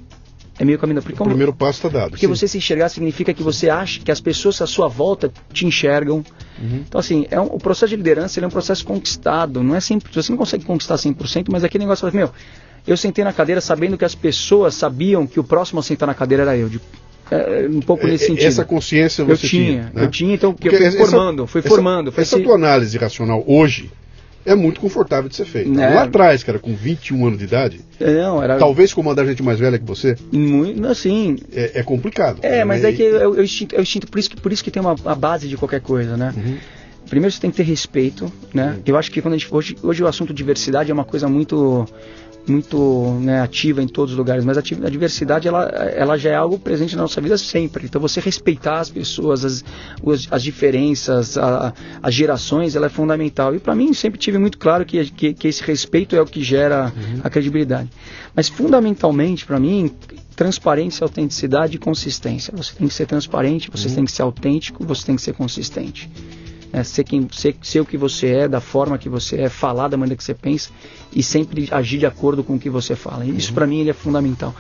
é 0.63 0.65
meio 0.65 0.79
caminho. 0.79 1.03
Porque 1.03 1.21
o 1.21 1.27
primeiro 1.27 1.53
passo 1.53 1.79
está 1.79 1.89
dado. 1.89 2.11
Porque 2.11 2.27
sim. 2.27 2.33
você 2.33 2.47
se 2.47 2.57
enxergar 2.57 2.89
significa 2.89 3.35
que 3.35 3.43
você 3.43 3.69
acha 3.69 4.01
que 4.01 4.13
as 4.13 4.21
pessoas 4.21 4.63
à 4.63 4.67
sua 4.67 4.87
volta 4.87 5.33
te 5.53 5.67
enxergam. 5.67 6.25
Uhum. 6.59 6.85
Então, 6.87 7.01
assim, 7.01 7.27
é 7.31 7.41
um, 7.41 7.47
o 7.47 7.59
processo 7.59 7.91
de 7.91 7.97
liderança 7.97 8.39
ele 8.39 8.45
é 8.45 8.49
um 8.49 8.51
processo 8.51 8.85
conquistado. 8.85 9.61
Não 9.61 9.75
é 9.75 9.81
sempre, 9.81 10.13
você 10.15 10.31
não 10.31 10.39
consegue 10.39 10.65
conquistar 10.65 10.95
100%, 10.95 11.47
mas 11.51 11.65
aquele 11.65 11.83
negócio, 11.83 12.09
meu, 12.15 12.31
eu 12.87 12.97
sentei 12.97 13.25
na 13.25 13.33
cadeira 13.33 13.61
sabendo 13.61 13.99
que 13.99 14.05
as 14.05 14.15
pessoas 14.15 14.75
sabiam 14.75 15.27
que 15.27 15.41
o 15.41 15.45
próximo 15.45 15.81
a 15.81 15.83
sentar 15.83 16.07
na 16.07 16.15
cadeira 16.15 16.45
era 16.45 16.57
eu. 16.57 16.69
De, 16.69 16.81
é, 17.29 17.67
um 17.69 17.81
pouco 17.81 18.07
nesse 18.07 18.25
é, 18.25 18.27
sentido. 18.29 18.47
Essa 18.47 18.65
consciência 18.65 19.25
você 19.25 19.47
eu 19.47 19.51
tinha. 19.51 19.65
tinha 19.65 19.83
né? 19.93 20.05
Eu 20.05 20.11
tinha, 20.11 20.35
então, 20.35 20.55
porque 20.55 20.69
eu 20.69 20.77
fui 20.77 20.87
essa, 20.87 20.99
formando, 20.99 21.47
fui 21.49 21.59
essa, 21.59 21.69
formando. 21.69 22.15
Essa 22.17 22.39
tua 22.39 22.55
análise 22.55 22.97
racional 22.97 23.43
hoje, 23.49 23.91
é 24.45 24.55
muito 24.55 24.81
confortável 24.81 25.29
de 25.29 25.37
ser 25.37 25.45
feito. 25.45 25.79
É. 25.79 25.95
Lá 25.95 26.05
atrás, 26.05 26.43
cara, 26.43 26.59
com 26.59 26.75
21 26.75 27.27
anos 27.27 27.39
de 27.39 27.45
idade, 27.45 27.81
não, 28.01 28.43
era... 28.43 28.59
talvez 28.59 28.93
comandar 28.93 29.27
gente 29.27 29.43
mais 29.43 29.59
velha 29.59 29.79
que 29.79 29.85
você, 29.85 30.17
muito, 30.33 30.87
assim, 30.87 31.37
é, 31.53 31.81
é 31.81 31.83
complicado. 31.83 32.39
É, 32.43 32.65
mas 32.65 32.85
é 32.85 32.93
que 32.93 33.03
eu, 33.03 33.35
eu, 33.35 33.43
instinto, 33.43 33.75
eu 33.75 33.83
instinto, 33.83 34.09
por 34.09 34.19
isso 34.19 34.31
que, 34.31 34.37
por 34.37 34.53
isso 34.53 34.65
que 34.65 34.71
tem 34.71 34.81
uma 34.81 34.97
a 35.05 35.15
base 35.15 35.49
de 35.49 35.57
qualquer 35.57 35.81
coisa, 35.81 36.17
né? 36.17 36.33
Uhum. 36.37 36.57
Primeiro 37.09 37.33
você 37.33 37.41
tem 37.41 37.51
que 37.51 37.57
ter 37.57 37.65
respeito, 37.65 38.33
né? 38.55 38.75
Uhum. 38.77 38.83
Eu 38.87 38.97
acho 38.97 39.11
que 39.11 39.21
quando 39.21 39.35
a 39.35 39.37
gente 39.37 39.53
hoje, 39.53 39.77
hoje 39.83 40.03
o 40.03 40.07
assunto 40.07 40.33
diversidade 40.33 40.91
é 40.91 40.95
uma 40.95 41.05
coisa 41.05 41.29
muito 41.29 41.87
muito 42.47 43.19
né, 43.21 43.41
ativa 43.41 43.83
em 43.83 43.87
todos 43.87 44.13
os 44.13 44.19
lugares, 44.19 44.45
mas 44.45 44.59
a, 44.59 44.61
a, 44.61 44.91
diversidade 44.91 45.47
ela, 45.47 45.65
ela 45.65 46.17
já 46.17 46.31
é 46.31 46.35
algo 46.35 46.59
presente 46.59 46.97
na 46.97 47.03
nossa 47.03 47.21
vida 47.21 47.39
sempre. 47.39 47.87
Então 47.87 48.01
você 48.01 48.21
respeitar 48.21 48.81
as 48.81 48.91
pessoas, 48.91 49.45
as, 49.45 49.65
as, 50.07 50.29
as 50.31 50.43
diferenças, 50.43 51.39
a, 51.39 51.73
as 52.03 52.15
gerações, 52.15 52.75
ela 52.75 52.87
é 52.87 52.89
fundamental. 52.89 53.55
E 53.55 53.59
para 53.59 53.75
mim 53.75 53.93
sempre 53.95 54.19
tive 54.19 54.39
muito 54.39 54.59
claro 54.59 54.85
que, 54.85 55.05
que, 55.11 55.35
que, 55.35 55.49
esse 55.49 55.63
respeito 55.63 56.17
é 56.17 56.21
o 56.21 56.27
que 56.27 56.43
gera 56.43 56.93
uhum. 56.97 57.21
a 57.23 57.31
credibilidade. 57.31 57.89
Mas 58.35 58.49
fundamentalmente 58.49 59.47
para 59.47 59.61
mim 59.61 59.91
transparência, 60.35 61.05
autenticidade 61.05 61.77
e 61.77 61.79
consistência. 61.79 62.53
Você 62.57 62.75
tem 62.75 62.89
que 62.89 62.95
ser 62.95 63.07
transparente, 63.07 63.71
você 63.71 63.89
uhum. 63.89 63.95
tem 63.97 64.05
que 64.07 64.13
ser 64.13 64.23
autêntico, 64.23 64.85
você 64.85 65.07
tem 65.07 65.15
que 65.15 65.23
ser 65.23 65.35
consistente 65.35 66.11
é, 66.73 66.83
ser, 66.83 67.05
quem, 67.05 67.29
ser, 67.31 67.55
ser 67.63 67.81
o 67.81 67.85
que 67.85 67.97
você 67.97 68.29
é, 68.29 68.49
da 68.49 68.61
forma 68.61 68.97
que 68.97 69.09
você 69.09 69.43
é, 69.43 69.49
falar 69.49 69.89
da 69.89 69.97
maneira 69.97 70.17
que 70.17 70.25
você 70.25 70.35
pensa 70.35 70.71
e 71.13 71.23
sempre 71.23 71.69
agir 71.71 71.99
de 71.99 72.07
acordo 72.07 72.43
com 72.43 72.55
o 72.55 72.59
que 72.59 72.71
você 72.71 72.97
fala. 72.97 73.25
E 73.25 73.37
isso 73.37 73.51
uhum. 73.51 73.55
para 73.55 73.67
mim 73.67 73.81
ele 73.81 73.91
é 73.91 73.95
fundamental. 73.95 74.55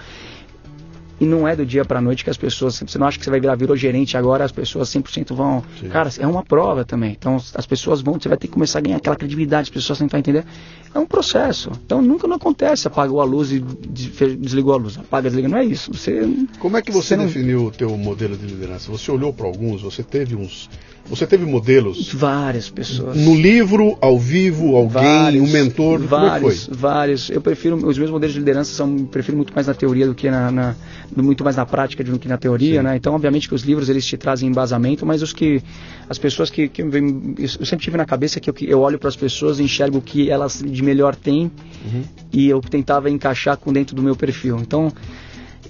E 1.22 1.25
não 1.25 1.46
é 1.46 1.55
do 1.55 1.64
dia 1.64 1.85
para 1.85 2.01
noite 2.01 2.25
que 2.25 2.31
as 2.31 2.37
pessoas. 2.37 2.83
Você 2.85 2.98
não 2.98 3.07
acha 3.07 3.16
que 3.16 3.25
você 3.25 3.31
vai 3.31 3.38
virar 3.38 3.55
virou 3.55 3.77
gerente 3.77 4.16
agora, 4.16 4.44
as 4.44 4.51
pessoas 4.51 4.88
100% 4.88 5.33
vão. 5.33 5.62
Sim. 5.81 5.88
Cara, 5.88 6.11
é 6.18 6.27
uma 6.27 6.42
prova 6.42 6.85
também. 6.85 7.12
Então 7.12 7.37
as 7.55 7.64
pessoas 7.64 8.01
vão, 8.01 8.14
você 8.14 8.29
vai 8.29 8.37
ter 8.37 8.48
que 8.48 8.53
começar 8.53 8.81
a 8.81 8.83
ganhar 8.83 8.96
aquela 8.96 9.14
credibilidade, 9.14 9.62
as 9.62 9.70
pessoas 9.70 10.01
tentar 10.01 10.18
entender. 10.18 10.44
É 10.92 10.98
um 10.98 11.07
processo. 11.07 11.70
Então 11.87 12.03
nunca 12.03 12.27
não 12.27 12.37
acontece, 12.37 12.88
apagou 12.88 13.20
a 13.20 13.25
luz 13.25 13.53
e 13.53 13.61
desligou 13.61 14.75
a 14.75 14.77
luz. 14.77 14.98
Apaga, 14.98 15.29
desliga. 15.29 15.48
Não 15.48 15.59
é 15.59 15.64
isso. 15.64 15.94
Você, 15.94 16.29
Como 16.59 16.77
é 16.77 16.83
que 16.83 16.90
você, 16.90 17.16
você 17.16 17.25
definiu 17.25 17.61
não... 17.61 17.66
o 17.66 17.70
teu 17.70 17.96
modelo 17.96 18.37
de 18.37 18.44
liderança? 18.44 18.90
Você 18.90 19.09
olhou 19.12 19.33
para 19.33 19.46
alguns, 19.46 19.81
você 19.81 20.03
teve 20.03 20.35
uns 20.35 20.68
você 21.09 21.27
teve 21.27 21.45
modelos? 21.45 22.12
Várias 22.12 22.71
pessoas. 22.71 23.17
No 23.17 23.35
livro, 23.35 23.99
ao 24.01 24.19
vivo, 24.19 24.77
alguém, 24.77 25.03
vários, 25.03 25.49
um 25.49 25.53
mentor? 25.53 26.01
Vários, 26.01 26.65
como 26.67 26.77
é 26.77 26.81
vários. 26.81 27.31
Eu 27.31 27.41
prefiro, 27.41 27.77
os 27.77 27.99
meus 27.99 28.11
modelos 28.11 28.33
de 28.33 28.38
liderança 28.38 28.73
são, 28.73 29.05
prefiro 29.07 29.37
muito 29.37 29.53
mais 29.55 29.67
na 29.67 29.75
teoria 29.75 30.07
do 30.07 30.15
que 30.15 30.31
na, 30.31 30.51
na 30.51 30.75
muito 31.15 31.45
mais 31.45 31.57
na 31.57 31.67
prática 31.67 32.03
do 32.03 32.19
que 32.19 32.29
na 32.29 32.38
teoria, 32.38 32.79
Sim. 32.79 32.85
né? 32.87 32.97
Então, 32.97 33.15
obviamente 33.15 33.49
que 33.49 33.55
os 33.55 33.62
livros 33.62 33.88
eles 33.88 34.07
te 34.07 34.17
trazem 34.17 34.49
embasamento, 34.49 35.05
mas 35.05 35.23
os 35.23 35.33
que, 35.33 35.62
as 36.09 36.19
pessoas 36.19 36.49
que, 36.49 36.69
que 36.69 36.83
eu 36.83 37.67
sempre 37.67 37.85
tive 37.85 37.97
na 37.97 38.07
cabeça 38.07 38.41
que 38.41 38.49
eu, 38.49 38.55
eu 38.62 38.81
olho 38.81 38.99
para 38.99 39.09
as 39.09 39.17
pessoas 39.17 39.59
e 39.59 39.62
enxergo 39.62 39.99
o 39.99 40.03
que 40.03 40.31
elas 40.31 40.62
de 40.65 40.83
melhor 40.83 41.15
têm 41.15 41.51
uhum. 41.85 42.03
e 42.33 42.49
eu 42.49 42.61
tentava 42.61 43.11
encaixar 43.11 43.57
com 43.57 43.73
dentro 43.73 43.95
do 43.95 44.03
meu 44.03 44.17
perfil. 44.17 44.59
Então, 44.59 44.93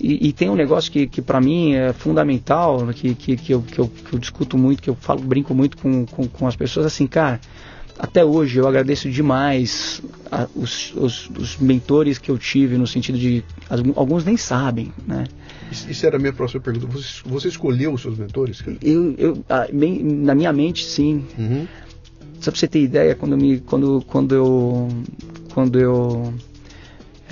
e, 0.01 0.29
e, 0.29 0.33
tem 0.33 0.49
um 0.49 0.55
negócio 0.55 0.91
que, 0.91 1.07
que 1.07 1.21
para 1.21 1.41
mim 1.41 1.75
é 1.75 1.93
fundamental, 1.93 2.87
que, 2.95 3.15
que, 3.15 3.37
que, 3.37 3.53
eu, 3.53 3.63
que, 3.63 3.79
eu, 3.79 3.89
que 3.89 4.13
eu 4.15 4.19
discuto 4.19 4.57
muito, 4.57 4.83
que 4.83 4.91
eu 4.91 4.95
falo, 4.95 5.21
brinco 5.21 5.55
muito 5.55 5.77
com, 5.77 6.07
com, 6.07 6.27
com 6.27 6.47
as 6.47 6.57
pessoas, 6.57 6.87
assim, 6.87 7.07
cara, 7.07 7.41
até 7.99 8.25
hoje 8.25 8.59
eu 8.59 8.67
agradeço 8.67 9.11
demais 9.11 10.03
a, 10.31 10.49
os, 10.57 10.93
os, 10.97 11.31
os, 11.39 11.57
mentores 11.59 12.19
que 12.19 12.31
eu 12.31 12.39
tive, 12.39 12.77
no 12.77 12.87
sentido 12.87 13.19
de. 13.19 13.45
Alguns 13.95 14.25
nem 14.25 14.37
sabem, 14.37 14.93
né? 15.07 15.25
Isso 15.71 16.07
era 16.07 16.17
a 16.17 16.19
minha 16.19 16.33
próxima 16.33 16.61
pergunta. 16.61 16.87
Você, 16.87 17.23
você 17.25 17.49
escolheu 17.49 17.93
os 17.93 18.03
seus 18.03 18.19
mentores? 18.19 18.63
Eu, 18.83 19.15
eu, 19.19 19.45
a, 19.49 19.69
bem, 19.73 20.03
na 20.03 20.35
minha 20.35 20.53
mente, 20.53 20.85
sim. 20.85 21.25
Uhum. 21.39 21.67
Só 22.41 22.51
pra 22.51 22.59
você 22.59 22.67
ter 22.67 22.81
ideia, 22.81 23.15
quando, 23.15 23.37
me, 23.37 23.61
quando, 23.61 24.03
quando 24.07 24.35
eu. 24.35 24.89
Quando 25.55 25.79
eu 25.79 26.35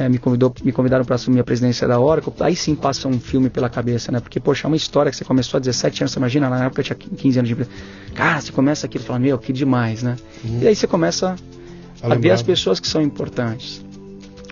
é, 0.01 0.09
me, 0.09 0.19
convidou, 0.19 0.53
me 0.63 0.73
convidaram 0.73 1.05
para 1.05 1.15
assumir 1.15 1.41
a 1.41 1.45
presidência 1.45 1.87
da 1.87 2.01
Oracle, 2.01 2.33
aí 2.41 2.57
sim 2.57 2.75
passa 2.75 3.09
um 3.09 3.21
filme 3.21 3.51
pela 3.51 3.69
cabeça, 3.69 4.11
né? 4.11 4.21
Porque, 4.21 4.41
poxa, 4.41 4.67
é 4.67 4.69
uma 4.69 4.77
história 4.77 5.11
que 5.11 5.17
você 5.17 5.25
começou 5.25 5.59
a 5.59 5.61
17 5.61 6.03
anos, 6.03 6.13
você 6.13 6.19
imagina, 6.19 6.49
na 6.49 6.65
época 6.65 6.81
eu 6.81 6.85
tinha 6.85 6.97
15 6.97 7.39
anos 7.39 7.49
de 7.49 7.53
empresa. 7.55 7.71
Cara, 8.15 8.41
você 8.41 8.53
começa 8.53 8.87
aquilo 8.87 9.05
e 9.05 9.07
fala, 9.07 9.19
meu, 9.19 9.39
que 9.39 9.53
demais, 9.53 10.03
né? 10.03 10.17
Uhum. 10.45 10.61
E 10.63 10.69
aí 10.69 10.75
você 10.75 10.87
começa 10.87 11.37
a, 12.03 12.13
a 12.13 12.15
ver 12.17 12.31
as 12.31 12.43
pessoas 12.43 12.81
que 12.81 12.89
são 12.89 13.03
importantes. 13.03 13.85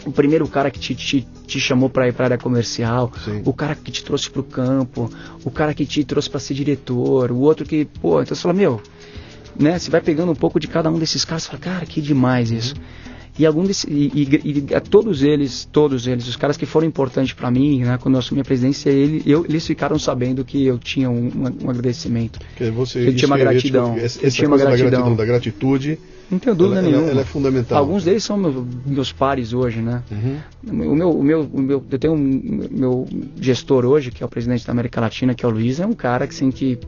O 0.06 0.12
primeiro 0.12 0.46
cara 0.48 0.70
que 0.70 0.78
te, 0.78 0.94
te, 0.94 1.26
te 1.46 1.60
chamou 1.60 1.90
para 1.90 2.08
ir 2.08 2.12
para 2.12 2.24
a 2.24 2.26
área 2.26 2.38
comercial, 2.38 3.12
sim. 3.24 3.42
o 3.44 3.52
cara 3.52 3.74
que 3.74 3.90
te 3.90 4.04
trouxe 4.04 4.30
para 4.30 4.40
o 4.40 4.44
campo, 4.44 5.10
o 5.44 5.50
cara 5.50 5.74
que 5.74 5.84
te 5.84 6.04
trouxe 6.04 6.30
para 6.30 6.40
ser 6.40 6.54
diretor, 6.54 7.30
o 7.30 7.38
outro 7.40 7.66
que, 7.66 7.84
pô, 7.84 8.22
então 8.22 8.34
você 8.34 8.42
fala, 8.42 8.54
meu, 8.54 8.80
né? 9.58 9.78
Você 9.78 9.90
vai 9.90 10.00
pegando 10.00 10.30
um 10.30 10.36
pouco 10.36 10.60
de 10.60 10.68
cada 10.68 10.90
um 10.90 10.98
desses 10.98 11.24
caras 11.24 11.44
e 11.44 11.46
fala, 11.48 11.58
cara, 11.58 11.86
que 11.86 12.00
demais 12.00 12.50
isso. 12.50 12.74
Uhum. 12.74 13.17
E, 13.38 13.46
algum 13.46 13.64
desse, 13.64 13.88
e, 13.88 14.10
e, 14.14 14.58
e, 14.58 14.80
todos 14.80 15.22
eles, 15.22 15.64
todos 15.70 16.06
eles, 16.06 16.26
os 16.26 16.36
caras 16.36 16.56
que 16.56 16.66
foram 16.66 16.86
importantes 16.86 17.32
para 17.32 17.50
mim, 17.50 17.80
né, 17.80 17.98
quando 18.00 18.16
eu 18.16 18.18
assumi 18.18 18.40
a 18.40 18.44
presidência, 18.44 18.90
ele, 18.90 19.22
eu, 19.24 19.44
eles 19.48 19.64
ficaram 19.66 19.98
sabendo 19.98 20.44
que 20.44 20.66
eu 20.66 20.78
tinha 20.78 21.08
um, 21.08 21.30
um 21.62 21.70
agradecimento. 21.70 22.40
Que 22.56 22.70
você, 22.70 23.08
eu 23.08 23.14
tinha 23.14 23.28
uma 23.28 23.38
gratidão. 23.38 23.96
Essa, 23.96 24.24
eu 24.24 24.30
tinha 24.30 24.48
uma 24.48 24.56
gratidão. 24.56 24.84
Da, 24.84 24.90
gratidão, 24.90 25.16
da 25.16 25.24
gratitude. 25.24 25.98
Não 26.30 26.38
tenho 26.38 26.54
dúvida 26.54 26.80
ela, 26.80 26.88
nenhuma. 26.88 27.04
Ela, 27.04 27.12
ela, 27.12 27.20
é 27.22 27.24
fundamental. 27.24 27.78
Alguns 27.78 28.04
deles 28.04 28.24
são 28.24 28.36
meus, 28.36 28.66
meus 28.84 29.12
pares 29.12 29.52
hoje, 29.52 29.80
né? 29.80 30.02
Uhum. 30.10 30.90
O, 30.90 30.94
meu, 30.94 31.10
o, 31.10 31.22
meu, 31.22 31.50
o 31.52 31.60
meu, 31.60 31.84
eu 31.90 31.98
tenho 31.98 32.14
um 32.14 32.68
meu 32.70 33.08
gestor 33.40 33.84
hoje, 33.86 34.10
que 34.10 34.22
é 34.22 34.26
o 34.26 34.28
presidente 34.28 34.66
da 34.66 34.72
América 34.72 35.00
Latina, 35.00 35.34
que 35.34 35.44
é 35.44 35.48
o 35.48 35.50
Luiz, 35.50 35.80
é 35.80 35.86
um 35.86 35.94
cara 35.94 36.26
que 36.26 36.34
assim 36.34 36.50
que 36.50 36.78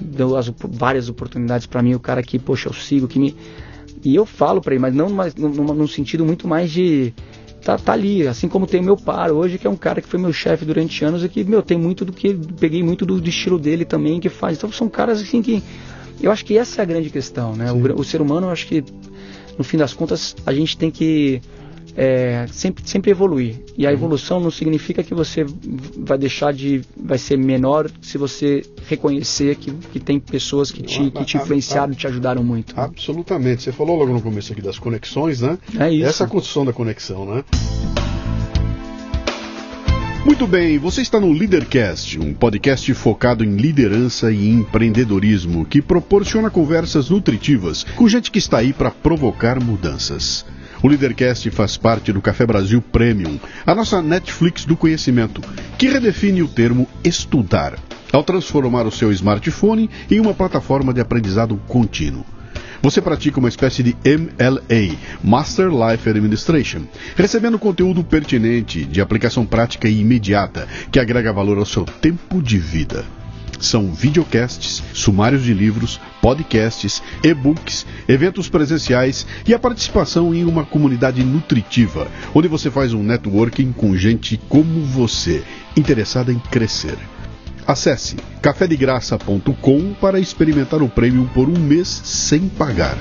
deu 0.00 0.36
as, 0.36 0.52
várias 0.68 1.08
oportunidades 1.08 1.66
para 1.66 1.82
mim, 1.82 1.94
o 1.94 2.00
cara 2.00 2.22
que, 2.22 2.38
poxa, 2.38 2.68
eu 2.68 2.72
sigo, 2.72 3.06
que 3.06 3.18
me 3.18 3.36
e 4.02 4.14
eu 4.14 4.26
falo 4.26 4.60
para 4.60 4.74
ele, 4.74 4.80
mas 4.80 4.94
não 4.94 5.08
numa, 5.08 5.28
numa, 5.36 5.74
num 5.74 5.86
sentido 5.86 6.24
muito 6.24 6.46
mais 6.48 6.70
de. 6.70 7.12
Tá, 7.62 7.78
tá 7.78 7.94
ali, 7.94 8.26
assim 8.26 8.46
como 8.46 8.66
tem 8.66 8.80
o 8.80 8.84
meu 8.84 8.96
par 8.96 9.32
hoje, 9.32 9.56
que 9.56 9.66
é 9.66 9.70
um 9.70 9.76
cara 9.76 10.02
que 10.02 10.08
foi 10.08 10.20
meu 10.20 10.32
chefe 10.34 10.66
durante 10.66 11.02
anos 11.02 11.24
e 11.24 11.28
que, 11.30 11.42
meu, 11.44 11.62
tem 11.62 11.78
muito 11.78 12.04
do 12.04 12.12
que. 12.12 12.34
Peguei 12.58 12.82
muito 12.82 13.06
do, 13.06 13.20
do 13.20 13.28
estilo 13.28 13.58
dele 13.58 13.84
também 13.84 14.20
que 14.20 14.28
faz. 14.28 14.58
Então 14.58 14.70
são 14.70 14.88
caras 14.88 15.20
assim 15.22 15.40
que. 15.40 15.62
Eu 16.20 16.30
acho 16.30 16.44
que 16.44 16.56
essa 16.56 16.80
é 16.80 16.82
a 16.82 16.86
grande 16.86 17.10
questão, 17.10 17.56
né? 17.56 17.72
O, 17.72 18.00
o, 18.00 18.04
ser 18.04 18.20
humano, 18.20 18.46
eu 18.46 18.50
acho 18.50 18.66
que, 18.66 18.84
no 19.58 19.64
fim 19.64 19.76
das 19.76 19.92
contas, 19.92 20.36
a 20.46 20.52
gente 20.52 20.76
tem 20.76 20.90
que 20.90 21.40
é, 21.96 22.46
sempre, 22.50 22.88
sempre 22.88 23.10
evoluir. 23.10 23.56
E 23.76 23.86
a 23.86 23.90
uhum. 23.90 23.94
evolução 23.94 24.40
não 24.40 24.50
significa 24.50 25.02
que 25.02 25.14
você 25.14 25.44
vai 25.96 26.18
deixar 26.18 26.52
de. 26.52 26.82
vai 26.96 27.18
ser 27.18 27.36
menor 27.36 27.90
se 28.02 28.18
você 28.18 28.62
reconhecer 28.86 29.56
que, 29.56 29.70
que 29.70 30.00
tem 30.00 30.18
pessoas 30.18 30.70
que 30.70 30.82
te, 30.82 31.10
que 31.10 31.24
te 31.24 31.36
influenciaram 31.36 31.92
e 31.92 31.96
te 31.96 32.06
ajudaram 32.06 32.42
muito. 32.42 32.74
Absolutamente. 32.78 33.62
Você 33.62 33.72
falou 33.72 33.96
logo 33.96 34.12
no 34.12 34.20
começo 34.20 34.52
aqui 34.52 34.62
das 34.62 34.78
conexões, 34.78 35.40
né? 35.40 35.58
É 35.78 35.90
isso. 35.90 36.06
Essa 36.06 36.24
é 36.24 36.26
a 36.26 36.30
construção 36.30 36.64
da 36.64 36.72
conexão, 36.72 37.24
né? 37.24 37.44
Muito 40.24 40.46
bem, 40.46 40.78
você 40.78 41.02
está 41.02 41.20
no 41.20 41.30
Leadercast, 41.30 42.18
um 42.18 42.32
podcast 42.32 42.92
focado 42.94 43.44
em 43.44 43.56
liderança 43.56 44.32
e 44.32 44.48
empreendedorismo 44.48 45.66
que 45.66 45.82
proporciona 45.82 46.48
conversas 46.48 47.10
nutritivas 47.10 47.84
com 47.94 48.08
gente 48.08 48.30
que 48.30 48.38
está 48.38 48.58
aí 48.58 48.72
para 48.72 48.90
provocar 48.90 49.62
mudanças. 49.62 50.46
O 50.84 50.86
Leadercast 50.86 51.50
faz 51.50 51.78
parte 51.78 52.12
do 52.12 52.20
Café 52.20 52.44
Brasil 52.44 52.82
Premium, 52.82 53.40
a 53.64 53.74
nossa 53.74 54.02
Netflix 54.02 54.66
do 54.66 54.76
conhecimento, 54.76 55.40
que 55.78 55.88
redefine 55.88 56.42
o 56.42 56.46
termo 56.46 56.86
estudar, 57.02 57.78
ao 58.12 58.22
transformar 58.22 58.86
o 58.86 58.92
seu 58.92 59.10
smartphone 59.10 59.88
em 60.10 60.20
uma 60.20 60.34
plataforma 60.34 60.92
de 60.92 61.00
aprendizado 61.00 61.56
contínuo. 61.66 62.22
Você 62.82 63.00
pratica 63.00 63.38
uma 63.38 63.48
espécie 63.48 63.82
de 63.82 63.96
MLA, 64.04 64.94
Master 65.22 65.70
Life 65.70 66.06
Administration, 66.06 66.82
recebendo 67.16 67.58
conteúdo 67.58 68.04
pertinente, 68.04 68.84
de 68.84 69.00
aplicação 69.00 69.46
prática 69.46 69.88
e 69.88 70.02
imediata, 70.02 70.68
que 70.92 71.00
agrega 71.00 71.32
valor 71.32 71.56
ao 71.56 71.64
seu 71.64 71.86
tempo 71.86 72.42
de 72.42 72.58
vida. 72.58 73.06
São 73.60 73.92
videocasts, 73.92 74.82
sumários 74.92 75.42
de 75.42 75.54
livros, 75.54 76.00
podcasts, 76.20 77.02
e-books, 77.22 77.86
eventos 78.08 78.48
presenciais 78.48 79.26
e 79.46 79.54
a 79.54 79.58
participação 79.58 80.34
em 80.34 80.44
uma 80.44 80.64
comunidade 80.64 81.22
nutritiva, 81.22 82.08
onde 82.34 82.48
você 82.48 82.70
faz 82.70 82.92
um 82.92 83.02
networking 83.02 83.72
com 83.72 83.96
gente 83.96 84.36
como 84.48 84.84
você, 84.84 85.42
interessada 85.76 86.32
em 86.32 86.38
crescer. 86.38 86.96
Acesse 87.66 88.16
cafedegraça.com 88.42 89.94
para 89.94 90.20
experimentar 90.20 90.82
o 90.82 90.88
prêmio 90.88 91.28
por 91.32 91.48
um 91.48 91.58
mês 91.58 91.88
sem 91.88 92.48
pagar. 92.48 92.96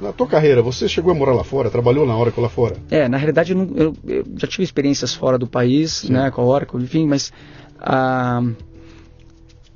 Na 0.00 0.12
tua 0.12 0.26
carreira, 0.26 0.60
você 0.60 0.88
chegou 0.88 1.10
a 1.10 1.14
morar 1.14 1.32
lá 1.32 1.42
fora, 1.42 1.70
trabalhou 1.70 2.06
na 2.06 2.16
Oracle 2.16 2.42
lá 2.42 2.48
fora? 2.48 2.76
É, 2.90 3.08
na 3.08 3.16
realidade 3.16 3.52
eu, 3.52 3.72
eu, 3.74 3.96
eu 4.06 4.24
já 4.36 4.46
tive 4.46 4.62
experiências 4.62 5.14
fora 5.14 5.38
do 5.38 5.46
país, 5.46 5.92
Sim. 5.92 6.12
né, 6.12 6.30
com 6.30 6.42
a 6.42 6.44
Oracle, 6.44 6.82
enfim, 6.82 7.06
mas 7.06 7.32
ah, 7.80 8.42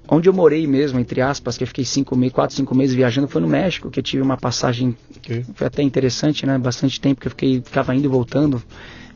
onde 0.09 0.29
eu 0.29 0.33
morei 0.33 0.67
mesmo, 0.67 0.99
entre 0.99 1.21
aspas, 1.21 1.57
que 1.57 1.63
eu 1.63 1.69
fiquei 1.69 1.85
cinco 1.85 2.17
meses, 2.17 2.35
quatro, 2.35 2.57
cinco 2.57 2.75
meses 2.75 2.95
viajando, 2.95 3.29
foi 3.29 3.41
no 3.41 3.49
México, 3.49 3.91
que 3.91 4.01
eu 4.01 4.03
tive 4.03 4.23
uma 4.23 4.37
passagem, 4.37 4.97
okay. 5.17 5.45
foi 5.55 5.67
até 5.67 5.83
interessante, 5.83 6.45
né? 6.45 6.59
Bastante 6.59 7.01
tempo 7.01 7.21
que 7.21 7.29
eu 7.29 7.31
fiquei, 7.31 7.63
ficava 7.63 7.95
indo 7.95 8.05
e 8.05 8.09
voltando 8.09 8.63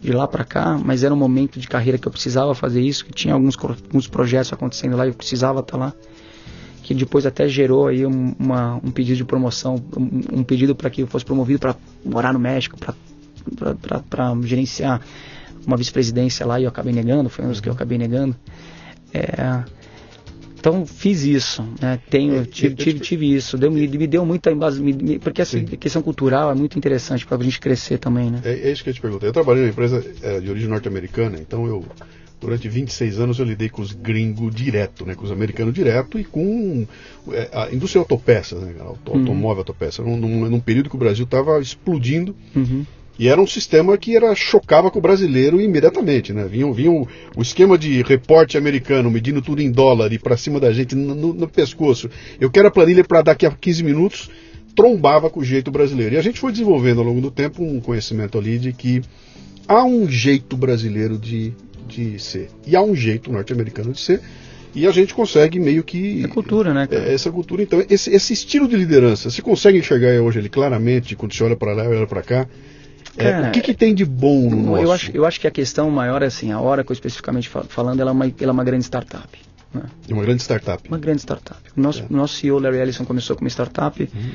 de 0.01 0.13
lá 0.13 0.29
para 0.29 0.45
cá, 0.45 0.79
mas 0.83 1.03
era 1.03 1.13
um 1.13 1.17
momento 1.17 1.59
de 1.59 1.67
carreira 1.67 1.99
que 1.99 2.07
eu 2.07 2.13
precisava 2.13 2.55
fazer 2.55 2.81
isso, 2.83 3.07
que 3.07 3.13
tinha 3.13 3.35
alguns, 3.35 3.57
alguns 3.59 4.07
projetos 4.07 4.53
acontecendo 4.53 4.97
lá 4.97 5.07
e 5.07 5.09
eu 5.09 5.15
precisava 5.15 5.61
estar 5.61 5.79
tá 5.79 5.85
lá, 5.87 5.95
que 6.83 6.95
depois 6.95 7.25
até 7.25 7.49
gerou 7.49 7.89
aí 7.89 8.07
um, 8.07 8.35
uma, 8.39 8.75
um 8.85 8.91
pedido 8.91 9.17
de 9.17 9.25
promoção, 9.25 9.83
um, 9.97 10.41
um 10.41 10.45
pedido 10.45 10.75
para 10.75 10.91
que 10.91 11.03
eu 11.03 11.07
fosse 11.07 11.25
promovido 11.25 11.59
para 11.59 11.75
morar 12.05 12.35
no 12.35 12.39
México, 12.39 12.77
para 12.79 14.35
gerenciar 14.43 15.01
uma 15.67 15.77
vice-presidência 15.77 16.45
lá 16.47 16.61
e 16.61 16.65
eu 16.65 16.69
acabei 16.69 16.93
negando, 16.93 17.31
foi 17.31 17.45
um 17.45 17.49
dos 17.49 17.61
que 17.61 17.69
eu 17.69 17.73
acabei 17.73 17.97
negando. 17.97 18.37
É, 19.15 19.65
então 20.59 20.87
fiz 20.87 21.23
isso, 21.25 21.63
né? 21.81 22.01
Tenho, 22.09 22.41
é, 22.41 22.45
tive, 22.47 22.75
tive, 22.75 22.99
tive 22.99 23.35
isso, 23.35 23.59
deu, 23.59 23.71
me, 23.71 23.87
me 23.87 24.07
deu 24.07 24.25
muita 24.25 24.55
base, 24.55 24.83
porque 25.21 25.43
essa 25.43 25.59
Sim. 25.59 25.67
questão 25.67 26.01
cultural 26.01 26.51
é 26.51 26.55
muito 26.55 26.79
interessante 26.79 27.27
para 27.27 27.37
a 27.37 27.43
gente 27.43 27.61
crescer 27.61 27.99
também, 27.99 28.31
né? 28.31 28.41
É, 28.43 28.53
é, 28.53 28.73
isso 28.73 28.83
que 28.83 28.89
eu 28.89 28.95
te 28.95 29.01
perguntei. 29.01 29.29
Eu 29.29 29.33
trabalhei 29.33 29.63
numa 29.63 29.71
empresa 29.71 30.03
é, 30.23 30.41
de 30.41 30.49
origem 30.49 30.69
norte-americana, 30.69 31.39
então 31.39 31.67
eu 31.67 31.85
durante 32.41 32.67
26 32.67 33.21
anos 33.21 33.39
eu 33.39 33.45
lidei 33.45 33.69
com 33.69 33.83
os 33.83 33.93
gringos 33.93 34.55
direto, 34.55 35.05
né, 35.05 35.15
com 35.15 35.25
os 35.25 35.33
americanos 35.33 35.75
direto 35.75 36.19
e 36.19 36.25
com 36.25 36.87
é, 37.31 37.49
a 37.53 37.71
indústria 37.71 38.01
autopeças, 38.01 38.61
né, 38.63 38.75
uhum. 38.81 38.97
automóvel 39.07 39.59
autopeça, 39.59 40.03
num, 40.03 40.17
num, 40.17 40.49
num, 40.49 40.61
período 40.61 40.89
que 40.89 40.97
o 40.97 40.99
Brasil 40.99 41.25
estava 41.25 41.61
explodindo. 41.61 42.35
Uhum. 42.55 42.85
E 43.19 43.29
era 43.29 43.41
um 43.41 43.47
sistema 43.47 43.97
que 43.97 44.17
era 44.17 44.35
chocava 44.35 44.91
com 44.91 44.99
o 44.99 45.03
brasileiro 45.03 45.61
imediatamente, 45.61 46.33
né? 46.33 46.47
Vinha, 46.47 46.73
vinha 46.73 46.91
o, 46.91 47.07
o 47.37 47.43
esquema 47.43 47.79
de 47.79 48.03
reporte 48.03 48.59
americano 48.59 49.11
medindo 49.11 49.41
tudo 49.41 49.63
em 49.63 49.71
dólar 49.71 50.13
e 50.13 50.19
para 50.19 50.37
cima 50.37 50.59
da 50.59 50.73
gente 50.73 50.97
no, 50.97 51.15
no, 51.15 51.33
no, 51.33 51.49
pescoço. 51.49 52.11
Eu 52.41 52.51
quero 52.51 52.69
a 52.69 52.71
planilha 52.73 53.05
para 53.05 53.23
daqui 53.23 53.47
a 53.47 53.53
15 53.53 53.85
minutos, 53.85 54.31
trombava 54.75 55.31
com 55.31 55.41
o 55.41 55.45
jeito 55.45 55.71
brasileiro. 55.71 56.17
E 56.17 56.19
a 56.19 56.23
gente 56.23 56.41
foi 56.41 56.51
desenvolvendo 56.51 56.99
ao 56.99 57.05
longo 57.05 57.21
do 57.21 57.31
tempo 57.31 57.63
um 57.63 57.81
conhecimento 57.81 58.37
ali 58.37 58.59
de 58.59 58.73
que 58.73 59.01
há 59.69 59.85
um 59.85 60.09
jeito 60.09 60.57
brasileiro 60.57 61.17
de, 61.17 61.53
de 61.87 62.19
ser 62.19 62.49
e 62.67 62.75
há 62.75 62.83
um 62.83 62.97
jeito 62.97 63.31
norte-americano 63.31 63.93
de 63.93 64.01
ser. 64.01 64.21
E 64.75 64.89
a 64.89 64.91
gente 64.91 65.15
consegue 65.15 65.61
meio 65.61 65.85
que. 65.85 66.25
É 66.25 66.27
cultura, 66.27 66.75
né? 66.75 66.89
Cara? 66.89 67.05
Essa 67.05 67.31
cultura. 67.31 67.63
Então, 67.63 67.81
esse, 67.89 68.11
esse 68.11 68.33
estilo 68.33 68.67
de 68.67 68.75
liderança, 68.75 69.31
você 69.31 69.41
consegue 69.41 69.79
enxergar 69.79 70.21
hoje 70.21 70.41
ele 70.41 70.49
claramente, 70.49 71.15
quando 71.15 71.33
você 71.33 71.45
olha 71.45 71.55
para 71.55 71.73
lá 71.73 71.85
e 71.85 71.89
olha 71.89 72.09
para 72.09 72.23
cá, 72.23 72.49
é, 73.17 73.49
o 73.49 73.53
que, 73.53 73.61
que, 73.61 73.75
tem 73.75 73.95
de 73.95 74.05
bom 74.05 74.51
no 74.51 74.57
nosso? 74.57 74.83
Eu 74.83 74.93
acho, 74.93 75.11
eu 75.15 75.27
acho 75.27 75.41
que 75.41 75.47
a 75.47 75.51
questão 75.51 75.91
maior 75.91 76.23
é 76.23 76.27
assim, 76.27 76.51
a 76.51 76.61
Oracle 76.61 76.93
especificamente 76.93 77.49
falando, 77.69 78.01
ela 78.01 78.11
é 78.11 78.13
uma, 78.13 78.25
ela 78.27 78.51
é 78.51 78.51
uma 78.51 78.65
grande 78.65 78.85
startup. 78.85 79.29
Né? 79.73 79.83
É 80.09 80.15
uma 80.15 80.23
grande 80.23 80.43
startup. 80.43 80.89
Uma 80.89 80.99
grande 80.99 81.21
startup. 81.21 81.61
O 81.77 81.81
nosso, 81.81 82.03
é. 82.03 82.07
nosso 82.11 82.35
CEO, 82.35 82.59
Larry 82.59 82.79
Ellison, 82.79 83.05
começou 83.05 83.37
como 83.37 83.49
startup. 83.49 84.03
Uhum. 84.03 84.31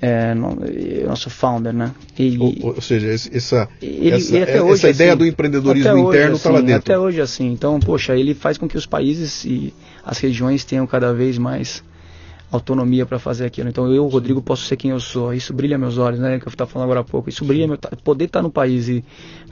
É, 0.00 0.34
no, 0.34 0.58
nosso 1.06 1.30
founder, 1.30 1.72
né? 1.72 1.92
E, 2.18 2.36
ou, 2.36 2.74
ou, 2.74 2.80
seja, 2.80 3.08
essa, 3.08 3.68
ele, 3.80 4.16
essa, 4.16 4.64
hoje, 4.64 4.72
essa 4.72 4.90
ideia 4.90 5.12
assim, 5.12 5.18
do 5.18 5.26
empreendedorismo 5.26 6.08
interno 6.08 6.34
está 6.34 6.48
assim, 6.48 6.58
lá 6.58 6.60
dentro. 6.60 6.92
Até 6.92 6.98
hoje, 6.98 7.20
assim. 7.20 7.52
Então, 7.52 7.78
poxa, 7.78 8.16
ele 8.16 8.34
faz 8.34 8.58
com 8.58 8.66
que 8.66 8.76
os 8.76 8.84
países 8.84 9.44
e 9.44 9.72
as 10.04 10.18
regiões 10.18 10.64
tenham 10.64 10.88
cada 10.88 11.14
vez 11.14 11.38
mais 11.38 11.84
autonomia 12.52 13.06
para 13.06 13.18
fazer 13.18 13.46
aquilo. 13.46 13.70
Então 13.70 13.90
eu, 13.90 14.06
Rodrigo, 14.06 14.42
posso 14.42 14.66
ser 14.66 14.76
quem 14.76 14.90
eu 14.90 15.00
sou. 15.00 15.32
Isso 15.32 15.54
brilha 15.54 15.78
meus 15.78 15.96
olhos, 15.96 16.20
né? 16.20 16.38
Que 16.38 16.46
eu 16.46 16.50
estava 16.50 16.70
falando 16.70 16.84
agora 16.84 17.00
há 17.00 17.04
pouco. 17.04 17.30
Isso 17.30 17.44
brilha 17.44 17.66
meu 17.66 17.78
poder 18.04 18.26
estar 18.26 18.40
tá 18.40 18.42
no 18.42 18.50
país 18.50 18.88
e 18.88 19.02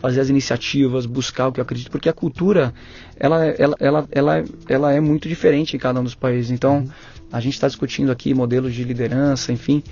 fazer 0.00 0.20
as 0.20 0.28
iniciativas, 0.28 1.06
buscar 1.06 1.48
o 1.48 1.52
que 1.52 1.60
eu 1.60 1.62
acredito, 1.62 1.90
porque 1.90 2.08
a 2.08 2.12
cultura 2.12 2.74
ela, 3.16 3.46
ela, 3.46 3.76
ela, 3.80 4.08
ela, 4.12 4.44
ela 4.68 4.92
é 4.92 5.00
muito 5.00 5.28
diferente 5.28 5.74
em 5.74 5.78
cada 5.78 5.98
um 5.98 6.04
dos 6.04 6.14
países. 6.14 6.50
Então 6.50 6.86
a 7.32 7.40
gente 7.40 7.54
está 7.54 7.66
discutindo 7.66 8.12
aqui 8.12 8.34
modelos 8.34 8.74
de 8.74 8.84
liderança, 8.84 9.50
enfim, 9.50 9.82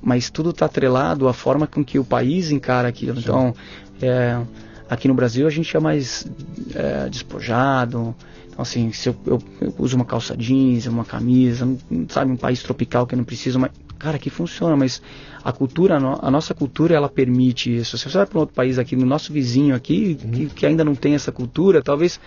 mas 0.00 0.30
tudo 0.30 0.50
está 0.50 0.64
atrelado 0.64 1.28
à 1.28 1.34
forma 1.34 1.66
com 1.66 1.84
que 1.84 1.98
o 1.98 2.04
país 2.04 2.50
encara 2.50 2.88
aquilo. 2.88 3.18
Então 3.18 3.54
é, 4.00 4.40
aqui 4.88 5.06
no 5.06 5.14
Brasil 5.14 5.46
a 5.46 5.50
gente 5.50 5.76
é 5.76 5.80
mais 5.80 6.26
é, 6.74 7.10
despojado 7.10 8.14
então, 8.54 8.62
assim, 8.62 8.92
se 8.92 9.08
eu, 9.08 9.16
eu, 9.26 9.42
eu, 9.60 9.74
uso 9.78 9.96
uma 9.96 10.04
calça 10.04 10.36
jeans, 10.36 10.86
uma 10.86 11.04
camisa, 11.04 11.68
sabe, 12.08 12.30
um 12.30 12.36
país 12.36 12.62
tropical 12.62 13.04
que 13.04 13.14
eu 13.14 13.16
não 13.16 13.24
preciso, 13.24 13.58
mas, 13.58 13.72
cara, 13.98 14.16
que 14.16 14.30
funciona, 14.30 14.76
mas 14.76 15.02
a 15.42 15.50
cultura, 15.50 15.96
a 15.96 16.30
nossa 16.30 16.54
cultura, 16.54 16.94
ela 16.94 17.08
permite 17.08 17.74
isso. 17.74 17.98
Se 17.98 18.08
você 18.08 18.16
vai 18.16 18.26
para 18.26 18.38
um 18.38 18.40
outro 18.42 18.54
país 18.54 18.78
aqui, 18.78 18.94
no 18.94 19.04
nosso 19.04 19.32
vizinho 19.32 19.74
aqui, 19.74 20.16
uhum. 20.22 20.30
que, 20.30 20.46
que 20.46 20.66
ainda 20.66 20.84
não 20.84 20.94
tem 20.94 21.16
essa 21.16 21.32
cultura, 21.32 21.82
talvez 21.82 22.20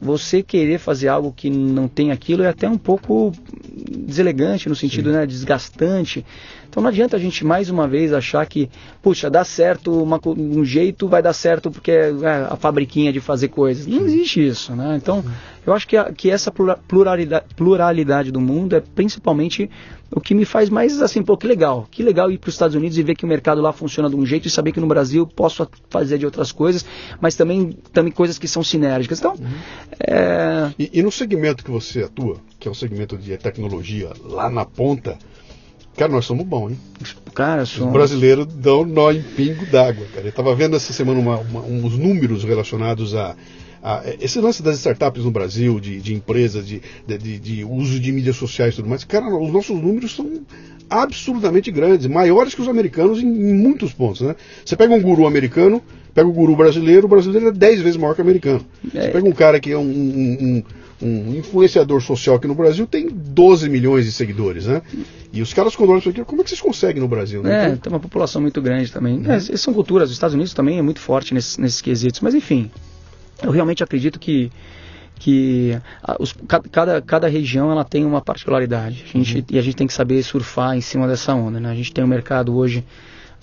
você 0.00 0.42
querer 0.42 0.78
fazer 0.78 1.08
algo 1.08 1.32
que 1.32 1.50
não 1.50 1.86
tem 1.86 2.12
aquilo 2.12 2.42
é 2.42 2.48
até 2.48 2.66
um 2.66 2.78
pouco 2.78 3.32
deselegante 3.90 4.70
no 4.70 4.74
sentido 4.74 5.12
né, 5.12 5.26
desgastante. 5.26 6.24
Então 6.78 6.84
não 6.84 6.90
adianta 6.90 7.16
a 7.16 7.18
gente 7.18 7.44
mais 7.44 7.68
uma 7.70 7.88
vez 7.88 8.12
achar 8.12 8.46
que, 8.46 8.70
puxa, 9.02 9.28
dá 9.28 9.44
certo 9.44 10.00
uma, 10.00 10.20
um 10.24 10.64
jeito, 10.64 11.08
vai 11.08 11.20
dar 11.20 11.32
certo 11.32 11.72
porque 11.72 11.90
é 11.90 12.46
a 12.48 12.54
fabriquinha 12.54 13.12
de 13.12 13.18
fazer 13.18 13.48
coisas. 13.48 13.84
Não 13.84 14.06
existe 14.06 14.46
isso, 14.46 14.76
né? 14.76 14.96
Então 14.96 15.24
eu 15.66 15.74
acho 15.74 15.88
que, 15.88 15.96
a, 15.96 16.12
que 16.12 16.30
essa 16.30 16.52
pluralidade, 16.52 17.46
pluralidade 17.56 18.30
do 18.30 18.40
mundo 18.40 18.76
é 18.76 18.80
principalmente 18.80 19.68
o 20.08 20.20
que 20.20 20.36
me 20.36 20.44
faz 20.44 20.70
mais 20.70 21.02
assim, 21.02 21.20
pô, 21.20 21.36
que 21.36 21.48
legal. 21.48 21.88
Que 21.90 22.00
legal 22.00 22.30
ir 22.30 22.38
para 22.38 22.48
os 22.48 22.54
Estados 22.54 22.76
Unidos 22.76 22.96
e 22.96 23.02
ver 23.02 23.16
que 23.16 23.24
o 23.24 23.28
mercado 23.28 23.60
lá 23.60 23.72
funciona 23.72 24.08
de 24.08 24.14
um 24.14 24.24
jeito 24.24 24.46
e 24.46 24.50
saber 24.50 24.70
que 24.70 24.78
no 24.78 24.86
Brasil 24.86 25.26
posso 25.26 25.68
fazer 25.90 26.16
de 26.16 26.26
outras 26.26 26.52
coisas, 26.52 26.86
mas 27.20 27.34
também, 27.34 27.76
também 27.92 28.12
coisas 28.12 28.38
que 28.38 28.46
são 28.46 28.62
sinérgicas. 28.62 29.18
Então, 29.18 29.32
uhum. 29.32 29.48
é... 29.98 30.70
e, 30.78 31.00
e 31.00 31.02
no 31.02 31.10
segmento 31.10 31.64
que 31.64 31.72
você 31.72 32.04
atua, 32.04 32.36
que 32.60 32.68
é 32.68 32.70
o 32.70 32.74
segmento 32.74 33.18
de 33.18 33.36
tecnologia, 33.36 34.12
lá 34.22 34.48
na 34.48 34.64
ponta, 34.64 35.18
Cara, 35.98 36.12
nós 36.12 36.24
somos 36.24 36.46
bons, 36.46 36.70
hein? 36.70 36.78
Cara, 37.34 37.66
somos... 37.66 37.88
Os 37.88 37.92
brasileiros 37.92 38.46
dão 38.46 38.84
nó 38.84 39.10
em 39.10 39.20
pingo 39.20 39.66
d'água, 39.66 40.06
cara. 40.14 40.26
Eu 40.26 40.30
estava 40.30 40.54
vendo 40.54 40.76
essa 40.76 40.92
semana 40.92 41.18
uma, 41.18 41.38
uma, 41.38 41.60
uns 41.60 41.98
números 41.98 42.44
relacionados 42.44 43.14
a 43.14 43.34
ah, 43.82 44.02
esse 44.20 44.40
lance 44.40 44.62
das 44.62 44.76
startups 44.78 45.24
no 45.24 45.30
Brasil, 45.30 45.78
de, 45.78 46.00
de 46.00 46.14
empresas, 46.14 46.66
de, 46.66 46.82
de, 47.06 47.38
de, 47.38 47.64
uso 47.64 48.00
de 48.00 48.10
mídias 48.10 48.36
sociais 48.36 48.74
e 48.74 48.76
tudo 48.76 48.88
mais, 48.88 49.04
cara, 49.04 49.26
os 49.28 49.52
nossos 49.52 49.80
números 49.80 50.14
são 50.14 50.42
absurdamente 50.90 51.70
grandes, 51.70 52.06
maiores 52.06 52.54
que 52.54 52.62
os 52.62 52.68
americanos 52.68 53.22
em, 53.22 53.26
em 53.26 53.54
muitos 53.54 53.92
pontos. 53.92 54.22
Né? 54.22 54.34
Você 54.64 54.76
pega 54.76 54.92
um 54.92 55.00
guru 55.00 55.26
americano, 55.26 55.82
pega 56.12 56.26
o 56.26 56.30
um 56.30 56.34
guru 56.34 56.56
brasileiro, 56.56 57.06
o 57.06 57.08
brasileiro 57.08 57.48
é 57.48 57.52
10 57.52 57.80
vezes 57.82 57.96
maior 57.96 58.14
que 58.14 58.20
o 58.20 58.24
americano. 58.24 58.64
É. 58.94 59.02
Você 59.02 59.08
pega 59.10 59.28
um 59.28 59.32
cara 59.32 59.60
que 59.60 59.70
é 59.70 59.78
um, 59.78 59.82
um, 59.82 60.62
um 61.00 61.34
influenciador 61.34 62.00
social 62.00 62.36
aqui 62.36 62.46
no 62.46 62.54
Brasil 62.54 62.86
tem 62.86 63.08
12 63.08 63.68
milhões 63.68 64.04
de 64.04 64.12
seguidores, 64.12 64.66
né? 64.66 64.82
E 65.32 65.40
os 65.40 65.52
caras 65.52 65.76
quando 65.76 65.90
olham 65.90 66.00
isso 66.00 66.08
aqui, 66.08 66.24
como 66.24 66.40
é 66.40 66.44
que 66.44 66.50
vocês 66.50 66.60
conseguem 66.60 67.00
no 67.00 67.08
Brasil? 67.08 67.42
Né? 67.42 67.52
É, 67.52 67.66
então... 67.66 67.78
tem 67.78 67.92
uma 67.92 68.00
população 68.00 68.40
muito 68.42 68.60
grande 68.60 68.90
também. 68.90 69.18
Uhum. 69.18 69.32
É, 69.32 69.38
são 69.38 69.72
culturas, 69.72 70.08
os 70.08 70.16
Estados 70.16 70.34
Unidos 70.34 70.52
também 70.54 70.78
é 70.78 70.82
muito 70.82 71.00
forte 71.00 71.34
nesses, 71.34 71.58
nesses 71.58 71.80
quesitos, 71.80 72.20
mas 72.20 72.34
enfim, 72.34 72.70
eu 73.42 73.50
realmente 73.50 73.82
acredito 73.82 74.18
que 74.18 74.50
que 75.20 75.76
os, 76.20 76.32
cada, 76.70 77.02
cada 77.02 77.26
região 77.26 77.72
ela 77.72 77.84
tem 77.84 78.04
uma 78.04 78.20
particularidade 78.20 79.04
a 79.04 79.18
gente, 79.18 79.38
uhum. 79.38 79.44
e 79.50 79.58
a 79.58 79.62
gente 79.62 79.76
tem 79.76 79.86
que 79.86 79.92
saber 79.92 80.22
surfar 80.22 80.76
em 80.76 80.80
cima 80.80 81.08
dessa 81.08 81.34
onda. 81.34 81.58
Né? 81.58 81.68
A 81.68 81.74
gente 81.74 81.92
tem 81.92 82.04
um 82.04 82.08
mercado 82.08 82.56
hoje 82.56 82.84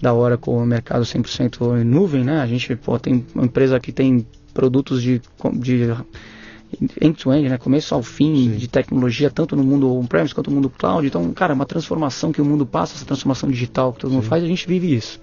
da 0.02 0.14
hora 0.14 0.38
com 0.38 0.58
o 0.58 0.66
mercado 0.66 1.04
100% 1.04 1.82
em 1.82 1.84
nuvem, 1.84 2.24
né? 2.24 2.42
A 2.42 2.48
gente 2.48 2.76
pô, 2.76 2.98
tem 3.00 3.26
uma 3.34 3.46
empresa 3.46 3.80
que 3.80 3.92
tem 3.92 4.26
produtos 4.54 5.02
de, 5.02 5.22
de 5.54 5.90
end-to-end, 7.02 7.50
né? 7.50 7.58
começo 7.58 7.94
ao 7.94 8.04
fim 8.04 8.52
Sim. 8.52 8.58
de 8.58 8.68
tecnologia, 8.68 9.30
tanto 9.30 9.56
no 9.56 9.64
mundo 9.64 9.94
on-premise 9.94 10.34
quanto 10.34 10.50
no 10.50 10.56
mundo 10.56 10.70
cloud. 10.70 11.06
Então, 11.08 11.34
cara, 11.34 11.54
uma 11.54 11.66
transformação 11.66 12.32
que 12.32 12.42
o 12.42 12.46
mundo 12.46 12.66
passa, 12.66 12.96
essa 12.96 13.06
transformação 13.06 13.50
digital 13.50 13.94
que 13.94 14.00
todo 14.00 14.10
Sim. 14.10 14.18
mundo 14.18 14.26
faz, 14.26 14.44
a 14.44 14.48
gente 14.48 14.68
vive 14.68 14.94
isso. 14.94 15.20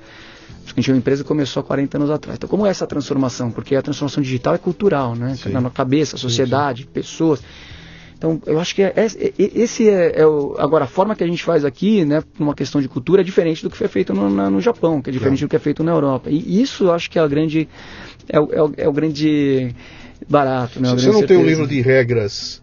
A 0.65 0.75
gente 0.81 0.91
é 0.91 0.93
uma 0.93 0.99
empresa 0.99 1.23
que 1.23 1.29
começou 1.29 1.61
há 1.61 1.65
40 1.65 1.99
anos 1.99 2.11
atrás. 2.11 2.37
Então, 2.37 2.49
como 2.49 2.67
é 2.67 2.71
essa 2.71 2.87
transformação? 2.87 3.51
Porque 3.51 3.75
a 3.75 3.83
transformação 3.83 4.23
digital 4.23 4.55
é 4.55 4.59
cultural, 4.59 5.15
né? 5.15 5.35
Sim. 5.35 5.51
Na 5.51 5.69
cabeça, 5.71 6.17
sociedade, 6.17 6.87
pessoas. 6.87 7.43
Então, 8.23 8.41
eu 8.47 8.61
acho 8.61 8.73
que 8.73 8.83
é, 8.83 8.93
é, 8.95 9.07
é, 9.07 9.33
esse 9.37 9.89
é, 9.89 10.21
é, 10.21 10.27
o. 10.27 10.55
Agora, 10.57 10.85
a 10.85 10.87
forma 10.87 11.17
que 11.17 11.25
a 11.25 11.27
gente 11.27 11.43
faz 11.43 11.65
aqui, 11.65 12.05
né, 12.05 12.23
numa 12.39 12.55
questão 12.55 12.81
de 12.81 12.89
cultura, 12.89 13.21
é 13.21 13.25
diferente 13.25 13.65
do 13.65 13.69
que 13.69 13.77
foi 13.77 13.89
feito 13.89 14.15
no, 14.15 14.31
na, 14.31 14.49
no 14.49 14.61
Japão, 14.61 15.03
que 15.03 15.11
é 15.11 15.13
diferente 15.13 15.41
do 15.41 15.49
que 15.49 15.57
é 15.57 15.59
feito 15.59 15.83
na 15.83 15.91
Europa. 15.91 16.31
E 16.31 16.63
isso 16.63 16.85
eu 16.85 16.93
acho 16.93 17.11
que 17.11 17.19
é 17.19 17.23
a 17.23 17.27
grande. 17.27 17.69
É 18.29 18.39
o, 18.39 18.53
é 18.53 18.63
o, 18.63 18.73
é 18.77 18.89
o 18.89 18.93
grande 18.93 19.75
barato. 20.29 20.81
Né, 20.81 20.89
Você 20.91 21.07
não 21.07 21.19
certeza. 21.19 21.27
tem 21.27 21.37
um 21.37 21.47
livro 21.47 21.67
de 21.67 21.81
regras. 21.81 22.63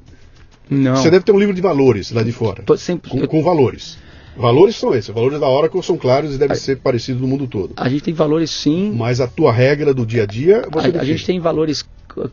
Não. 0.70 0.95
Você 0.95 1.10
deve 1.10 1.24
ter 1.24 1.32
um 1.32 1.39
livro 1.39 1.53
de 1.53 1.62
valores 1.62 2.12
lá 2.12 2.24
de 2.24 2.32
fora. 2.32 2.64
Sempre, 2.78 3.10
com, 3.10 3.20
eu... 3.20 3.28
com 3.28 3.41
valores. 3.41 3.97
Valores 4.38 4.76
são 4.76 4.93
esses. 4.95 5.14
Valores 5.14 5.39
da 5.39 5.49
Oracle 5.49 5.84
são 5.84 5.97
claros 5.97 6.34
e 6.34 6.38
devem 6.38 6.55
a, 6.55 6.60
ser 6.60 6.78
parecidos 6.78 7.22
no 7.22 7.28
mundo 7.28 7.45
todo. 7.47 7.74
A 7.76 7.89
gente 7.89 8.03
tem 8.03 8.14
valores 8.14 8.49
sim. 8.49 8.93
Mas 8.95 9.20
a 9.20 9.28
tua 9.28 9.51
regra 9.51 9.93
do 9.93 10.05
dia 10.05 10.24
a 10.24 10.26
dia. 10.26 10.64
a, 10.74 11.01
a 11.01 11.03
gente 11.03 11.26
tem 11.26 11.39
valores 11.39 11.84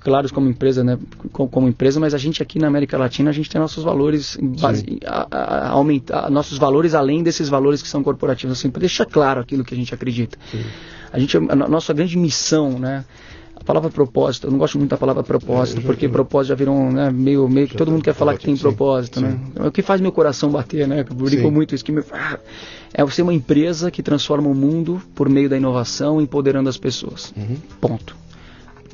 claros 0.00 0.30
como 0.30 0.48
empresa, 0.48 0.82
né? 0.82 0.98
Como, 1.32 1.48
como, 1.48 1.68
empresa, 1.68 2.00
mas 2.00 2.14
a 2.14 2.18
gente 2.18 2.42
aqui 2.42 2.58
na 2.58 2.68
América 2.68 2.96
Latina 2.96 3.30
a 3.30 3.32
gente 3.32 3.50
tem 3.50 3.60
nossos 3.60 3.84
valores 3.84 4.38
base, 4.40 4.84
a, 5.04 5.26
a, 5.30 5.68
aumentar 5.70 6.30
nossos 6.30 6.58
valores 6.58 6.94
além 6.94 7.22
desses 7.22 7.48
valores 7.48 7.82
que 7.82 7.88
são 7.88 8.02
corporativos, 8.02 8.58
assim, 8.58 8.70
para 8.70 8.80
deixar 8.80 9.06
claro 9.06 9.40
aquilo 9.40 9.64
que 9.64 9.74
a 9.74 9.76
gente 9.76 9.92
acredita. 9.92 10.38
Sim. 10.50 10.64
A 11.12 11.18
gente 11.18 11.36
a 11.36 11.54
nossa 11.54 11.92
grande 11.92 12.16
missão, 12.16 12.78
né? 12.78 13.04
A 13.56 13.64
palavra 13.64 13.90
propósito, 13.90 14.46
eu 14.46 14.50
não 14.50 14.58
gosto 14.58 14.78
muito 14.78 14.90
da 14.90 14.96
palavra 14.96 15.22
propósito, 15.22 15.80
é, 15.80 15.84
porque 15.84 16.08
propósito 16.08 16.50
já 16.50 16.54
virou 16.54 16.92
né, 16.92 17.10
meio, 17.10 17.48
meio 17.48 17.66
que 17.66 17.76
todo 17.76 17.90
mundo 17.90 18.04
quer 18.04 18.14
falar 18.14 18.36
que 18.36 18.44
tem 18.44 18.56
propósito, 18.56 19.20
né? 19.20 19.40
É 19.56 19.66
o 19.66 19.72
que 19.72 19.82
faz 19.82 20.00
meu 20.00 20.12
coração 20.12 20.50
bater, 20.50 20.86
né? 20.86 21.04
Eu 21.08 21.16
brinco 21.16 21.50
muito 21.50 21.74
isso, 21.74 21.84
que 21.84 21.90
me, 21.90 22.02
ah, 22.12 22.38
é 22.94 23.06
ser 23.06 23.22
uma 23.22 23.34
empresa 23.34 23.90
que 23.90 24.02
transforma 24.02 24.48
o 24.48 24.54
mundo 24.54 25.02
por 25.14 25.28
meio 25.28 25.48
da 25.48 25.56
inovação, 25.56 26.20
empoderando 26.20 26.68
as 26.68 26.76
pessoas. 26.76 27.32
Uhum. 27.36 27.56
Ponto 27.80 28.25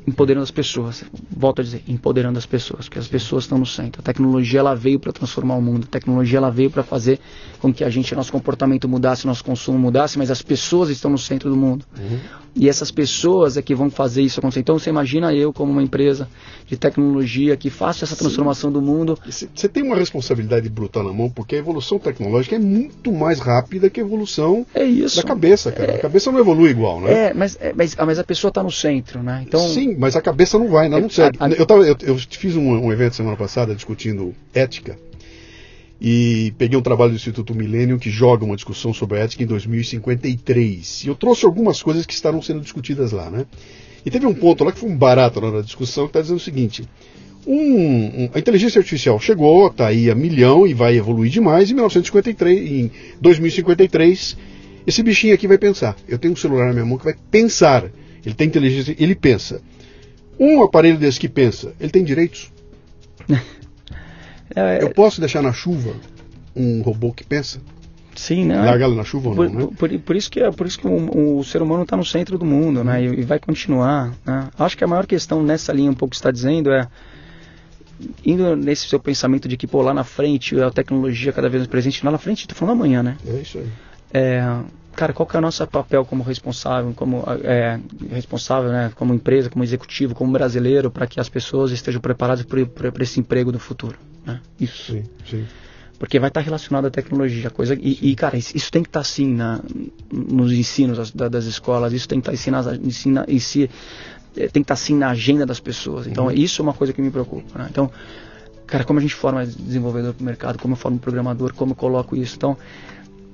empoderando 0.07 0.42
as 0.42 0.50
pessoas. 0.50 1.05
Volto 1.30 1.61
a 1.61 1.64
dizer, 1.64 1.82
empoderando 1.86 2.38
as 2.38 2.46
pessoas, 2.46 2.86
porque 2.86 2.98
as 2.98 3.09
pessoas 3.09 3.44
estão 3.44 3.59
no 3.59 3.66
centro. 3.66 4.00
A 4.00 4.05
tecnologia 4.05 4.61
ela 4.61 4.74
veio 4.74 4.98
para 4.98 5.12
transformar 5.12 5.57
o 5.57 5.62
mundo. 5.62 5.84
A 5.88 5.90
tecnologia 5.90 6.38
ela 6.38 6.50
veio 6.50 6.70
para 6.70 6.82
fazer 6.82 7.20
com 7.61 7.72
que 7.72 7.84
a 7.84 7.90
gente, 7.90 8.14
nosso 8.14 8.32
comportamento 8.32 8.88
mudasse, 8.88 9.26
nosso 9.26 9.44
consumo 9.44 9.78
mudasse, 9.78 10.18
mas 10.18 10.30
as 10.30 10.42
pessoas 10.42 10.90
estão 10.90 11.11
no 11.11 11.18
centro 11.18 11.48
do 11.48 11.57
mundo. 11.57 11.84
Uhum. 11.98 12.18
E 12.55 12.68
essas 12.68 12.90
pessoas 12.90 13.57
é 13.57 13.62
que 13.62 13.74
vão 13.74 13.90
fazer 13.90 14.22
isso 14.22 14.40
acontecer. 14.40 14.61
Então 14.61 14.78
você 14.78 14.90
imagina 14.90 15.32
eu 15.32 15.53
como 15.53 15.72
uma 15.72 15.82
empresa 15.82 16.28
de 16.66 16.76
tecnologia 16.76 17.57
que 17.57 17.70
faça 17.70 18.05
essa 18.05 18.14
transformação 18.14 18.68
Sim. 18.68 18.74
do 18.74 18.82
mundo. 18.82 19.18
Você 19.26 19.68
tem 19.68 19.82
uma 19.82 19.96
responsabilidade 19.96 20.68
brutal 20.68 21.03
na 21.03 21.12
mão, 21.12 21.30
porque 21.30 21.57
a 21.57 21.59
evolução 21.59 21.98
tecnológica 21.98 22.57
é 22.57 22.59
muito 22.59 23.11
mais 23.12 23.38
rápida 23.38 23.88
que 23.88 24.00
a 24.00 24.05
evolução 24.05 24.66
é 24.74 24.84
da 24.86 25.22
cabeça, 25.22 25.72
cara. 25.72 25.92
É... 25.92 25.96
A 25.96 26.00
cabeça 26.00 26.30
não 26.30 26.40
evolui 26.40 26.70
igual, 26.70 27.00
né? 27.00 27.28
É, 27.28 27.34
mas, 27.34 27.57
é, 27.61 27.72
mas, 27.74 27.96
mas 27.96 28.18
a 28.18 28.24
pessoa 28.24 28.50
está 28.50 28.62
no 28.62 28.70
centro, 28.70 29.22
né? 29.22 29.44
Então, 29.46 29.61
Sim, 29.61 29.91
mas 29.99 30.16
a 30.16 30.20
cabeça 30.20 30.59
não 30.59 30.68
vai, 30.68 30.88
não, 30.88 31.01
não. 31.01 31.09
A, 31.38 31.47
a... 31.47 31.51
Eu, 31.51 31.66
tava, 31.66 31.82
eu, 31.82 31.97
eu 32.03 32.18
fiz 32.18 32.57
um, 32.57 32.86
um 32.86 32.93
evento 32.93 33.16
semana 33.16 33.36
passada 33.36 33.74
discutindo 33.74 34.34
ética 34.55 34.99
e 36.05 36.53
peguei 36.59 36.76
um 36.76 36.82
trabalho 36.82 37.12
do 37.12 37.16
Instituto 37.16 37.55
Milênio 37.55 37.97
que 37.97 38.11
joga 38.11 38.45
uma 38.45 38.57
discussão 38.57 38.93
sobre 38.93 39.18
a 39.18 39.22
ética 39.22 39.45
em 39.45 39.47
2053. 39.47 41.05
E 41.05 41.07
eu 41.07 41.14
trouxe 41.14 41.45
algumas 41.45 41.80
coisas 41.80 42.05
que 42.05 42.12
estarão 42.12 42.43
sendo 42.43 42.61
discutidas 42.61 43.12
lá, 43.12 43.30
né? 43.30 43.47
E 44.05 44.11
teve 44.11 44.26
um 44.26 44.34
ponto 44.34 44.64
lá 44.64 44.72
que 44.72 44.80
foi 44.80 44.90
um 44.90 44.97
barato 44.97 45.40
na 45.40 45.61
discussão 45.61 46.07
que 46.07 46.11
está 46.11 46.20
dizendo 46.20 46.38
o 46.38 46.40
seguinte: 46.40 46.84
um, 47.47 48.24
um, 48.24 48.30
a 48.34 48.38
inteligência 48.40 48.80
artificial 48.80 49.20
chegou, 49.20 49.68
está 49.68 49.86
aí 49.86 50.11
a 50.11 50.14
milhão 50.14 50.66
e 50.66 50.74
vai 50.74 50.97
evoluir 50.97 51.30
demais. 51.30 51.70
Em 51.70 51.74
1953, 51.74 52.70
em 52.70 52.90
2053, 53.20 54.36
esse 54.84 55.03
bichinho 55.05 55.34
aqui 55.34 55.47
vai 55.47 55.59
pensar. 55.59 55.97
Eu 56.09 56.18
tenho 56.18 56.34
um 56.34 56.36
celular 56.36 56.66
na 56.66 56.72
minha 56.72 56.84
mão 56.84 56.99
que 56.99 57.05
vai 57.05 57.14
pensar. 57.30 57.84
Ele 58.25 58.35
tem 58.35 58.47
inteligência, 58.47 58.95
ele 58.99 59.14
pensa. 59.14 59.61
Um 60.39 60.62
aparelho 60.62 60.99
desse 60.99 61.20
que 61.20 61.29
pensa, 61.29 61.75
ele 61.81 61.91
tem 61.91 62.05
direitos? 62.05 62.53
É, 64.55 64.83
eu 64.83 64.91
posso 64.91 65.18
deixar 65.18 65.41
na 65.41 65.51
chuva 65.51 65.95
um 66.55 66.83
robô 66.83 67.11
que 67.11 67.25
pensa? 67.25 67.59
Sim, 68.14 68.45
né? 68.45 68.61
Largá-lo 68.61 68.95
na 68.95 69.05
chuva 69.05 69.35
por, 69.35 69.47
ou 69.47 69.53
não, 69.53 69.61
né? 69.61 69.68
Por, 69.79 69.99
por, 70.01 70.16
isso 70.16 70.31
que, 70.31 70.41
é, 70.41 70.51
por 70.51 70.66
isso 70.66 70.79
que 70.79 70.87
o, 70.87 71.39
o 71.39 71.45
ser 71.45 71.62
humano 71.62 71.83
está 71.85 71.97
no 71.97 72.05
centro 72.05 72.37
do 72.37 72.45
mundo, 72.45 72.85
né? 72.85 73.03
E, 73.03 73.20
e, 73.20 73.23
vai 73.23 73.39
continuar. 73.39 74.12
Né? 74.25 74.49
Acho 74.59 74.77
que 74.77 74.85
a 74.85 74.87
maior 74.87 75.07
questão 75.07 75.43
nessa 75.43 75.73
linha 75.73 75.91
um 75.91 75.95
pouco 75.95 76.11
que 76.11 76.16
está 76.16 76.31
dizendo 76.31 76.70
é 76.70 76.87
indo 78.25 78.57
nesse 78.57 78.89
seu 78.89 78.99
pensamento 78.99 79.49
de 79.49 79.57
que 79.57 79.66
pô 79.66 79.81
lá 79.81 79.95
na 79.95 80.05
frente 80.05 80.61
a 80.61 80.70
tecnologia 80.70 81.33
cada 81.33 81.49
vez 81.49 81.62
mais 81.62 81.70
presente 81.70 82.05
lá 82.05 82.11
na 82.11 82.18
frente, 82.18 82.41
estou 82.41 82.57
falando 82.57 82.79
amanhã, 82.79 83.03
né? 83.03 83.16
É 83.27 83.41
isso 83.41 83.59
aí. 83.59 83.68
É, 84.12 84.45
cara, 84.95 85.12
qual 85.12 85.26
que 85.26 85.36
é 85.36 85.38
o 85.38 85.43
nosso 85.43 85.66
papel 85.66 86.05
como 86.05 86.22
responsável, 86.22 86.93
como 86.95 87.24
é, 87.43 87.80
responsável, 88.11 88.70
né, 88.70 88.93
como 88.95 89.14
empresa, 89.14 89.51
como 89.51 89.64
executivo, 89.64 90.14
como 90.14 90.32
brasileiro, 90.32 90.90
para 90.90 91.07
que 91.07 91.18
as 91.18 91.28
pessoas 91.28 91.70
estejam 91.70 92.01
preparadas 92.01 92.45
para 92.45 93.03
esse 93.03 93.20
emprego 93.20 93.51
do 93.51 93.59
futuro? 93.59 93.99
Né? 94.24 94.40
Isso. 94.61 94.93
Sim, 94.93 95.05
sim. 95.28 95.47
Porque 95.99 96.18
vai 96.18 96.28
estar 96.28 96.40
relacionado 96.40 96.86
à 96.86 96.90
tecnologia, 96.90 97.49
coisa 97.49 97.74
e, 97.74 98.11
e 98.11 98.16
cara, 98.16 98.36
isso, 98.36 98.57
isso, 98.57 98.72
tem 98.72 98.82
que 98.82 98.88
estar 98.88 99.01
assim 99.01 99.34
na, 99.34 99.61
nos 100.12 100.53
ensinos 100.53 100.99
das, 100.99 101.30
das, 101.30 101.45
escolas, 101.45 101.93
isso 101.93 102.09
tem 102.09 102.20
que 102.20 102.28
estar 102.28 102.32
ensinado, 102.32 102.74
ensina, 102.84 103.24
ensina, 103.28 103.68
eh, 104.36 104.49
tem 104.49 104.51
que 104.51 104.61
estar 104.62 104.74
assim 104.74 104.97
na 104.97 105.11
agenda 105.11 105.47
das 105.47 105.61
pessoas. 105.61 106.09
Então, 106.09 106.26
uhum. 106.26 106.32
isso 106.32 106.61
é 106.61 106.62
uma 106.64 106.74
coisa 106.74 106.93
que 106.93 107.01
me 107.01 107.11
preocupa. 107.11 107.57
Né? 107.57 107.68
Então, 107.70 107.88
cara, 108.66 108.82
como 108.82 108.99
a 108.99 109.03
gente 109.03 109.14
forma 109.14 109.47
desenvolvedor 109.47 110.12
para 110.14 110.22
o 110.22 110.24
mercado, 110.24 110.59
como 110.59 110.72
eu 110.72 110.76
formo 110.76 110.99
programador, 110.99 111.55
como 111.55 111.70
eu 111.70 111.76
coloco 111.76 112.16
isso. 112.16 112.34
Então, 112.34 112.57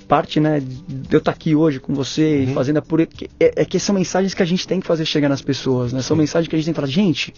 parte 0.09 0.40
né, 0.40 0.61
de 0.61 1.14
eu 1.14 1.18
estar 1.18 1.30
aqui 1.30 1.54
hoje 1.54 1.78
com 1.78 1.94
você 1.94 2.46
uhum. 2.48 2.54
fazendo 2.54 2.78
a 2.78 2.82
por... 2.82 3.00
é, 3.00 3.09
é 3.38 3.64
que 3.64 3.78
são 3.78 3.94
mensagens 3.94 4.32
que 4.34 4.42
a 4.42 4.46
gente 4.46 4.66
tem 4.66 4.80
que 4.80 4.86
fazer 4.86 5.04
chegar 5.04 5.28
nas 5.28 5.42
pessoas, 5.42 5.92
né? 5.92 6.00
São 6.00 6.16
mensagens 6.16 6.48
que 6.48 6.56
a 6.56 6.59
gente 6.59 6.66
tem 6.66 6.74
que 6.74 6.80
falar, 6.80 6.90
gente, 6.90 7.34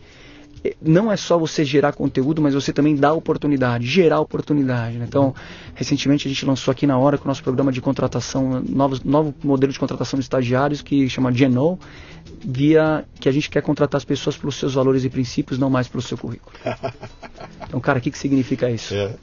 não 0.81 1.11
é 1.11 1.17
só 1.17 1.39
você 1.39 1.65
gerar 1.65 1.93
conteúdo, 1.93 2.43
mas 2.43 2.55
você 2.55 2.73
também 2.73 2.95
dá 2.95 3.13
oportunidade, 3.13 3.87
gerar 3.87 4.21
oportunidade. 4.21 4.99
Né? 4.99 5.07
Então, 5.09 5.35
recentemente 5.75 6.29
a 6.29 6.31
gente 6.31 6.45
lançou 6.45 6.71
aqui 6.71 6.87
na 6.87 6.99
hora 6.99 7.17
com 7.17 7.25
o 7.25 7.29
nosso 7.29 7.43
programa 7.43 7.73
de 7.73 7.81
contratação, 7.81 8.63
novos, 8.69 9.03
novo 9.03 9.35
modelo 9.43 9.73
de 9.73 9.79
contratação 9.79 10.19
de 10.19 10.25
estagiários 10.25 10.83
que 10.83 11.09
chama 11.09 11.33
Geno, 11.33 11.79
via 12.45 13.05
que 13.19 13.29
a 13.29 13.33
gente 13.33 13.49
quer 13.49 13.63
contratar 13.63 13.99
as 13.99 14.05
pessoas 14.05 14.37
pelos 14.37 14.57
seus 14.57 14.75
valores 14.75 15.05
e 15.05 15.11
princípios, 15.11 15.59
não 15.59 15.71
mais 15.71 15.89
pelo 15.89 16.03
seu 16.03 16.17
currículo. 16.17 16.55
Então, 17.67 17.79
cara, 17.79 18.01
o 18.01 18.03
que, 18.03 18.11
que 18.11 18.19
significa 18.19 18.69
isso? 18.69 18.93
É. 18.93 19.15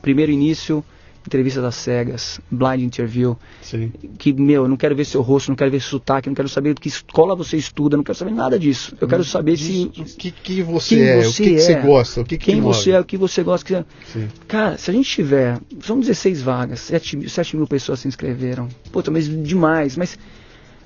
Primeiro 0.00 0.30
início, 0.30 0.84
entrevista 1.26 1.60
das 1.60 1.74
cegas, 1.74 2.40
blind 2.50 2.82
interview. 2.82 3.36
Sim. 3.60 3.92
Que, 4.18 4.32
meu, 4.32 4.64
eu 4.64 4.68
não 4.68 4.76
quero 4.76 4.94
ver 4.94 5.04
seu 5.04 5.22
rosto, 5.22 5.48
não 5.48 5.56
quero 5.56 5.70
ver 5.70 5.80
seu 5.80 5.90
sotaque, 5.90 6.28
não 6.28 6.34
quero 6.34 6.48
saber 6.48 6.74
que 6.74 6.88
escola 6.88 7.34
você 7.34 7.56
estuda, 7.56 7.96
não 7.96 8.04
quero 8.04 8.18
saber 8.18 8.32
nada 8.32 8.58
disso. 8.58 8.94
Eu 9.00 9.08
quero 9.08 9.24
saber 9.24 9.56
se. 9.56 9.90
O 9.96 10.04
que, 10.04 10.30
que 10.30 10.62
você 10.62 11.00
é, 11.00 11.22
você 11.22 11.42
o 11.42 11.46
que, 11.46 11.54
é, 11.54 11.56
que 11.56 11.60
você 11.60 11.74
gosta, 11.74 12.20
o 12.20 12.24
que, 12.24 12.38
que 12.38 12.52
Quem 12.52 12.60
você 12.60 12.90
é, 12.92 13.00
o 13.00 13.04
que 13.04 13.16
você 13.16 13.42
gosta. 13.42 13.86
Que... 14.12 14.28
Cara, 14.46 14.76
se 14.76 14.90
a 14.90 14.94
gente 14.94 15.08
tiver. 15.08 15.58
São 15.80 15.98
16 15.98 16.42
vagas, 16.42 16.80
7, 16.80 17.28
7 17.28 17.56
mil 17.56 17.66
pessoas 17.66 18.00
se 18.00 18.08
inscreveram. 18.08 18.68
Puta, 18.90 19.10
mas 19.10 19.28
demais, 19.28 19.96
mas. 19.96 20.18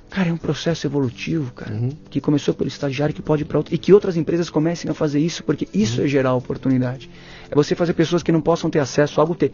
Cara, 0.09 0.29
é 0.29 0.33
um 0.33 0.37
processo 0.37 0.87
evolutivo, 0.87 1.51
cara, 1.51 1.73
uhum. 1.73 1.89
que 2.09 2.21
começou 2.21 2.53
pelo 2.53 2.69
estagiário 2.69 3.13
que 3.13 3.21
pode 3.21 3.41
ir 3.41 3.45
para 3.45 3.57
outro 3.57 3.75
e 3.75 3.77
que 3.77 3.91
outras 3.91 4.15
empresas 4.15 4.49
comecem 4.49 4.89
a 4.89 4.93
fazer 4.93 5.19
isso, 5.19 5.43
porque 5.43 5.67
isso 5.73 5.99
uhum. 5.99 6.05
é 6.05 6.07
gerar 6.07 6.33
oportunidade. 6.33 7.09
É 7.51 7.55
você 7.55 7.75
fazer 7.75 7.93
pessoas 7.93 8.23
que 8.23 8.31
não 8.31 8.39
possam 8.39 8.69
ter 8.69 8.79
acesso 8.79 9.19
a 9.19 9.23
algo 9.23 9.35
ter. 9.35 9.51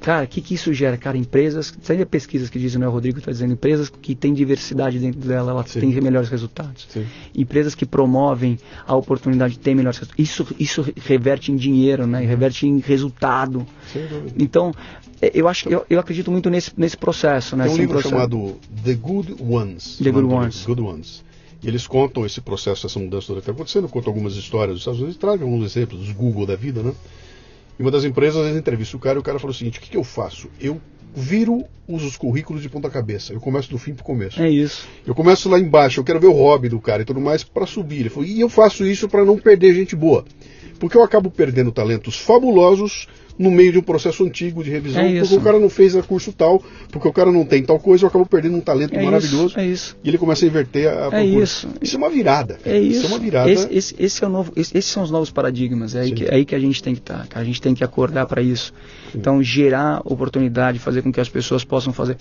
Cara, 0.00 0.24
o 0.24 0.28
que, 0.28 0.40
que 0.40 0.54
isso 0.54 0.72
gera? 0.72 0.96
Cara, 0.96 1.18
empresas, 1.18 1.74
ainda 1.88 2.06
pesquisas 2.06 2.48
que 2.48 2.58
dizem, 2.58 2.80
né, 2.80 2.88
o 2.88 2.90
Rodrigo 2.90 3.18
está 3.18 3.30
dizendo, 3.30 3.52
empresas 3.52 3.90
que 3.90 4.14
têm 4.14 4.32
diversidade 4.32 4.98
dentro 4.98 5.20
dela, 5.20 5.52
elas 5.52 5.72
têm 5.72 5.90
melhores 6.00 6.30
resultados. 6.30 6.86
Sim. 6.88 7.06
Empresas 7.34 7.74
que 7.74 7.84
promovem 7.84 8.58
a 8.86 8.96
oportunidade 8.96 9.54
de 9.54 9.60
ter 9.60 9.74
melhores 9.74 9.98
resultados. 9.98 10.24
Isso, 10.24 10.46
isso 10.58 10.86
reverte 11.04 11.52
em 11.52 11.56
dinheiro, 11.56 12.06
né? 12.06 12.20
Reverte 12.24 12.66
em 12.66 12.78
resultado. 12.78 13.66
Então, 14.38 14.72
é, 15.20 15.30
eu 15.34 15.46
acho, 15.46 15.68
eu, 15.68 15.84
eu 15.90 16.00
acredito 16.00 16.30
muito 16.30 16.48
nesse, 16.48 16.72
nesse 16.76 16.96
processo, 16.96 17.54
né? 17.54 17.64
Tem 17.64 17.74
um 17.74 17.76
livro 17.76 17.92
processo. 17.92 18.14
chamado 18.14 18.58
The 18.82 18.94
Good 18.94 19.36
Ones. 19.38 19.98
The 19.98 20.10
Good 20.10 20.26
Ones. 20.26 20.64
Good 20.64 20.80
Ones 20.80 21.24
E 21.62 21.68
eles 21.68 21.86
contam 21.86 22.24
esse 22.24 22.40
processo, 22.40 22.86
essa 22.86 22.98
mudança 22.98 23.26
toda 23.26 23.40
que 23.40 23.42
está 23.42 23.52
acontecendo, 23.52 23.86
contam 23.88 24.10
algumas 24.10 24.34
histórias 24.34 24.74
dos 24.74 24.80
Estados 24.80 25.00
Unidos, 25.00 25.18
trazem 25.18 25.42
alguns 25.42 25.64
exemplos 25.64 26.00
dos 26.00 26.12
Google 26.12 26.46
da 26.46 26.56
vida, 26.56 26.82
né? 26.82 26.94
E 27.80 27.82
uma 27.82 27.90
das 27.90 28.04
empresas, 28.04 28.44
eles 28.44 28.58
entrevistam 28.58 28.98
o 28.98 29.02
cara 29.02 29.16
e 29.16 29.20
o 29.20 29.22
cara 29.22 29.38
falou 29.38 29.52
o 29.52 29.56
seguinte: 29.56 29.78
o 29.78 29.80
que, 29.80 29.88
que 29.88 29.96
eu 29.96 30.04
faço? 30.04 30.50
Eu 30.60 30.78
viro 31.14 31.64
os 31.88 32.14
currículos 32.14 32.60
de 32.60 32.68
ponta 32.68 32.90
cabeça. 32.90 33.32
Eu 33.32 33.40
começo 33.40 33.70
do 33.70 33.78
fim 33.78 33.94
para 33.94 34.02
o 34.02 34.04
começo. 34.04 34.40
É 34.42 34.50
isso. 34.50 34.86
Eu 35.06 35.14
começo 35.14 35.48
lá 35.48 35.58
embaixo, 35.58 35.98
eu 35.98 36.04
quero 36.04 36.20
ver 36.20 36.26
o 36.26 36.32
hobby 36.32 36.68
do 36.68 36.78
cara 36.78 37.00
e 37.00 37.06
tudo 37.06 37.22
mais 37.22 37.42
para 37.42 37.66
subir. 37.66 38.00
Ele 38.00 38.10
falou, 38.10 38.28
e 38.28 38.38
eu 38.38 38.50
faço 38.50 38.84
isso 38.84 39.08
para 39.08 39.24
não 39.24 39.38
perder 39.38 39.74
gente 39.74 39.96
boa. 39.96 40.26
Porque 40.78 40.94
eu 40.94 41.02
acabo 41.02 41.30
perdendo 41.30 41.72
talentos 41.72 42.16
fabulosos 42.16 43.08
no 43.40 43.50
meio 43.50 43.72
de 43.72 43.78
um 43.78 43.82
processo 43.82 44.22
antigo 44.22 44.62
de 44.62 44.68
revisão, 44.68 45.00
é 45.00 45.20
porque 45.20 45.34
o 45.34 45.40
cara 45.40 45.58
não 45.58 45.70
fez 45.70 45.96
a 45.96 46.02
curso 46.02 46.30
tal, 46.30 46.62
porque 46.90 47.08
o 47.08 47.12
cara 47.12 47.32
não 47.32 47.42
tem 47.42 47.62
tal 47.62 47.80
coisa, 47.80 48.04
eu 48.04 48.08
acabo 48.08 48.26
perdendo 48.26 48.54
um 48.58 48.60
talento 48.60 48.94
é 48.94 49.02
maravilhoso. 49.02 49.46
Isso, 49.46 49.58
é 49.58 49.66
isso. 49.66 49.96
E 50.04 50.08
ele 50.10 50.18
começa 50.18 50.44
a 50.44 50.48
inverter 50.48 50.86
a, 50.86 51.08
a 51.08 51.22
É 51.22 51.24
isso. 51.24 51.66
Isso 51.80 51.96
é 51.96 51.98
uma 51.98 52.10
virada. 52.10 52.58
É 52.66 52.78
isso. 52.78 52.98
Isso 52.98 53.06
é 53.06 53.08
uma 53.08 53.18
virada. 53.18 53.50
Esse, 53.50 53.68
esse, 53.72 53.96
esse 53.98 54.22
é 54.22 54.26
o 54.26 54.30
novo, 54.30 54.52
esse, 54.54 54.76
esses 54.76 54.90
são 54.90 55.02
os 55.02 55.10
novos 55.10 55.30
paradigmas. 55.30 55.94
É 55.94 56.00
aí, 56.00 56.12
que, 56.12 56.24
é 56.26 56.34
aí 56.34 56.44
que 56.44 56.54
a 56.54 56.58
gente 56.58 56.82
tem 56.82 56.94
que 56.94 57.00
estar. 57.00 57.26
Tá, 57.28 57.40
a 57.40 57.44
gente 57.44 57.62
tem 57.62 57.74
que 57.74 57.82
acordar 57.82 58.26
para 58.26 58.42
isso. 58.42 58.74
Sim. 59.10 59.18
Então, 59.18 59.42
gerar 59.42 60.02
oportunidade, 60.04 60.78
fazer 60.78 61.00
com 61.00 61.10
que 61.10 61.20
as 61.20 61.28
pessoas 61.30 61.64
possam 61.64 61.94
fazer. 61.94 62.18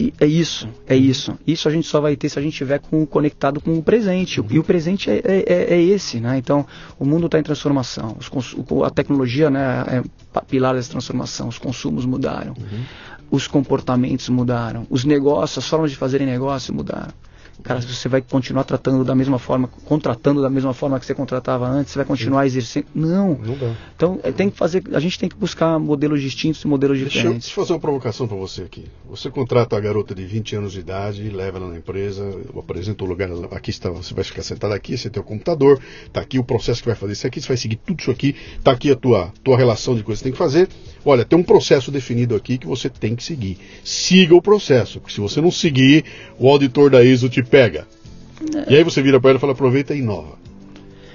E 0.00 0.14
é 0.18 0.26
isso, 0.26 0.66
é 0.86 0.96
isso. 0.96 1.38
Isso 1.46 1.68
a 1.68 1.70
gente 1.70 1.86
só 1.86 2.00
vai 2.00 2.16
ter 2.16 2.30
se 2.30 2.38
a 2.38 2.42
gente 2.42 2.52
estiver 2.52 2.78
com, 2.78 3.04
conectado 3.04 3.60
com 3.60 3.74
o 3.74 3.82
presente. 3.82 4.42
E 4.50 4.58
o 4.58 4.64
presente 4.64 5.10
é, 5.10 5.20
é, 5.22 5.74
é, 5.74 5.82
esse, 5.82 6.18
né? 6.18 6.38
Então, 6.38 6.66
o 6.98 7.04
mundo 7.04 7.26
está 7.26 7.38
em 7.38 7.42
transformação. 7.42 8.16
Os, 8.18 8.56
a 8.82 8.90
tecnologia 8.90 9.50
né, 9.50 9.84
é 9.86 10.40
pilar 10.48 10.74
dessa 10.74 10.90
transformação. 10.90 11.48
Os 11.48 11.58
consumos 11.58 12.06
mudaram. 12.06 12.54
Uhum. 12.58 12.82
Os 13.30 13.46
comportamentos 13.46 14.26
mudaram. 14.30 14.86
Os 14.88 15.04
negócios, 15.04 15.62
as 15.62 15.68
formas 15.68 15.90
de 15.90 15.98
fazerem 15.98 16.26
negócio 16.26 16.72
mudaram. 16.72 17.12
Cara, 17.62 17.80
você 17.80 18.08
vai 18.08 18.22
continuar 18.22 18.64
tratando 18.64 19.04
da 19.04 19.14
mesma 19.14 19.38
forma, 19.38 19.68
contratando 19.84 20.42
da 20.42 20.50
mesma 20.50 20.72
forma 20.72 20.98
que 20.98 21.06
você 21.06 21.14
contratava 21.14 21.66
antes, 21.66 21.92
você 21.92 21.98
vai 21.98 22.06
continuar 22.06 22.46
exercendo. 22.46 22.86
Não. 22.94 23.34
Não 23.34 23.56
dá. 23.56 23.74
Então, 23.94 24.20
é, 24.22 24.32
tem 24.32 24.50
que 24.50 24.56
fazer, 24.56 24.82
a 24.92 25.00
gente 25.00 25.18
tem 25.18 25.28
que 25.28 25.36
buscar 25.36 25.78
modelos 25.78 26.20
distintos 26.20 26.62
e 26.62 26.66
modelos 26.66 26.98
deixa 26.98 27.10
diferentes. 27.10 27.46
deixa 27.46 27.60
eu 27.60 27.64
fazer 27.64 27.72
uma 27.72 27.80
provocação 27.80 28.26
para 28.26 28.36
você 28.36 28.62
aqui. 28.62 28.86
Você 29.08 29.30
contrata 29.30 29.76
a 29.76 29.80
garota 29.80 30.14
de 30.14 30.24
20 30.24 30.56
anos 30.56 30.72
de 30.72 30.80
idade, 30.80 31.28
leva 31.28 31.58
ela 31.58 31.68
na 31.68 31.76
empresa, 31.76 32.24
apresenta 32.56 33.04
o 33.04 33.06
lugar, 33.06 33.28
aqui 33.50 33.70
está, 33.70 33.90
você 33.90 34.14
vai 34.14 34.24
ficar 34.24 34.42
sentado 34.42 34.72
aqui, 34.72 34.96
você 34.96 35.10
tem 35.10 35.20
o 35.20 35.24
computador, 35.24 35.80
está 36.06 36.20
aqui 36.20 36.38
o 36.38 36.44
processo 36.44 36.82
que 36.82 36.88
vai 36.88 36.96
fazer 36.96 37.12
isso 37.12 37.26
aqui, 37.26 37.40
você 37.40 37.48
vai 37.48 37.56
seguir 37.56 37.76
tudo 37.76 38.00
isso 38.00 38.10
aqui, 38.10 38.34
está 38.56 38.72
aqui 38.72 38.90
a 38.90 38.96
tua, 38.96 39.32
tua 39.42 39.56
relação 39.56 39.94
de 39.94 40.02
coisas 40.02 40.20
que 40.22 40.28
você 40.28 40.30
tem 40.30 40.32
que 40.32 40.38
fazer. 40.38 40.68
Olha, 41.04 41.24
tem 41.24 41.38
um 41.38 41.42
processo 41.42 41.90
definido 41.90 42.34
aqui 42.34 42.58
que 42.58 42.66
você 42.66 42.88
tem 42.88 43.16
que 43.16 43.22
seguir. 43.22 43.58
Siga 43.82 44.34
o 44.34 44.42
processo, 44.42 45.00
porque 45.00 45.14
se 45.14 45.20
você 45.20 45.40
não 45.40 45.50
seguir, 45.50 46.04
o 46.38 46.48
auditor 46.48 46.90
da 46.90 47.02
ISO 47.02 47.28
te 47.28 47.42
pega. 47.50 47.86
É. 48.54 48.72
E 48.72 48.76
aí 48.76 48.84
você 48.84 49.02
vira 49.02 49.20
para 49.20 49.30
ela 49.30 49.38
e 49.38 49.40
fala, 49.40 49.52
aproveita 49.52 49.94
e 49.94 49.98
inova. 49.98 50.38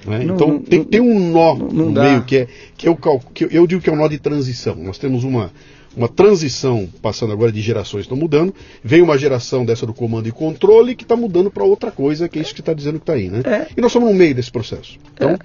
Né? 0.05 0.19
Não, 0.19 0.35
então 0.35 0.47
não, 0.47 0.59
tem, 0.59 0.83
tem 0.83 1.01
um 1.01 1.31
nó 1.31 1.55
no 1.55 1.91
dá. 1.91 2.03
meio 2.03 2.23
que 2.23 2.37
é, 2.37 2.47
que 2.77 2.87
é 2.87 2.91
o 2.91 2.95
que 2.95 3.47
eu 3.49 3.65
digo 3.65 3.81
que 3.81 3.89
é 3.89 3.93
um 3.93 3.95
nó 3.95 4.07
de 4.07 4.19
transição. 4.19 4.75
Nós 4.75 4.97
temos 4.99 5.23
uma, 5.23 5.51
uma 5.95 6.07
transição 6.07 6.87
passando 7.01 7.33
agora 7.33 7.51
de 7.51 7.61
gerações 7.61 8.01
estão 8.01 8.17
mudando. 8.17 8.53
Vem 8.83 9.01
uma 9.01 9.17
geração 9.17 9.65
dessa 9.65 9.85
do 9.85 9.93
comando 9.93 10.27
e 10.27 10.31
controle 10.31 10.95
que 10.95 11.03
está 11.03 11.15
mudando 11.15 11.49
para 11.49 11.63
outra 11.63 11.91
coisa, 11.91 12.29
que 12.29 12.37
é 12.37 12.41
isso 12.41 12.53
que 12.53 12.59
está 12.59 12.73
dizendo 12.73 12.99
que 12.99 13.03
está 13.03 13.13
aí. 13.13 13.29
Né? 13.29 13.41
É. 13.45 13.67
E 13.75 13.81
nós 13.81 13.91
estamos 13.91 14.09
no 14.09 14.15
meio 14.15 14.35
desse 14.35 14.51
processo. 14.51 14.99
Então, 15.15 15.31
é. 15.31 15.37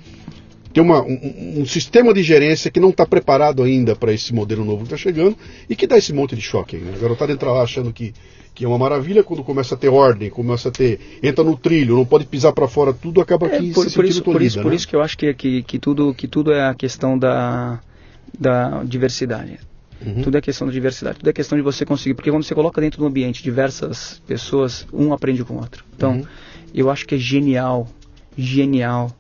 tem 0.73 0.83
uma, 0.83 1.03
um, 1.03 1.61
um, 1.61 1.67
sistema 1.67 2.13
de 2.13 2.23
gerência 2.23 2.71
que 2.71 2.81
não 2.81 2.91
está 2.91 3.07
preparado 3.07 3.63
ainda 3.63 3.97
para 3.97 4.13
esse 4.13 4.35
modelo 4.35 4.65
novo 4.65 4.79
que 4.79 4.93
está 4.93 4.97
chegando 4.97 5.37
e 5.69 5.75
que 5.75 5.87
dá 5.87 5.97
esse 5.97 6.13
monte 6.13 6.37
de 6.37 6.43
choque. 6.43 6.77
Né? 6.77 6.93
A 6.97 6.99
garotada 6.99 7.33
entra 7.33 7.51
lá 7.51 7.63
achando 7.63 7.93
que 7.93 8.13
que 8.61 8.65
é 8.67 8.69
uma 8.69 8.77
maravilha 8.77 9.25
quando 9.25 9.43
começa 9.43 9.75
a 9.75 9.79
ter 9.79 9.89
ordem, 9.89 10.29
começa 10.29 10.69
a 10.69 10.71
ter 10.71 11.01
entra 11.23 11.43
no 11.43 11.57
trilho, 11.57 11.97
não 11.97 12.05
pode 12.05 12.27
pisar 12.27 12.53
para 12.53 12.69
fora, 12.69 12.93
tudo 12.93 13.19
acaba 13.19 13.47
é, 13.47 13.57
aqui 13.57 13.73
por, 13.73 13.89
se 13.89 13.95
por 13.95 14.05
isso, 14.05 14.21
tolhida, 14.21 14.33
por 14.35 14.43
isso, 14.43 14.57
né? 14.59 14.63
por 14.63 14.73
isso 14.75 14.87
que 14.87 14.95
eu 14.95 15.01
acho 15.01 15.17
que, 15.17 15.33
que, 15.33 15.63
que 15.63 15.79
tudo 15.79 16.13
que 16.13 16.29
tudo 16.29 16.53
é 16.53 16.69
a 16.69 16.75
questão 16.75 17.19
da, 17.19 17.81
da 18.39 18.85
diversidade. 18.85 19.59
Uhum. 20.05 20.21
Tudo 20.21 20.37
é 20.37 20.43
questão 20.43 20.67
da 20.67 20.75
diversidade, 20.75 21.21
tudo 21.21 21.31
é 21.31 21.33
questão 21.33 21.57
de 21.57 21.65
você 21.65 21.87
conseguir, 21.87 22.15
porque 22.15 22.31
quando 22.31 22.43
você 22.43 22.55
coloca 22.55 22.83
dentro 22.83 23.01
do 23.01 23.07
ambiente 23.07 23.43
diversas 23.43 24.21
pessoas, 24.27 24.87
um 24.93 25.15
aprende 25.15 25.43
com 25.43 25.55
o 25.55 25.57
outro. 25.57 25.83
Então, 25.97 26.17
uhum. 26.17 26.27
eu 26.75 26.91
acho 26.91 27.07
que 27.07 27.15
é 27.15 27.19
genial, 27.19 27.89
genial 28.37 29.11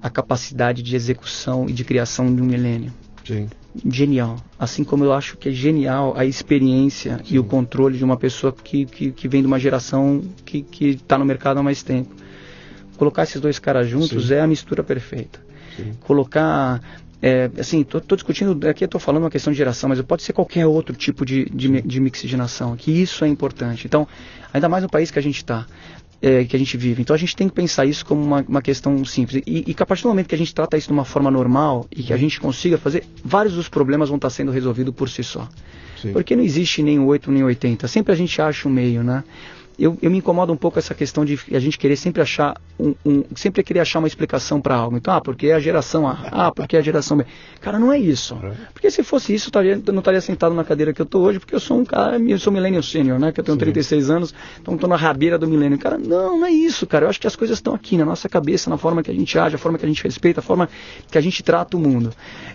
a 0.00 0.08
capacidade 0.08 0.82
de 0.82 0.96
execução 0.96 1.68
e 1.68 1.72
de 1.74 1.84
criação 1.84 2.34
de 2.34 2.40
um 2.40 2.46
milênio. 2.46 2.94
Sim 3.26 3.46
genial. 3.84 4.36
Assim 4.58 4.84
como 4.84 5.04
eu 5.04 5.12
acho 5.12 5.36
que 5.36 5.48
é 5.48 5.52
genial 5.52 6.14
a 6.16 6.24
experiência 6.24 7.18
Sim. 7.24 7.34
e 7.34 7.38
o 7.38 7.44
controle 7.44 7.98
de 7.98 8.04
uma 8.04 8.16
pessoa 8.16 8.52
que, 8.52 8.86
que, 8.86 9.12
que 9.12 9.28
vem 9.28 9.40
de 9.40 9.46
uma 9.46 9.58
geração 9.58 10.22
que 10.44 10.66
está 10.80 11.18
no 11.18 11.24
mercado 11.24 11.58
há 11.58 11.62
mais 11.62 11.82
tempo. 11.82 12.14
Colocar 12.96 13.24
esses 13.24 13.40
dois 13.40 13.58
caras 13.58 13.88
juntos 13.88 14.28
Sim. 14.28 14.34
é 14.34 14.40
a 14.40 14.46
mistura 14.46 14.82
perfeita. 14.82 15.40
Sim. 15.76 15.92
Colocar 16.00 16.80
é, 17.20 17.50
assim, 17.58 17.82
tô, 17.82 18.00
tô, 18.00 18.14
discutindo, 18.14 18.68
aqui 18.68 18.84
eu 18.84 18.88
tô 18.88 18.98
falando 18.98 19.24
uma 19.24 19.30
questão 19.30 19.52
de 19.52 19.56
geração, 19.56 19.88
mas 19.88 20.00
pode 20.02 20.22
ser 20.22 20.32
qualquer 20.32 20.66
outro 20.66 20.94
tipo 20.94 21.24
de, 21.24 21.46
de, 21.46 21.80
de 21.82 22.00
mixigenação, 22.00 22.76
que 22.76 22.90
isso 22.90 23.24
é 23.24 23.28
importante. 23.28 23.86
Então, 23.86 24.06
ainda 24.52 24.68
mais 24.68 24.82
no 24.82 24.88
país 24.88 25.10
que 25.10 25.18
a 25.18 25.22
gente 25.22 25.36
está 25.36 25.66
é, 26.20 26.44
que 26.44 26.56
a 26.56 26.58
gente 26.58 26.76
vive. 26.76 27.02
Então 27.02 27.14
a 27.14 27.18
gente 27.18 27.36
tem 27.36 27.48
que 27.48 27.54
pensar 27.54 27.84
isso 27.84 28.04
como 28.04 28.22
uma, 28.22 28.44
uma 28.48 28.62
questão 28.62 29.04
simples. 29.04 29.42
E, 29.46 29.64
e 29.66 29.74
que 29.74 29.82
a 29.82 29.86
partir 29.86 30.02
do 30.02 30.08
momento 30.08 30.28
que 30.28 30.34
a 30.34 30.38
gente 30.38 30.54
trata 30.54 30.76
isso 30.76 30.88
de 30.88 30.92
uma 30.92 31.04
forma 31.04 31.30
normal 31.30 31.86
e 31.94 32.02
que 32.02 32.12
a 32.12 32.16
gente 32.16 32.40
consiga 32.40 32.78
fazer, 32.78 33.04
vários 33.24 33.54
dos 33.54 33.68
problemas 33.68 34.08
vão 34.08 34.16
estar 34.16 34.30
sendo 34.30 34.50
resolvidos 34.50 34.94
por 34.94 35.08
si 35.08 35.22
só. 35.22 35.48
Sim. 36.00 36.12
Porque 36.12 36.36
não 36.36 36.42
existe 36.42 36.82
nem 36.82 36.98
8 36.98 37.30
nem 37.30 37.44
80. 37.44 37.88
Sempre 37.88 38.12
a 38.12 38.16
gente 38.16 38.40
acha 38.40 38.68
um 38.68 38.72
meio, 38.72 39.02
né? 39.02 39.24
Eu, 39.78 39.96
eu 40.00 40.10
me 40.10 40.18
incomodo 40.18 40.52
um 40.52 40.56
pouco 40.56 40.78
essa 40.78 40.94
questão 40.94 41.24
de 41.24 41.38
a 41.52 41.58
gente 41.58 41.78
querer 41.78 41.96
sempre 41.96 42.22
achar 42.22 42.56
um, 42.78 42.94
um 43.04 43.24
sempre 43.34 43.62
querer 43.62 43.80
achar 43.80 43.98
uma 43.98 44.08
explicação 44.08 44.60
para 44.60 44.74
algo. 44.74 44.96
Então, 44.96 45.14
ah, 45.14 45.20
porque 45.20 45.48
é 45.48 45.54
a 45.54 45.60
geração 45.60 46.06
A, 46.06 46.18
ah, 46.30 46.52
porque 46.52 46.76
é 46.76 46.78
a 46.78 46.82
geração 46.82 47.16
B. 47.16 47.26
Cara, 47.60 47.78
não 47.78 47.92
é 47.92 47.98
isso. 47.98 48.38
É. 48.42 48.52
Porque 48.72 48.90
se 48.90 49.02
fosse 49.02 49.34
isso, 49.34 49.50
eu 49.54 49.92
não 49.92 49.98
estaria 49.98 50.20
sentado 50.20 50.54
na 50.54 50.64
cadeira 50.64 50.92
que 50.92 51.00
eu 51.00 51.04
estou 51.04 51.22
hoje, 51.22 51.38
porque 51.38 51.54
eu 51.54 51.60
sou 51.60 51.78
um 51.78 51.84
cara, 51.84 52.18
eu 52.18 52.38
sou 52.38 52.52
millennial 52.52 52.82
sênior, 52.82 53.18
né? 53.18 53.32
Que 53.32 53.40
eu 53.40 53.44
tenho 53.44 53.56
Sim. 53.56 53.60
36 53.60 54.10
anos, 54.10 54.34
então 54.60 54.74
estou 54.74 54.88
na 54.88 54.96
rabeira 54.96 55.38
do 55.38 55.46
milênio. 55.46 55.78
Cara, 55.78 55.98
não, 55.98 56.38
não 56.38 56.46
é 56.46 56.50
isso, 56.50 56.86
cara. 56.86 57.04
Eu 57.04 57.10
acho 57.10 57.20
que 57.20 57.26
as 57.26 57.36
coisas 57.36 57.58
estão 57.58 57.74
aqui 57.74 57.96
na 57.96 58.04
nossa 58.04 58.28
cabeça, 58.28 58.70
na 58.70 58.78
forma 58.78 59.02
que 59.02 59.10
a 59.10 59.14
gente 59.14 59.38
age, 59.38 59.56
a 59.56 59.58
forma 59.58 59.78
que 59.78 59.84
a 59.84 59.88
gente 59.88 60.02
respeita, 60.02 60.40
a 60.40 60.42
forma 60.42 60.68
que 61.10 61.18
a 61.18 61.20
gente 61.20 61.42
trata 61.42 61.76
o 61.76 61.80
mundo. 61.80 62.12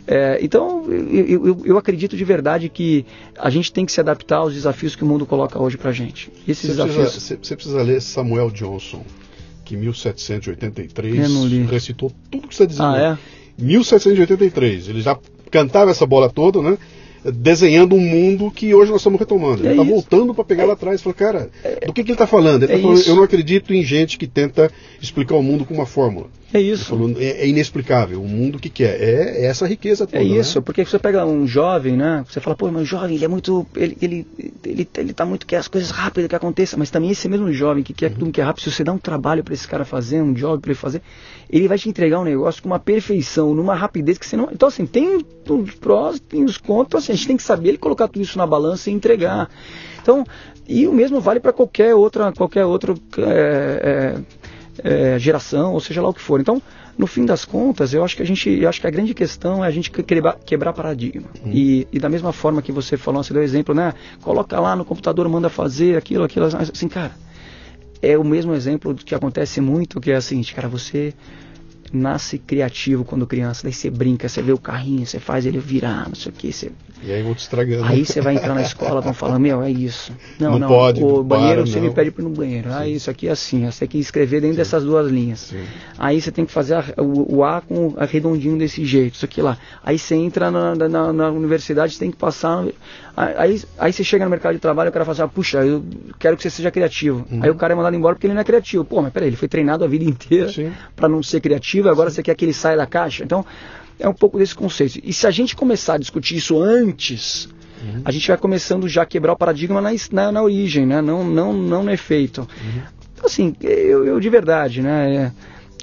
É, 0.07 0.39
então, 0.41 0.86
eu, 0.89 1.45
eu, 1.45 1.61
eu, 1.65 1.78
acredito 1.78 2.17
de 2.17 2.24
verdade 2.24 2.69
que 2.69 3.05
a 3.38 3.49
gente 3.49 3.72
tem 3.72 3.86
que 3.86 3.91
se 3.91 3.99
adaptar 3.99 4.38
aos 4.38 4.53
desafios 4.53 4.95
que 4.95 5.03
o 5.03 5.07
mundo 5.07 5.26
coloca 5.26 5.61
hoje 5.61 5.78
pra 5.78 5.91
gente. 5.91 6.32
Esses 6.47 6.76
você 6.76 6.84
desafios. 6.84 7.11
Você 7.20 7.55
precisa 7.55 7.82
ler 7.82 8.01
Samuel 8.01 8.49
Johnson, 8.51 9.03
que 9.66 9.76
em 9.76 9.80
1783 9.80 11.70
recitou 11.70 12.12
tudo 12.30 12.47
que 12.47 12.55
você 12.55 12.68
dizia. 12.68 12.86
Ah, 12.86 13.18
é? 13.59 13.64
1783. 13.64 14.89
Ele 14.89 15.01
já 15.01 15.18
cantava 15.49 15.91
essa 15.91 16.05
bola 16.05 16.30
toda, 16.30 16.62
né? 16.62 16.78
desenhando 17.24 17.95
um 17.95 17.99
mundo 17.99 18.49
que 18.49 18.74
hoje 18.74 18.89
nós 18.89 19.01
estamos 19.01 19.20
retomando. 19.20 19.62
Ele 19.62 19.72
está 19.72 19.84
é 19.84 19.86
voltando 19.86 20.34
para 20.34 20.43
pegar 20.43 20.64
é, 20.64 20.66
lá 20.68 20.74
atrás. 20.74 21.01
Falou, 21.01 21.14
cara, 21.14 21.49
é, 21.64 21.86
do 21.86 21.93
que, 21.93 22.03
que 22.03 22.09
ele 22.09 22.16
está 22.16 22.26
falando? 22.26 22.64
Ele 22.64 22.74
tá 22.74 22.80
é 22.80 22.82
falando, 22.82 23.07
eu 23.07 23.16
não 23.16 23.24
acredito 23.24 23.74
em 23.74 23.84
gente 23.84 24.18
que 24.18 24.26
tenta 24.26 24.72
explicar 24.99 25.36
o 25.36 25.43
mundo 25.43 25.66
com 25.66 25.74
uma 25.74 25.86
fórmula. 25.86 26.28
É 26.54 26.60
isso. 26.60 26.97
É, 27.18 27.43
é, 27.43 27.47
inexplicável. 27.47 28.22
O 28.22 28.28
mundo 28.28 28.60
que 28.60 28.70
quer. 28.70 29.02
É, 29.02 29.43
é 29.43 29.45
essa 29.45 29.66
riqueza 29.66 30.06
toda. 30.06 30.22
É 30.22 30.24
isso, 30.24 30.60
né? 30.60 30.64
porque 30.66 30.84
você 30.84 30.99
pega 30.99 31.26
um 31.26 31.47
jovem, 31.47 31.95
né? 31.95 32.24
Você 32.28 32.39
fala, 32.39 32.56
pô, 32.56 32.70
mas 32.70 32.84
o 32.84 32.86
jovem, 32.86 33.16
ele 33.16 33.26
é 33.26 33.28
muito. 33.28 33.66
Ele, 33.76 33.97
ele, 34.02 34.28
ele, 34.66 34.89
ele 34.97 35.14
tá 35.14 35.26
muito 35.26 35.45
quer 35.45 35.58
as 35.58 35.68
coisas 35.68 35.91
rápidas 35.91 36.30
que 36.30 36.36
aconteçam, 36.36 36.78
mas 36.78 36.89
também 36.89 37.12
esse 37.12 37.30
mesmo 37.30 37.52
jovem 37.54 37.84
que 37.84 37.93
quer 37.93 38.12
uhum. 38.12 38.18
tudo 38.18 38.32
que 38.32 38.41
é 38.41 38.43
rápido, 38.43 38.64
se 38.64 38.72
você 38.72 38.84
dá 38.84 38.91
um 38.91 38.97
trabalho 38.97 39.43
para 39.43 39.54
esse 39.54 39.68
cara 39.68 39.86
fazer, 39.86 40.22
um 40.22 40.34
job 40.34 40.62
para 40.62 40.72
ele 40.72 40.80
fazer, 40.80 41.02
ele 41.49 41.68
vai 41.68 41.78
te 41.78 41.89
entregar 41.89 42.20
um 42.20 42.26
negócio 42.26 42.62
com 42.62 42.70
uma 42.70 42.80
perfeição, 42.80 43.54
numa 43.54 43.76
rapidez 43.76 44.18
que 44.18 44.26
você 44.26 44.36
não. 44.36 44.49
Então, 44.52 44.68
assim, 44.68 44.86
tem 44.86 45.18
os 45.49 45.76
prós, 45.76 46.20
tem 46.20 46.43
os 46.43 46.58
contras, 46.58 47.04
assim, 47.04 47.14
a 47.14 47.16
gente 47.16 47.28
tem 47.28 47.38
que 47.38 47.43
saber 47.43 47.70
ele 47.70 47.78
colocar 47.78 48.08
tudo 48.08 48.22
isso 48.22 48.38
na 48.38 48.45
balança 48.45 48.89
e 48.89 48.93
entregar. 48.93 49.49
Então, 50.02 50.26
e 50.68 50.88
o 50.88 50.93
mesmo 50.93 51.20
vale 51.20 51.39
para 51.39 51.54
qualquer 51.54 51.93
outra, 51.93 52.32
qualquer 52.32 52.66
outra 52.66 52.93
é, 53.18 54.16
é, 54.18 54.22
é, 54.84 55.19
geração, 55.19 55.73
ou 55.73 55.79
seja 55.79 56.01
lá 56.01 56.09
o 56.09 56.13
que 56.13 56.21
for. 56.21 56.39
Então, 56.39 56.61
no 56.97 57.07
fim 57.07 57.25
das 57.25 57.45
contas, 57.45 57.93
eu 57.93 58.03
acho 58.03 58.15
que 58.15 58.21
a 58.21 58.25
gente, 58.25 58.49
eu 58.49 58.69
acho 58.69 58.82
que 58.82 58.88
a 58.88 58.89
grande 58.89 59.13
questão 59.13 59.63
é 59.63 59.67
a 59.67 59.71
gente 59.71 59.89
quebrar, 59.91 60.38
quebrar 60.45 60.73
paradigma. 60.73 61.27
Uhum. 61.43 61.51
E, 61.51 61.88
e, 61.91 61.99
da 61.99 62.09
mesma 62.09 62.32
forma 62.32 62.61
que 62.61 62.71
você 62.71 62.97
falou, 62.97 63.23
você 63.23 63.34
deu 63.34 63.43
exemplo, 63.43 63.73
né? 63.73 63.93
Coloca 64.21 64.59
lá 64.59 64.75
no 64.75 64.86
computador, 64.86 65.27
manda 65.27 65.49
fazer 65.49 65.97
aquilo, 65.97 66.23
aquilo, 66.23 66.45
assim, 66.45 66.88
cara. 66.88 67.11
É 68.01 68.17
o 68.17 68.23
mesmo 68.23 68.53
exemplo 68.53 68.95
que 68.95 69.13
acontece 69.13 69.61
muito, 69.61 70.01
que 70.01 70.11
é 70.11 70.17
o 70.17 70.21
seguinte, 70.21 70.55
cara, 70.55 70.67
você 70.67 71.13
nasce 71.92 72.38
criativo 72.38 73.04
quando 73.04 73.26
criança. 73.28 73.64
Daí 73.64 73.74
você 73.74 73.89
brinca, 73.89 74.28
você 74.30 74.42
vê 74.42 74.52
o 74.52 74.58
carrinho, 74.58 75.06
você 75.06 75.20
faz 75.20 75.46
ele 75.46 75.60
virar, 75.60 76.08
não 76.08 76.16
sei 76.16 76.32
o 76.32 76.36
que. 76.36 76.52
Você... 76.52 76.72
E 77.04 77.12
aí 77.12 77.24
vão 77.24 77.34
te 77.34 77.39
estragando. 77.39 77.84
Aí 77.86 78.06
você 78.06 78.22
vai 78.22 78.36
entrar 78.36 78.54
na 78.54 78.62
escola, 78.62 79.02
vão 79.02 79.14
falar, 79.14 79.39
meu, 79.39 79.62
é 79.64 79.72
isso. 79.72 80.14
Não, 80.39 80.52
não, 80.52 80.60
não 80.60 80.68
pode. 80.68 81.04
O 81.04 81.18
não 81.18 81.24
banheiro 81.24 81.64
para, 81.64 81.72
você 81.72 81.80
não. 81.80 81.88
me 81.88 81.94
pede 81.94 82.12
para 82.12 82.22
ir 82.24 82.28
no 82.28 82.30
banheiro. 82.32 82.70
Ah, 82.72 82.84
Sim. 82.84 82.92
isso 82.92 83.10
aqui 83.10 83.28
é 83.28 83.32
assim. 83.32 83.66
Você 83.66 83.80
tem 83.80 83.88
que 83.89 83.98
escrever 84.00 84.42
dentro 84.42 84.56
Sim. 84.56 84.58
dessas 84.62 84.84
duas 84.84 85.10
linhas. 85.12 85.39
Sim. 85.39 85.64
Aí 85.98 86.22
você 86.22 86.32
tem 86.32 86.46
que 86.46 86.52
fazer 86.52 86.76
a- 86.76 86.86
o, 86.98 87.38
o 87.38 87.44
A 87.44 87.62
com 87.62 87.96
a 87.98 88.06
redondinho 88.06 88.58
desse 88.58 88.86
jeito, 88.86 89.16
isso 89.16 89.26
aqui 89.26 89.42
lá. 89.42 89.58
Aí 89.84 89.98
você 89.98 90.16
entra 90.16 90.52
na, 90.52 90.76
na, 90.76 91.12
na 91.14 91.30
universidade, 91.30 91.94
você 91.94 92.00
tem 92.00 92.12
que 92.12 92.18
passar. 92.18 92.66
Aí, 93.16 93.62
aí 93.78 93.92
você 93.92 94.04
chega 94.04 94.24
no 94.24 94.32
mercado 94.32 94.54
de 94.54 94.60
trabalho 94.60 94.88
e 94.88 94.89
o 94.89 94.94
cara 94.94 95.04
fala 95.04 95.14
assim, 95.14 95.22
ah, 95.24 95.28
puxa, 95.28 95.58
eu 95.66 95.84
quero 96.18 96.38
que 96.38 96.44
você 96.44 96.50
seja 96.50 96.72
criativo. 96.72 97.26
Uhum. 97.32 97.44
Aí 97.44 97.50
o 97.50 97.56
cara 97.56 97.74
é 97.74 97.76
mandado 97.76 97.96
embora 97.96 98.16
porque 98.16 98.26
ele 98.28 98.34
não 98.34 98.42
é 98.42 98.44
criativo. 98.46 98.86
Pô, 98.86 99.02
mas 99.02 99.12
peraí, 99.12 99.30
ele 99.30 99.36
foi 99.36 99.48
treinado 99.48 99.84
a 99.84 99.88
vida 99.88 100.06
inteira 100.06 100.50
para 100.96 101.10
não 101.10 101.22
ser 101.22 101.42
criativo, 101.42 101.80
agora 101.89 102.09
você 102.09 102.21
quer 102.23 102.36
que 102.36 102.45
ele 102.45 102.53
saia 102.53 102.77
da 102.77 102.86
caixa. 102.86 103.23
Então, 103.23 103.45
é 103.99 104.07
um 104.07 104.13
pouco 104.13 104.38
desse 104.38 104.55
conceito. 104.55 104.99
E 105.03 105.13
se 105.13 105.25
a 105.27 105.32
gente 105.32 105.55
começar 105.55 105.95
a 105.95 105.97
discutir 105.97 106.36
isso 106.38 106.59
antes, 106.61 107.47
Uhum. 107.84 108.01
a 108.05 108.11
gente 108.11 108.27
vai 108.27 108.38
começando 108.38 108.88
já 108.88 109.01
a 109.01 109.05
quebrar 109.07 109.34
o 109.34 109.36
paradigma 109.36 109.82
na, 109.82 109.89
na, 110.11 110.32
na 110.32 110.43
origem, 110.43 110.86
né? 110.86 111.01
não, 111.01 111.23
não, 111.23 111.51
não 111.51 111.82
no 111.84 111.89
efeito. 111.91 112.47
Então, 113.15 113.25
assim, 113.25 113.55
eu, 113.59 114.05
eu 114.05 114.19
de 114.19 114.29
verdade, 114.29 114.84
né? 114.84 115.15
é, 115.15 115.32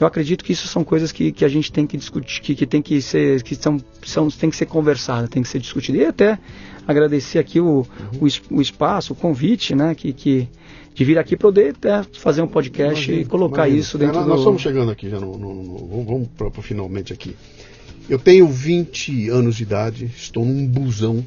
eu 0.01 0.07
acredito 0.07 0.45
que 0.45 0.53
isso 0.53 0.69
são 0.69 0.85
coisas 0.85 1.11
que, 1.11 1.33
que 1.33 1.45
a 1.45 1.49
gente 1.49 1.73
tem 1.73 1.89
que 1.89 1.97
discutir, 1.97 2.41
que, 2.41 2.55
que 2.55 2.67
tem 2.67 2.81
que 2.81 3.03
ser, 3.03 3.43
que 3.43 3.57
são, 3.57 3.79
são, 4.05 4.29
tem 4.31 4.49
que 4.49 4.55
ser 4.55 4.67
conversada, 4.67 5.27
tem 5.27 5.43
que 5.43 5.49
ser 5.49 5.59
discutida. 5.59 5.99
E 5.99 6.05
até 6.07 6.39
agradecer 6.87 7.41
aqui 7.41 7.61
o, 7.61 7.85
o, 8.21 8.29
es- 8.29 8.41
o 8.49 8.61
espaço, 8.63 9.13
o 9.13 9.17
convite, 9.17 9.75
né? 9.75 9.93
Que, 9.97 10.13
que, 10.13 10.49
de 10.99 11.05
vir 11.05 11.17
aqui 11.17 11.37
poder 11.37 11.77
até 11.77 12.03
fazer 12.19 12.43
um 12.43 12.49
podcast 12.49 13.05
Imagina, 13.05 13.21
e 13.21 13.25
colocar 13.25 13.69
imagina. 13.69 13.81
isso 13.81 13.97
dentro 13.99 14.15
É, 14.15 14.19
nós, 14.19 14.25
do... 14.25 14.31
nós 14.31 14.39
estamos 14.41 14.61
chegando 14.63 14.91
aqui 14.91 15.09
já 15.09 15.21
no, 15.21 15.39
no- 15.39 15.55
no- 15.63 16.05
vamos, 16.05 16.29
para 16.37 16.51
finalmente 16.61 17.13
aqui. 17.13 17.37
Eu 18.11 18.19
tenho 18.19 18.49
20 18.49 19.29
anos 19.29 19.55
de 19.55 19.63
idade, 19.63 20.07
estou 20.07 20.45
num 20.45 20.67
busão 20.67 21.25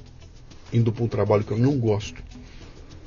indo 0.73 0.91
para 0.91 1.05
um 1.05 1.07
trabalho 1.07 1.45
que 1.45 1.51
eu 1.51 1.57
não 1.57 1.77
gosto. 1.77 2.21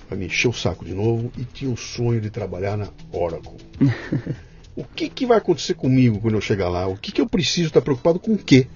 Vai 0.09 0.19
me 0.19 0.25
encher 0.25 0.49
o 0.49 0.55
saco 0.55 0.87
de 0.87 0.95
novo 0.95 1.31
e 1.37 1.45
tinha 1.45 1.71
o 1.71 1.77
sonho 1.77 2.19
de 2.19 2.31
trabalhar 2.31 2.79
na 2.79 2.89
Oracle. 3.13 3.59
o 4.75 4.85
que, 4.85 5.11
que 5.11 5.27
vai 5.27 5.37
acontecer 5.37 5.75
comigo 5.75 6.19
quando 6.19 6.35
eu 6.35 6.41
chegar 6.41 6.71
lá? 6.71 6.87
O 6.87 6.97
que, 6.97 7.13
que 7.13 7.21
eu 7.21 7.29
preciso 7.29 7.67
estar 7.69 7.83
preocupado 7.83 8.19
com 8.19 8.33
o 8.33 8.39
quê? 8.39 8.67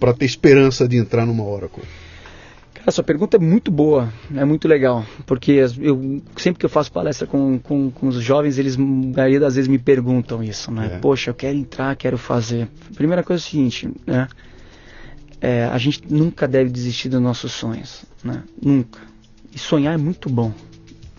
Para 0.00 0.12
ter 0.12 0.24
esperança 0.24 0.88
de 0.88 0.96
entrar 0.96 1.24
numa 1.24 1.44
Oracle. 1.44 1.84
Cara, 2.86 2.94
sua 2.94 3.02
pergunta 3.02 3.36
é 3.36 3.40
muito 3.40 3.68
boa, 3.68 4.12
é 4.32 4.44
muito 4.44 4.68
legal, 4.68 5.04
porque 5.26 5.60
eu 5.80 6.22
sempre 6.36 6.60
que 6.60 6.66
eu 6.66 6.70
faço 6.70 6.92
palestra 6.92 7.26
com, 7.26 7.58
com, 7.58 7.90
com 7.90 8.06
os 8.06 8.22
jovens, 8.22 8.58
eles, 8.58 8.76
maioria 8.76 9.40
das 9.40 9.56
vezes 9.56 9.66
me 9.66 9.76
perguntam 9.76 10.40
isso, 10.40 10.70
né? 10.70 10.92
É. 10.92 10.98
Poxa, 11.00 11.30
eu 11.30 11.34
quero 11.34 11.56
entrar, 11.56 11.96
quero 11.96 12.16
fazer. 12.16 12.68
Primeira 12.94 13.24
coisa 13.24 13.42
é 13.42 13.44
o 13.44 13.50
seguinte, 13.50 13.90
né? 14.06 14.28
É, 15.40 15.64
a 15.64 15.76
gente 15.78 16.00
nunca 16.08 16.46
deve 16.46 16.70
desistir 16.70 17.08
dos 17.08 17.20
nossos 17.20 17.50
sonhos, 17.50 18.04
né? 18.22 18.44
Nunca. 18.62 19.00
E 19.52 19.58
sonhar 19.58 19.92
é 19.92 19.96
muito 19.96 20.30
bom, 20.30 20.52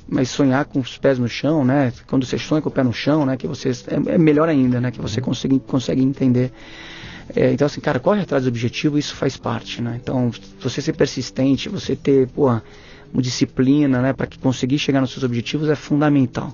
mas 0.08 0.30
sonhar 0.30 0.64
com 0.64 0.80
os 0.80 0.98
pés 0.98 1.20
no 1.20 1.28
chão, 1.28 1.66
né? 1.66 1.92
Quando 2.08 2.26
você 2.26 2.38
sonha 2.38 2.62
com 2.62 2.70
o 2.70 2.72
pé 2.72 2.82
no 2.82 2.94
chão, 2.94 3.26
né? 3.26 3.36
Que 3.36 3.46
você 3.46 3.72
é, 3.72 4.14
é 4.14 4.18
melhor 4.18 4.48
ainda, 4.48 4.80
né? 4.80 4.90
Que 4.90 5.02
você 5.02 5.20
consegue, 5.20 5.60
consegue 5.60 6.02
entender. 6.02 6.50
É, 7.36 7.52
então, 7.52 7.66
assim, 7.66 7.82
cara, 7.82 8.00
corre 8.00 8.22
atrás 8.22 8.44
do 8.44 8.48
objetivo, 8.48 8.98
isso 8.98 9.16
faz 9.16 9.38
parte, 9.38 9.82
né? 9.82 10.00
Então, 10.02 10.32
você 10.60 10.82
ser 10.82 10.94
persistente, 10.94 11.70
você 11.70 11.96
ter, 11.96 12.28
pô, 12.28 12.48
uma 12.48 13.22
disciplina, 13.22 14.02
né, 14.02 14.14
para 14.14 14.28
conseguir 14.42 14.80
chegar 14.80 15.02
nos 15.02 15.12
seus 15.12 15.24
objetivos 15.24 15.70
é 15.70 15.76
fundamental. 15.76 16.54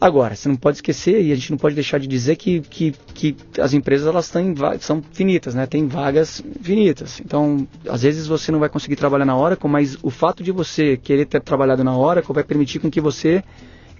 Agora, 0.00 0.34
você 0.34 0.48
não 0.48 0.56
pode 0.56 0.78
esquecer 0.78 1.22
e 1.22 1.30
a 1.30 1.34
gente 1.36 1.52
não 1.52 1.58
pode 1.58 1.76
deixar 1.76 1.98
de 1.98 2.08
dizer 2.08 2.34
que, 2.34 2.60
que, 2.60 2.92
que 3.14 3.36
as 3.60 3.72
empresas 3.72 4.08
elas 4.08 4.28
têm, 4.28 4.52
são 4.80 5.00
finitas, 5.12 5.54
né? 5.54 5.64
Tem 5.64 5.86
vagas 5.86 6.42
finitas. 6.60 7.20
Então, 7.24 7.68
às 7.88 8.02
vezes 8.02 8.26
você 8.26 8.50
não 8.50 8.58
vai 8.58 8.68
conseguir 8.68 8.96
trabalhar 8.96 9.24
na 9.24 9.36
Oracle, 9.36 9.70
mas 9.70 9.96
o 10.02 10.10
fato 10.10 10.42
de 10.42 10.50
você 10.50 10.96
querer 10.96 11.26
ter 11.26 11.40
trabalhado 11.40 11.84
na 11.84 11.96
Oracle 11.96 12.34
vai 12.34 12.42
permitir 12.42 12.80
com 12.80 12.90
que 12.90 13.00
você 13.00 13.44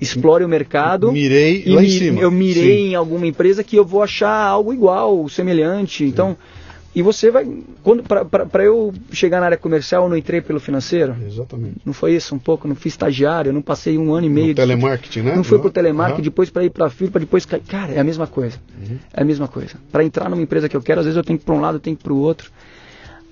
explore 0.03 0.45
o 0.45 0.49
mercado. 0.49 1.11
Mirei 1.13 1.63
E 1.65 1.71
lá 1.71 1.83
em 1.85 1.89
cima. 1.89 2.21
eu 2.21 2.31
mirei 2.31 2.77
Sim. 2.79 2.89
em 2.91 2.95
alguma 2.95 3.27
empresa 3.27 3.63
que 3.65 3.77
eu 3.77 3.85
vou 3.85 4.03
achar 4.03 4.35
algo 4.35 4.73
igual, 4.73 5.29
semelhante. 5.29 6.05
Então, 6.05 6.37
e 6.95 7.01
você 7.01 7.31
vai. 7.31 7.47
quando 7.83 8.03
Para 8.03 8.65
eu 8.65 8.93
chegar 9.13 9.41
na 9.41 9.47
área 9.47 9.57
comercial, 9.57 10.03
eu 10.05 10.11
não 10.11 10.17
entrei 10.17 10.43
pelo 10.43 10.61
financeiro? 10.61 11.17
Exatamente. 11.27 11.77
Não 11.87 11.93
foi 11.95 12.15
isso 12.15 12.35
um 12.35 12.39
pouco? 12.39 12.69
Não 12.69 12.75
fui 12.75 12.89
estagiário, 12.91 13.51
não 13.53 13.63
passei 13.63 13.97
um 13.97 14.13
ano 14.13 14.27
e 14.27 14.31
meio. 14.31 14.49
No 14.49 14.55
de- 14.55 14.61
telemarketing, 14.61 15.23
né? 15.23 15.35
Não 15.37 15.43
fui 15.43 15.55
Aham. 15.57 15.63
pro 15.63 15.71
telemarketing, 15.71 16.21
Aham. 16.21 16.25
depois 16.25 16.51
para 16.51 16.65
ir 16.65 16.71
para 16.71 16.91
fila, 16.91 17.11
para 17.11 17.21
depois. 17.21 17.47
ca- 17.47 17.61
Cara, 17.67 17.93
é 17.93 17.99
a 17.99 18.05
mesma 18.05 18.27
coisa. 18.27 18.59
Uhum. 18.79 18.99
É 19.15 19.23
a 19.23 19.25
mesma 19.25 19.49
coisa. 19.49 19.77
Para 19.91 20.05
entrar 20.05 20.29
numa 20.29 20.43
empresa 20.43 20.69
que 20.69 20.77
eu 20.77 20.83
quero, 20.83 21.01
às 21.01 21.07
vezes 21.07 21.17
eu 21.17 21.25
tenho 21.25 21.39
que 21.39 21.45
ir 21.45 21.47
para 21.47 21.55
um 21.55 21.61
lado, 21.61 21.77
eu 21.77 21.81
tenho 21.81 21.97
que 21.97 22.03
ir 22.03 22.05
para 22.05 22.13
o 22.13 22.19
outro. 22.19 22.51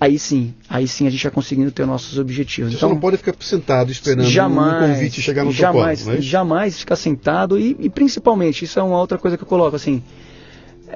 Aí 0.01 0.19
sim, 0.19 0.55
aí 0.67 0.89
sim 0.89 1.07
a 1.07 1.11
gente 1.11 1.23
vai 1.23 1.31
conseguindo 1.31 1.71
ter 1.71 1.85
nossos 1.87 2.19
objetivos. 2.19 2.73
Você 2.73 2.79
então, 2.79 2.89
não 2.89 2.99
pode 2.99 3.19
ficar 3.19 3.35
sentado 3.41 3.93
esperando 3.93 4.27
jamais, 4.31 4.91
um 4.91 4.95
convite 4.95 5.21
chegar 5.21 5.45
no 5.45 5.53
jamais, 5.53 5.99
seu 5.99 6.07
colo, 6.09 6.19
é 6.19 6.23
jamais 6.23 6.79
ficar 6.81 6.97
sentado 6.97 7.59
e, 7.59 7.77
e 7.79 7.91
principalmente 7.91 8.65
isso 8.65 8.79
é 8.81 8.83
uma 8.83 8.99
outra 8.99 9.19
coisa 9.19 9.37
que 9.37 9.43
eu 9.43 9.47
coloco 9.47 9.77
assim. 9.77 10.03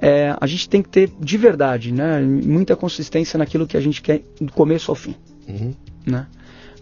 é, 0.01 0.35
a 0.41 0.47
gente 0.47 0.69
tem 0.71 0.83
que 0.83 0.89
ter 0.89 1.11
de 1.21 1.37
verdade, 1.37 1.93
né, 1.93 2.21
muita 2.23 2.75
consistência 2.77 3.37
naquilo 3.39 3.67
que 3.67 3.77
a 3.77 3.81
gente 3.81 4.01
quer 4.01 4.23
do 4.41 4.51
começo 4.53 4.91
ao 4.91 4.95
fim, 4.95 5.15
Uhum. 5.47 5.75
né? 6.07 6.27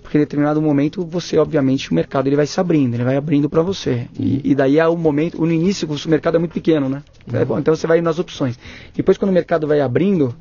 Porque 0.01 0.17
em 0.19 0.21
determinado 0.21 0.61
momento 0.63 1.05
você, 1.05 1.39
obviamente, 1.39 1.91
o 1.91 1.95
mercado 1.95 2.27
ele 2.29 2.37
vai 2.37 2.47
se 2.47 2.61
abrindo, 2.61 2.95
ele 2.95 3.03
vai 3.05 3.17
abrindo 3.17 3.49
para 3.49 3.63
você. 3.63 4.07
E, 4.19 4.43
e 4.45 4.55
daí 4.55 4.79
é 4.79 4.87
o 4.87 4.97
momento, 4.97 5.41
no 5.41 5.51
início 5.51 5.89
o 5.89 6.09
mercado 6.09 6.37
é 6.37 6.39
muito 6.39 6.53
pequeno, 6.53 6.89
né? 6.89 7.03
Bom, 7.47 7.59
então 7.59 7.75
você 7.75 7.87
vai 7.87 8.01
nas 8.01 8.19
opções. 8.19 8.59
Depois 8.95 9.17
quando 9.19 9.31
o 9.31 9.35
mercado 9.35 9.67
vai 9.67 9.81
abrindo, 9.81 10.35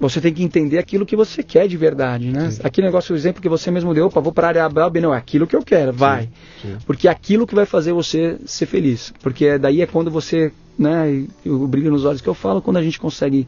você 0.00 0.20
tem 0.20 0.32
que 0.32 0.42
entender 0.42 0.78
aquilo 0.78 1.04
que 1.04 1.16
você 1.16 1.42
quer 1.42 1.66
de 1.66 1.76
verdade, 1.76 2.30
né? 2.30 2.50
Sim. 2.50 2.60
Aquele 2.62 2.86
negócio, 2.86 3.14
o 3.14 3.16
exemplo 3.16 3.42
que 3.42 3.48
você 3.48 3.70
mesmo 3.70 3.92
deu, 3.92 4.06
opa, 4.06 4.20
vou 4.20 4.32
para 4.32 4.46
a 4.46 4.48
área 4.48 4.64
A, 4.64 4.90
B, 4.90 5.00
não, 5.00 5.14
é 5.14 5.18
aquilo 5.18 5.46
que 5.46 5.56
eu 5.56 5.62
quero, 5.62 5.92
vai. 5.92 6.28
sim. 6.62 6.76
Porque 6.86 7.08
é 7.08 7.10
aquilo 7.10 7.46
que 7.46 7.54
vai 7.54 7.66
fazer 7.66 7.92
você 7.92 8.38
ser 8.46 8.66
feliz. 8.66 9.12
Porque 9.22 9.58
daí 9.58 9.82
é 9.82 9.86
quando 9.86 10.10
você, 10.10 10.52
né, 10.78 11.26
e 11.44 11.50
o 11.50 11.66
brilho 11.66 11.90
nos 11.90 12.04
olhos 12.04 12.20
que 12.20 12.28
eu 12.28 12.34
falo, 12.34 12.62
quando 12.62 12.76
a 12.76 12.82
gente 12.82 13.00
consegue 13.00 13.46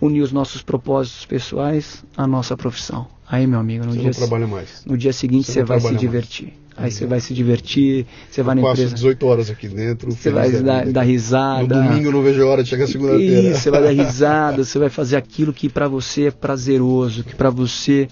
unir 0.00 0.22
os 0.22 0.32
nossos 0.32 0.62
propósitos 0.62 1.26
pessoais 1.26 2.02
à 2.16 2.26
nossa 2.26 2.56
profissão. 2.56 3.06
Aí, 3.28 3.46
meu 3.46 3.60
amigo, 3.60 3.84
no, 3.84 3.92
Você 3.92 4.26
dia, 4.26 4.46
mais. 4.46 4.82
no 4.86 4.96
dia 4.96 5.12
seguinte 5.12 5.46
você 5.46 5.52
você 5.60 5.64
vai 5.64 5.78
se 5.78 5.82
trabalha 5.82 5.92
mais. 5.92 6.00
divertir. 6.00 6.52
Aí 6.76 6.90
você 6.90 7.06
vai 7.06 7.20
se 7.20 7.34
divertir, 7.34 8.06
você 8.30 8.42
vai 8.42 8.54
na 8.54 8.62
Passo 8.62 8.80
empresa, 8.80 8.94
18 8.94 9.26
horas 9.26 9.50
aqui 9.50 9.68
dentro. 9.68 10.10
você 10.10 10.30
vai 10.30 10.50
da 10.50 10.60
dar, 10.60 10.86
dar 10.86 11.02
risada. 11.02 11.82
No 11.82 11.88
domingo 11.88 12.08
eu 12.08 12.12
não 12.12 12.22
vejo 12.22 12.42
a 12.42 12.46
hora 12.46 12.62
de 12.62 12.70
chegar 12.70 12.86
segunda-feira. 12.86 13.50
Isso, 13.50 13.60
você 13.60 13.70
vai 13.70 13.82
dar 13.82 13.90
risada, 13.90 14.64
você 14.64 14.78
vai 14.78 14.88
fazer 14.88 15.16
aquilo 15.16 15.52
que 15.52 15.68
pra 15.68 15.86
você 15.88 16.28
é 16.28 16.30
prazeroso, 16.30 17.22
que 17.22 17.34
pra 17.34 17.50
você, 17.50 18.08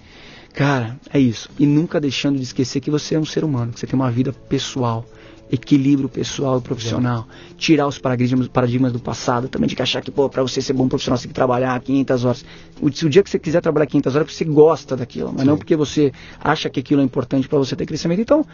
cara, 0.53 0.99
é 1.11 1.19
isso. 1.19 1.49
E 1.59 1.67
nunca 1.67 1.99
deixando 1.99 2.37
de 2.37 2.43
esquecer 2.43 2.81
que 2.81 2.91
você 2.91 3.15
é 3.15 3.19
um 3.19 3.25
ser 3.25 3.43
humano, 3.43 3.73
que 3.73 3.81
você 3.81 3.87
tem 3.87 3.99
uma 3.99 4.11
vida 4.11 4.33
pessoal, 4.33 5.07
equilíbrio 5.51 6.09
pessoal 6.09 6.59
e 6.59 6.61
profissional, 6.61 7.27
tirar 7.57 7.87
os 7.87 7.99
paradigmas, 7.99 8.49
paradigmas 8.49 8.93
do 8.93 8.99
passado, 8.99 9.49
também 9.49 9.69
de 9.69 9.75
que 9.75 9.83
achar 9.83 10.03
que, 10.03 10.11
pô, 10.11 10.29
pra 10.29 10.43
você 10.43 10.61
ser 10.61 10.73
bom 10.73 10.89
profissional 10.89 11.17
você 11.17 11.23
tem 11.23 11.31
que 11.31 11.35
trabalhar 11.35 11.81
500 11.81 12.25
horas. 12.25 12.45
O, 12.81 12.87
o 12.87 12.91
dia 12.91 13.23
que 13.23 13.31
você 13.31 13.39
quiser 13.39 13.61
trabalhar 13.61 13.87
500 13.87 14.15
horas, 14.15 14.23
é 14.23 14.25
porque 14.27 14.45
você 14.45 14.45
gosta 14.45 14.97
daquilo, 14.97 15.33
mas 15.33 15.43
Sim. 15.43 15.47
não 15.47 15.57
porque 15.57 15.77
você 15.77 16.13
acha 16.41 16.69
que 16.69 16.81
aquilo 16.81 17.01
é 17.01 17.05
importante 17.05 17.49
pra 17.49 17.59
você 17.59 17.75
ter 17.75 17.87
crescimento. 17.87 18.21
Então, 18.21 18.47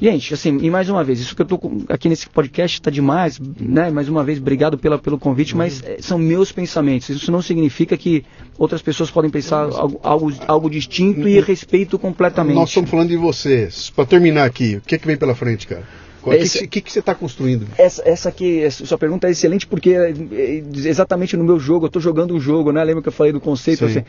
Gente, 0.00 0.32
assim, 0.32 0.56
e 0.62 0.70
mais 0.70 0.88
uma 0.88 1.04
vez, 1.04 1.20
isso 1.20 1.36
que 1.36 1.42
eu 1.42 1.46
tô 1.46 1.60
aqui 1.88 2.08
nesse 2.08 2.26
podcast 2.26 2.78
está 2.78 2.90
demais, 2.90 3.38
né? 3.60 3.90
Mais 3.90 4.08
uma 4.08 4.24
vez, 4.24 4.38
obrigado 4.38 4.78
pela, 4.78 4.98
pelo 4.98 5.18
convite, 5.18 5.54
mas 5.54 5.82
eh, 5.84 5.98
são 6.00 6.18
meus 6.18 6.50
pensamentos. 6.50 7.10
Isso 7.10 7.30
não 7.30 7.42
significa 7.42 7.98
que 7.98 8.24
outras 8.56 8.80
pessoas 8.80 9.10
podem 9.10 9.30
pensar 9.30 9.64
algo, 9.64 10.00
algo, 10.02 10.32
algo 10.46 10.70
distinto 10.70 11.28
e 11.28 11.38
respeito 11.40 11.98
completamente. 11.98 12.54
Nós 12.54 12.70
estamos 12.70 12.88
falando 12.88 13.10
de 13.10 13.16
vocês. 13.18 13.90
Para 13.90 14.06
terminar 14.06 14.46
aqui, 14.46 14.76
o 14.76 14.80
que, 14.80 14.94
é 14.94 14.98
que 14.98 15.06
vem 15.06 15.18
pela 15.18 15.34
frente, 15.34 15.66
cara? 15.66 15.86
O 16.22 16.30
que, 16.30 16.66
que, 16.66 16.80
que, 16.80 16.92
você 16.92 17.00
está 17.00 17.14
construindo? 17.14 17.66
Essa, 17.76 18.02
essa 18.06 18.28
aqui, 18.30 18.60
essa 18.60 18.84
sua 18.86 18.96
pergunta 18.96 19.26
é 19.26 19.30
excelente 19.30 19.66
porque 19.66 19.90
é, 19.90 20.10
é, 20.10 20.62
exatamente 20.86 21.36
no 21.36 21.44
meu 21.44 21.58
jogo, 21.58 21.84
eu 21.84 21.88
estou 21.88 22.00
jogando 22.00 22.34
um 22.34 22.40
jogo, 22.40 22.72
né? 22.72 22.82
Lembra 22.82 23.02
que 23.02 23.08
eu 23.08 23.12
falei 23.12 23.32
do 23.32 23.40
conceito? 23.40 23.80
Sim. 23.80 23.98
Assim, 23.98 24.04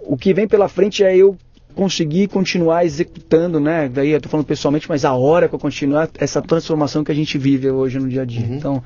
o 0.00 0.18
que 0.18 0.34
vem 0.34 0.46
pela 0.46 0.68
frente 0.68 1.02
é 1.02 1.16
eu 1.16 1.36
conseguir 1.74 2.28
continuar 2.28 2.84
executando, 2.84 3.58
né? 3.60 3.88
Daí 3.88 4.10
eu 4.10 4.20
tô 4.20 4.28
falando 4.28 4.46
pessoalmente, 4.46 4.88
mas 4.88 5.04
a 5.04 5.12
hora 5.14 5.48
que 5.48 5.54
eu 5.54 5.58
continuar 5.58 6.08
essa 6.18 6.40
transformação 6.40 7.02
que 7.04 7.10
a 7.12 7.14
gente 7.14 7.36
vive 7.38 7.70
hoje 7.70 7.98
no 7.98 8.08
dia 8.08 8.22
a 8.22 8.24
dia. 8.24 8.46
Uhum. 8.46 8.54
Então, 8.56 8.82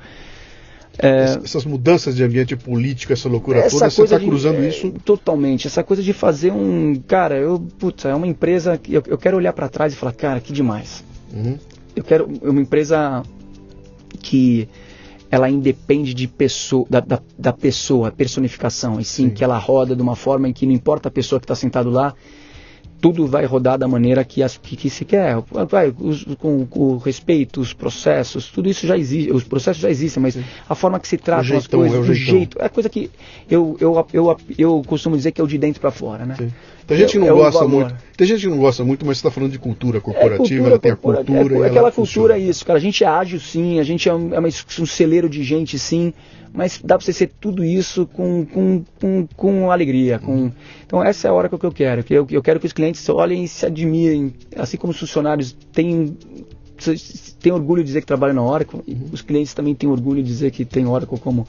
é, 1.01 1.23
Ess- 1.25 1.39
Essas 1.45 1.65
mudanças 1.65 2.15
de 2.15 2.23
ambiente 2.23 2.55
político, 2.57 3.13
essa 3.13 3.29
loucura 3.29 3.59
essa 3.59 3.77
toda, 3.77 3.89
você 3.89 4.03
está 4.03 4.17
de- 4.17 4.25
cruzando 4.25 4.57
é, 4.59 4.67
isso? 4.67 4.91
totalmente. 5.05 5.65
Essa 5.67 5.83
coisa 5.83 6.03
de 6.03 6.11
fazer 6.11 6.51
um, 6.51 6.95
cara, 7.07 7.37
eu, 7.37 7.59
putz, 7.79 8.03
é 8.05 8.13
uma 8.13 8.27
empresa 8.27 8.77
que 8.77 8.93
eu, 8.93 9.03
eu 9.07 9.17
quero 9.17 9.37
olhar 9.37 9.53
para 9.53 9.69
trás 9.69 9.93
e 9.93 9.95
falar, 9.95 10.11
cara, 10.13 10.39
que 10.41 10.51
demais. 10.51 11.03
Uhum. 11.33 11.57
Eu 11.95 12.03
quero 12.03 12.27
uma 12.41 12.59
empresa 12.61 13.23
que 14.21 14.67
ela 15.31 15.49
independe 15.49 16.13
de 16.13 16.27
pessoa, 16.27 16.85
da, 16.89 16.99
da, 16.99 17.21
da 17.37 17.53
pessoa, 17.53 18.11
personificação, 18.11 18.99
e 18.99 19.05
sim, 19.05 19.25
Sim. 19.25 19.29
que 19.29 19.43
ela 19.43 19.57
roda 19.57 19.95
de 19.95 20.01
uma 20.01 20.15
forma 20.15 20.49
em 20.49 20.53
que 20.53 20.65
não 20.65 20.73
importa 20.73 21.07
a 21.07 21.11
pessoa 21.11 21.39
que 21.39 21.45
está 21.45 21.53
sentado 21.55 21.89
lá, 21.91 22.13
tudo 23.01 23.27
vai 23.27 23.45
rodar 23.45 23.77
da 23.77 23.87
maneira 23.87 24.23
que, 24.23 24.43
as, 24.43 24.57
que, 24.57 24.75
que 24.75 24.89
se 24.89 25.05
quer. 25.05 25.37
Vai, 25.69 25.93
os, 25.97 26.23
com, 26.37 26.67
o 26.71 26.97
respeito, 26.97 27.61
os 27.61 27.73
processos, 27.73 28.49
tudo 28.49 28.69
isso 28.69 28.85
já 28.85 28.97
existe. 28.97 29.31
Os 29.31 29.43
processos 29.43 29.81
já 29.81 29.89
existem, 29.89 30.21
mas 30.21 30.37
a 30.67 30.75
forma 30.75 30.99
que 30.99 31.07
se 31.07 31.17
trata 31.17 31.55
as 31.55 31.67
coisas, 31.67 31.97
é 31.97 31.99
o, 31.99 32.11
o 32.11 32.13
jeito, 32.13 32.57
é 32.59 32.69
coisa 32.69 32.89
que 32.89 33.09
eu, 33.49 33.77
eu, 33.79 34.07
eu, 34.13 34.37
eu, 34.57 34.81
costumo 34.85 35.15
dizer 35.15 35.31
que 35.31 35.41
é 35.41 35.43
o 35.43 35.47
de 35.47 35.57
dentro 35.57 35.79
para 35.81 35.91
fora, 35.91 36.25
né? 36.25 36.35
Sim. 36.37 36.51
Tem 36.89 36.97
gente 36.97 37.11
que 37.11 37.19
não 37.19 37.27
é, 37.27 37.31
gosta 37.31 37.67
muito. 37.67 37.95
Tem 38.17 38.27
gente 38.27 38.41
que 38.41 38.47
não 38.47 38.57
gosta 38.57 38.83
muito, 38.83 39.05
mas 39.05 39.17
você 39.17 39.27
está 39.27 39.31
falando 39.31 39.51
de 39.51 39.59
cultura 39.59 40.01
corporativa, 40.01 40.67
é, 40.67 40.71
cultura, 40.71 40.79
tem 40.79 40.91
a 40.91 40.95
cultura. 40.95 41.55
É, 41.55 41.61
é 41.61 41.65
aquela 41.67 41.91
cultura 41.91 42.35
é 42.35 42.39
isso, 42.39 42.65
cara. 42.65 42.79
A 42.79 42.81
gente 42.81 43.03
é 43.03 43.07
ágil 43.07 43.39
sim, 43.39 43.79
a 43.79 43.83
gente 43.83 44.09
é 44.09 44.13
um, 44.13 44.33
é 44.33 44.39
um 44.39 44.85
celeiro 44.87 45.29
de 45.29 45.43
gente 45.43 45.77
sim, 45.77 46.11
mas 46.51 46.81
dá 46.83 46.97
para 46.97 47.05
você 47.05 47.13
ser 47.13 47.31
tudo 47.39 47.63
isso 47.63 48.07
com, 48.07 48.43
com, 48.43 48.83
com, 48.99 49.27
com 49.35 49.71
alegria. 49.71 50.17
Com... 50.17 50.51
Então 50.83 51.03
essa 51.03 51.27
é 51.27 51.29
a 51.29 51.33
hora 51.33 51.47
que 51.47 51.63
eu 51.63 51.71
quero. 51.71 52.03
Que 52.03 52.15
eu, 52.15 52.25
eu 52.31 52.41
quero 52.41 52.59
que 52.59 52.65
os 52.65 52.73
clientes 52.73 53.07
olhem 53.07 53.43
e 53.43 53.47
se 53.47 53.67
admirem, 53.67 54.33
assim 54.57 54.75
como 54.75 54.89
os 54.89 54.99
funcionários 54.99 55.55
têm 55.71 56.17
tem 57.41 57.51
orgulho 57.51 57.83
de 57.83 57.87
dizer 57.87 58.01
que 58.01 58.07
trabalham 58.07 58.35
na 58.35 58.41
Oracle, 58.41 58.81
uhum. 58.87 59.09
os 59.11 59.21
clientes 59.21 59.53
também 59.53 59.75
têm 59.75 59.89
orgulho 59.89 60.23
de 60.23 60.27
dizer 60.29 60.49
que 60.51 60.63
tem 60.63 60.87
Oracle 60.87 61.19
como, 61.19 61.45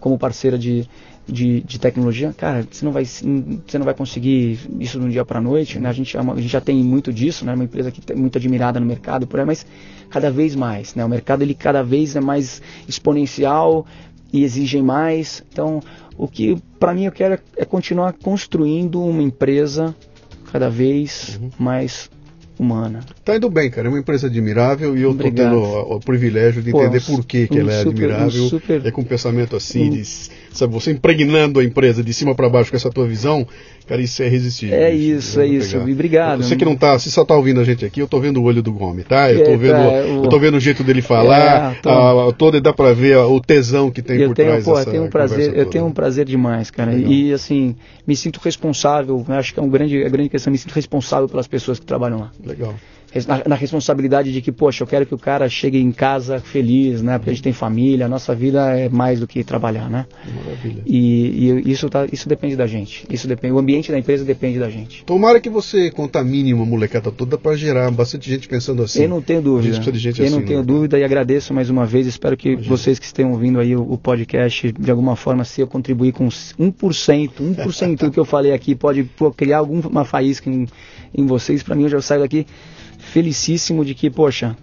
como 0.00 0.18
parceira 0.18 0.58
de, 0.58 0.88
de, 1.30 1.60
de, 1.60 1.78
tecnologia, 1.78 2.34
cara, 2.36 2.66
você 2.68 2.84
não 2.84 2.92
vai, 2.92 3.04
você 3.04 3.78
não 3.78 3.84
vai 3.84 3.94
conseguir 3.94 4.58
isso 4.78 4.98
de 4.98 5.06
um 5.06 5.08
dia 5.08 5.24
para 5.24 5.38
a 5.38 5.42
noite, 5.42 5.78
né? 5.78 5.88
A 5.88 5.92
gente, 5.92 6.16
é 6.16 6.20
a 6.20 6.36
gente 6.36 6.48
já 6.48 6.60
tem 6.60 6.82
muito 6.82 7.12
disso, 7.12 7.44
né? 7.44 7.54
Uma 7.54 7.64
empresa 7.64 7.90
que 7.90 8.00
é 8.12 8.14
muito 8.14 8.36
admirada 8.36 8.80
no 8.80 8.86
mercado, 8.86 9.26
por 9.26 9.40
aí, 9.40 9.46
mas 9.46 9.64
cada 10.08 10.30
vez 10.30 10.54
mais, 10.54 10.94
né? 10.94 11.04
O 11.04 11.08
mercado 11.08 11.42
ele 11.42 11.54
cada 11.54 11.82
vez 11.82 12.16
é 12.16 12.20
mais 12.20 12.60
exponencial 12.88 13.86
e 14.32 14.42
exige 14.42 14.82
mais. 14.82 15.44
Então, 15.52 15.80
o 16.16 16.26
que 16.26 16.56
para 16.78 16.94
mim 16.94 17.04
eu 17.04 17.12
quero 17.12 17.38
é 17.56 17.64
continuar 17.64 18.12
construindo 18.14 19.02
uma 19.02 19.22
empresa 19.22 19.94
cada 20.52 20.68
vez 20.68 21.38
uhum. 21.40 21.50
mais 21.58 22.10
humana. 22.60 23.00
Tá 23.24 23.36
indo 23.36 23.48
bem, 23.48 23.70
cara. 23.70 23.88
É 23.88 23.90
uma 23.90 23.98
empresa 23.98 24.26
admirável 24.26 24.96
e 24.96 25.02
eu 25.02 25.12
estou 25.12 25.32
tendo 25.32 25.56
o, 25.56 25.96
o, 25.96 26.00
privilégio 26.00 26.62
de 26.62 26.70
Pô, 26.70 26.82
entender 26.82 27.00
por 27.00 27.24
que, 27.24 27.48
que 27.48 27.56
um 27.56 27.60
ela 27.60 27.72
é 27.72 27.78
super, 27.78 27.90
admirável. 27.90 28.44
Um 28.44 28.48
super... 28.48 28.86
É 28.86 28.90
com 28.90 29.00
um 29.00 29.04
pensamento 29.04 29.56
assim, 29.56 29.88
um... 29.88 29.90
de, 29.90 30.02
sabe, 30.52 30.72
você 30.72 30.90
impregnando 30.90 31.60
a 31.60 31.64
empresa 31.64 32.02
de 32.02 32.12
cima 32.12 32.34
para 32.34 32.48
baixo 32.48 32.70
com 32.70 32.76
essa 32.76 32.90
tua 32.90 33.06
visão, 33.06 33.46
Cara, 33.90 34.02
isso 34.02 34.22
é 34.22 34.26
irresistível. 34.26 34.78
É 34.78 34.94
isso, 34.94 35.40
é 35.40 35.46
isso. 35.48 35.72
Pegar. 35.72 35.92
Obrigado. 35.92 36.44
Você 36.44 36.54
que 36.54 36.64
não 36.64 36.76
tá, 36.76 36.96
você 36.96 37.10
só 37.10 37.24
tá 37.24 37.34
ouvindo 37.34 37.60
a 37.60 37.64
gente 37.64 37.84
aqui, 37.84 37.98
eu 37.98 38.06
tô 38.06 38.20
vendo 38.20 38.40
o 38.40 38.44
olho 38.44 38.62
do 38.62 38.72
Gomes, 38.72 39.04
tá? 39.04 39.32
Eu 39.32 39.42
tô 39.42 39.50
é, 39.50 39.56
vendo, 39.56 39.72
tá, 39.72 39.92
eu 40.06 40.28
tô 40.28 40.38
vendo 40.38 40.56
o 40.58 40.60
jeito 40.60 40.84
dele 40.84 41.02
falar, 41.02 41.72
é, 41.72 41.80
tô... 41.82 41.90
a, 41.90 42.32
todo 42.32 42.60
dá 42.60 42.72
para 42.72 42.92
ver 42.92 43.16
o 43.16 43.40
tesão 43.40 43.90
que 43.90 44.00
tem 44.00 44.20
eu 44.20 44.28
por 44.28 44.36
tenho, 44.36 44.48
trás 44.48 44.64
pô, 44.64 44.74
dessa 44.74 44.88
eu 44.90 44.92
tenho 44.92 45.04
um 45.04 45.08
prazer, 45.08 45.56
Eu 45.56 45.66
tenho 45.66 45.86
um 45.86 45.90
prazer 45.90 46.24
demais, 46.24 46.70
cara. 46.70 46.92
Legal. 46.92 47.10
E 47.10 47.32
assim, 47.32 47.74
me 48.06 48.14
sinto 48.14 48.38
responsável, 48.38 49.24
acho 49.26 49.52
que 49.52 49.58
é 49.58 49.62
um 49.62 49.68
grande, 49.68 50.04
a 50.04 50.08
grande 50.08 50.28
questão, 50.28 50.52
me 50.52 50.58
sinto 50.58 50.72
responsável 50.72 51.28
pelas 51.28 51.48
pessoas 51.48 51.80
que 51.80 51.84
trabalham 51.84 52.20
lá. 52.20 52.30
Legal 52.46 52.76
na, 53.26 53.42
na, 53.48 53.54
responsabilidade 53.56 54.32
de 54.32 54.40
que, 54.40 54.52
poxa, 54.52 54.84
eu 54.84 54.86
quero 54.86 55.04
que 55.04 55.14
o 55.14 55.18
cara 55.18 55.48
chegue 55.48 55.78
em 55.78 55.90
casa 55.90 56.38
feliz, 56.38 57.02
né? 57.02 57.18
Porque 57.18 57.30
a 57.30 57.32
gente 57.32 57.42
tem 57.42 57.52
família, 57.52 58.06
a 58.06 58.08
nossa 58.08 58.34
vida 58.34 58.78
é 58.78 58.88
mais 58.88 59.18
do 59.18 59.26
que 59.26 59.42
trabalhar, 59.42 59.90
né? 59.90 60.06
Maravilha. 60.44 60.82
E, 60.86 61.62
e 61.66 61.72
isso, 61.72 61.88
tá, 61.88 62.06
isso 62.12 62.28
depende 62.28 62.54
da 62.54 62.66
gente. 62.66 63.04
Isso 63.10 63.26
depende, 63.26 63.52
o 63.52 63.58
ambiente 63.58 63.90
da 63.90 63.98
empresa 63.98 64.24
depende 64.24 64.58
da 64.58 64.70
gente. 64.70 65.04
Tomara 65.04 65.40
que 65.40 65.50
você 65.50 65.90
contamine 65.90 66.54
uma 66.54 66.64
molecada 66.64 67.10
toda 67.10 67.36
para 67.36 67.56
gerar 67.56 67.90
bastante 67.90 68.30
gente 68.30 68.46
pensando 68.46 68.82
assim. 68.82 69.02
Eu 69.02 69.08
não 69.08 69.20
tenho 69.20 69.42
dúvida. 69.42 69.76
eu 69.76 69.80
assim, 69.80 70.30
não 70.30 70.42
tenho 70.42 70.60
né? 70.60 70.64
dúvida 70.64 70.98
e 70.98 71.04
agradeço 71.04 71.52
mais 71.52 71.68
uma 71.68 71.84
vez. 71.84 72.06
Espero 72.06 72.36
que 72.36 72.50
Imagina. 72.50 72.76
vocês 72.76 72.98
que 72.98 73.06
estejam 73.06 73.32
ouvindo 73.32 73.58
aí 73.58 73.74
o, 73.74 73.82
o, 73.82 73.98
podcast, 73.98 74.70
de 74.70 74.90
alguma 74.90 75.16
forma, 75.16 75.44
se 75.44 75.60
eu 75.60 75.66
contribuir 75.66 76.12
com 76.12 76.28
1%, 76.28 76.54
1% 77.40 77.96
do 77.96 78.10
que 78.10 78.20
eu 78.20 78.24
falei 78.24 78.52
aqui, 78.52 78.74
pode 78.76 79.02
pô, 79.02 79.32
criar 79.32 79.58
alguma 79.58 80.04
faísca 80.04 80.48
em, 80.48 80.68
em 81.12 81.26
vocês. 81.26 81.62
Para 81.62 81.74
mim, 81.74 81.84
eu 81.84 81.88
já 81.88 82.00
saio 82.00 82.20
daqui 82.20 82.46
felicíssimo 83.00 83.84
de 83.84 83.94
que, 83.94 84.10
poxa, 84.10 84.56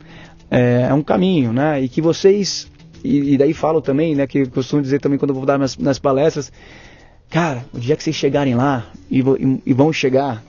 é, 0.50 0.88
é 0.90 0.94
um 0.94 1.04
caminho, 1.04 1.52
né? 1.52 1.82
E 1.82 1.90
que 1.90 2.02
vocês, 2.02 2.68
e, 3.04 3.34
e, 3.34 3.38
daí 3.38 3.54
falo 3.54 3.82
também, 3.82 4.16
né, 4.16 4.26
que 4.26 4.40
eu 4.40 4.50
costumo 4.50 4.82
dizer 4.82 5.00
também 5.00 5.20
quando 5.20 5.32
eu 5.32 5.36
vou 5.36 5.46
dar 5.46 5.58
nas, 5.58 5.78
nas 5.78 6.00
palestras, 6.00 6.52
cara, 7.30 7.66
o 7.74 7.80
dia 7.80 7.96
que 7.96 8.04
vocês 8.04 8.16
chegarem 8.16 8.56
lá 8.56 8.90
e, 9.10 9.20
e, 9.20 9.62
e 9.66 9.74
vão 9.74 9.92
chegar, 9.92 10.44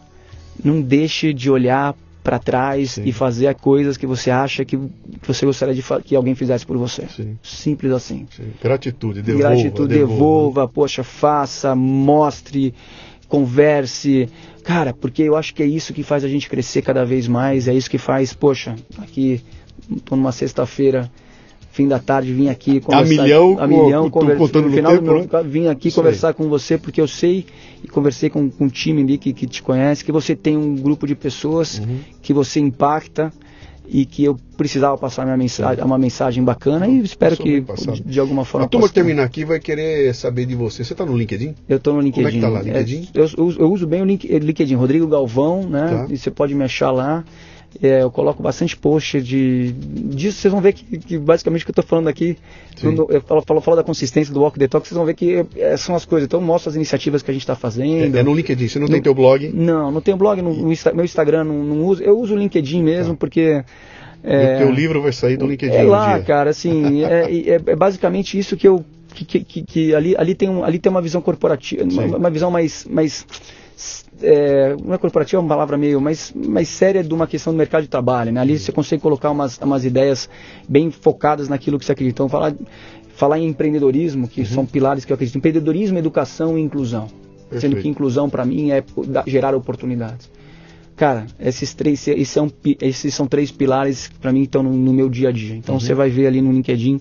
não 0.63 0.81
deixe 0.81 1.33
de 1.33 1.51
olhar 1.51 1.95
para 2.23 2.39
trás 2.39 2.93
Sim. 2.93 3.05
e 3.07 3.13
fazer 3.13 3.55
coisas 3.55 3.97
que 3.97 4.07
você 4.07 4.31
acha 4.31 4.63
que 4.63 4.79
você 5.27 5.47
gostaria 5.47 5.75
de 5.75 5.83
que 6.05 6.15
alguém 6.15 6.35
fizesse 6.35 6.67
por 6.67 6.77
você. 6.77 7.07
Sim. 7.09 7.39
Simples 7.43 7.91
assim. 7.91 8.27
Sim. 8.37 8.53
Gratitude, 8.63 9.23
devolva. 9.23 9.49
Gratitude, 9.49 9.89
devolva, 9.89 10.15
devolva, 10.15 10.69
poxa, 10.69 11.03
faça, 11.03 11.75
mostre, 11.75 12.75
converse. 13.29 14.29
Cara, 14.69 14.93
porque 14.93 15.23
eu 15.23 15.35
acho 15.35 15.55
que 15.55 15.63
é 15.63 15.67
isso 15.67 15.95
que 15.95 16.03
faz 16.03 16.23
a 16.25 16.29
gente 16.29 16.47
crescer 16.47 16.83
cada 16.83 17.03
vez 17.03 17.27
mais, 17.27 17.67
é 17.67 17.73
isso 17.73 17.89
que 17.89 17.97
faz, 17.97 18.35
poxa, 18.35 18.77
aqui, 18.99 19.41
tô 20.05 20.15
numa 20.15 20.31
sexta-feira, 20.31 21.11
fim 21.73 21.89
da 21.89 21.99
tarde, 21.99 22.35
vim 22.35 22.51
aqui 22.51 22.79
conversar. 22.79 23.21
A 23.21 23.23
milhão, 23.25 23.59
a 23.59 23.67
milhão 23.67 24.11
conversar, 24.11 24.61
no 24.61 24.71
final 24.71 24.93
tempo, 24.93 25.05
do 25.07 25.11
meu, 25.11 25.23
né? 25.23 25.43
vim 25.49 25.69
aqui 25.69 25.91
conversar 25.91 26.35
com 26.35 26.51
você, 26.51 26.77
porque 26.77 27.01
eu 27.01 27.09
sei, 27.09 27.47
e 27.83 27.89
conversei 27.89 28.29
com, 28.29 28.51
com 28.51 28.67
um 28.67 28.69
time 28.69 29.01
ali 29.01 29.17
que, 29.17 29.33
que 29.33 29.47
te 29.47 29.63
conhece, 29.63 30.05
que 30.05 30.13
você 30.13 30.37
tem 30.37 30.55
um 30.55 30.77
grupo 30.77 31.07
de 31.07 31.15
pessoas 31.15 31.79
uhum. 31.79 32.01
que 32.21 32.35
você 32.35 32.61
impacta, 32.61 33.33
e 33.91 34.05
que 34.05 34.25
eu 34.25 34.37
precisava 34.57 34.99
passar 34.99 35.25
minha 35.25 35.37
mensagem, 35.37 35.83
uma 35.83 35.99
mensagem 35.99 36.45
bacana 36.45 36.87
e 36.87 37.01
espero 37.01 37.37
que 37.37 37.61
de, 37.61 38.03
de, 38.03 38.21
alguma 38.21 38.45
forma. 38.45 38.67
A 38.67 38.69
turma 38.69 38.89
que 38.89 38.95
terminar 38.95 39.25
aqui 39.25 39.45
vai 39.45 39.59
querer 39.59 40.15
saber 40.15 40.45
de 40.47 40.55
você. 40.55 40.85
Você 40.85 40.93
está 40.93 41.07
no 41.07 41.17
LinkedIn? 41.17 41.55
Eu 41.69 41.79
estou 41.79 41.95
no 41.95 42.01
LinkedIn. 42.01 42.23
Como 42.23 42.29
é 42.29 42.33
que 42.33 42.41
tá 42.41 42.49
lá, 42.49 42.63
LinkedIn? 42.63 43.09
É, 43.15 43.19
eu, 43.19 43.29
eu, 43.37 43.45
uso, 43.45 43.61
eu, 43.61 43.73
uso 43.73 43.87
bem 43.87 44.03
o 44.03 44.05
LinkedIn, 44.05 44.75
Rodrigo 44.75 45.07
Galvão, 45.07 45.63
né? 45.69 45.89
Tá. 45.89 46.07
E 46.13 46.19
você 46.19 46.31
pode 46.31 46.55
me 46.55 46.65
achar 46.65 46.91
lá. 46.91 47.25
É, 47.81 48.03
eu 48.03 48.11
coloco 48.11 48.43
bastante 48.43 48.77
post 48.77 49.21
de 49.21 49.73
disso. 49.73 50.39
Vocês 50.39 50.51
vão 50.53 50.61
ver 50.61 50.73
que, 50.73 50.99
que 50.99 51.19
basicamente 51.19 51.63
o 51.63 51.65
que 51.65 51.71
eu 51.71 51.73
estou 51.73 51.85
falando 51.85 52.09
aqui, 52.09 52.37
quando 52.81 53.07
eu 53.09 53.21
falo, 53.21 53.43
falo, 53.43 53.61
falo, 53.61 53.77
da 53.77 53.85
consistência 53.85 54.35
do 54.35 54.41
Walk 54.41 54.59
the 54.59 54.67
Talk, 54.67 54.87
vocês 54.87 54.97
vão 54.97 55.07
ver 55.07 55.15
que 55.15 55.47
é, 55.57 55.77
são 55.77 55.95
as 55.95 56.05
coisas. 56.05 56.27
Então 56.27 56.41
mostro 56.41 56.71
as 56.71 56.77
iniciativas 56.77 57.23
que 57.23 57.31
a 57.31 57.35
gente 57.35 57.43
está 57.43 57.55
fazendo. 57.55 58.17
É, 58.17 58.21
é, 58.21 58.23
no 58.23 58.35
LinkedIn, 58.35 58.67
você 58.67 58.79
não 58.81 58.87
no, 58.87 58.93
tem 58.93 59.03
teu 59.03 59.15
blog? 59.15 59.49
Não, 59.55 59.93
não 59.93 60.01
tenho 60.01 60.17
blog, 60.17 60.43
no, 60.43 60.53
no 60.53 60.69
meu 60.95 61.05
Instagram 61.05 61.45
não, 61.45 61.63
não, 61.63 61.85
uso. 61.85 62.03
Eu 62.03 62.19
uso 62.19 62.35
o 62.35 62.39
LinkedIn 62.39 62.83
mesmo, 62.83 63.15
tá. 63.15 63.19
porque 63.21 63.63
é, 64.23 64.57
o 64.57 64.59
teu 64.59 64.71
livro 64.73 65.01
vai 65.01 65.13
sair 65.13 65.37
do 65.37 65.47
LinkedIn. 65.47 65.75
É 65.75 65.83
lá, 65.85 66.17
um 66.17 66.23
cara, 66.23 66.51
assim, 66.51 67.05
é, 67.05 67.31
é, 67.55 67.61
é, 67.65 67.77
basicamente 67.77 68.39
isso 68.39 68.57
que 68.57 68.67
eu. 68.67 68.85
Que, 69.15 69.25
que, 69.25 69.63
que, 69.63 69.95
ali, 69.95 70.15
ali, 70.17 70.35
tem 70.35 70.49
um, 70.49 70.63
ali 70.63 70.79
tem 70.79 70.91
uma 70.91 71.03
visão 71.03 71.21
corporativa, 71.21 71.83
uma, 71.83 72.17
uma, 72.19 72.31
visão 72.31 72.51
mais. 72.51 72.85
mais 72.85 73.27
é, 74.23 74.77
não 74.77 74.95
é 74.95 74.99
corporativa, 74.99 75.41
é 75.41 75.43
uma 75.43 75.49
palavra 75.49 75.77
meio 75.77 76.01
mais, 76.01 76.33
mais 76.35 76.69
séria 76.69 77.03
de 77.03 77.13
uma 77.15 77.27
questão 77.27 77.53
do 77.53 77.57
mercado 77.57 77.83
de 77.83 77.89
trabalho. 77.89 78.33
Né? 78.33 78.41
Ali 78.41 78.59
você 78.59 78.73
consegue 78.73 79.03
colocar 79.03 79.31
umas, 79.31 79.59
umas 79.59 79.85
ideias 79.85 80.29
bem 80.69 80.91
focadas 80.91 81.49
naquilo 81.49 81.79
que 81.79 81.85
você 81.85 81.93
acredita. 81.93 82.17
Então, 82.17 82.29
falar, 82.29 82.55
falar 83.15 83.39
em 83.39 83.47
empreendedorismo, 83.47 84.27
que 84.29 84.41
uhum. 84.41 84.47
são 84.47 84.67
pilares 84.67 85.05
que 85.05 85.13
eu 85.13 85.15
acredito. 85.15 85.39
Empreendedorismo, 85.39 85.99
educação 85.99 86.59
e 86.59 86.63
inclusão. 86.63 87.07
Perfeito. 87.49 87.61
Sendo 87.61 87.77
que 87.83 87.89
inclusão, 87.89 88.29
para 88.29 88.45
mim, 88.45 88.71
é 88.73 88.83
gerar 89.27 89.55
oportunidades. 89.55 90.31
Cara, 90.97 91.27
esses 91.39 91.75
três, 91.75 92.09
esses 92.09 92.29
são, 92.29 92.51
esses 92.81 93.15
são 93.15 93.27
três 93.29 93.53
pilares 93.53 94.09
que 94.09 94.19
para 94.19 94.33
mim 94.33 94.43
estão 94.43 94.65
no, 94.65 94.73
no, 94.73 94.93
meu 94.93 95.09
dia 95.09 95.29
a 95.29 95.33
dia. 95.33 95.55
Então 95.55 95.77
uhum. 95.77 95.81
você 95.81 95.95
vai 95.95 96.11
ver 96.11 96.27
ali 96.27 96.43
no 96.43 96.51
LinkedIn 96.51 97.01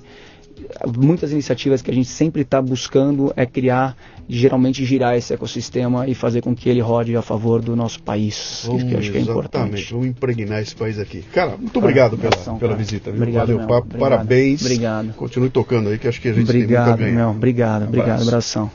muitas 0.96 1.32
iniciativas 1.32 1.82
que 1.82 1.92
a 1.92 1.94
gente 1.94 2.10
sempre 2.10 2.42
está 2.42 2.62
buscando 2.62 3.32
é 3.36 3.46
criar, 3.46 3.96
geralmente 4.28 4.86
girar 4.86 5.16
esse 5.16 5.34
ecossistema 5.34 6.08
e 6.08 6.14
fazer 6.14 6.42
com 6.42 6.56
que 6.56 6.70
ele 6.70 6.80
rode 6.80 7.16
a 7.16 7.22
favor 7.22 7.62
do 7.62 7.76
nosso 7.76 8.02
país, 8.02 8.64
Vamos, 8.66 8.84
que 8.84 8.94
eu 8.94 9.00
acho 9.00 9.12
que 9.12 9.18
é 9.18 9.22
importante. 9.22 9.92
Vamos 9.92 10.08
impregnar 10.08 10.62
esse 10.62 10.76
país 10.76 11.00
aqui. 11.00 11.24
Cara, 11.34 11.58
muito 11.58 11.78
obrigado 11.78 12.18
pela, 12.18 12.36
ação, 12.36 12.58
pela 12.58 12.76
visita. 12.76 13.12
Viu? 13.12 13.22
Obrigado, 13.22 13.48
Valeu, 13.48 13.60
meu, 13.60 13.68
papo, 13.68 13.88
obrigado, 13.88 14.10
parabéns. 14.10 14.62
Obrigado. 14.62 15.14
Continue 15.14 15.50
tocando 15.50 15.90
aí, 15.90 15.98
que 15.98 16.08
acho 16.08 16.22
que 16.22 16.30
a 16.30 16.34
gente 16.34 16.44
obrigado, 16.44 16.98
tem 16.98 17.08
muito 17.08 17.20
a 17.20 17.24
Meu, 17.24 17.30
obrigado, 17.30 17.84
um 17.84 17.88
obrigado, 17.88 18.22
abração. 18.22 18.72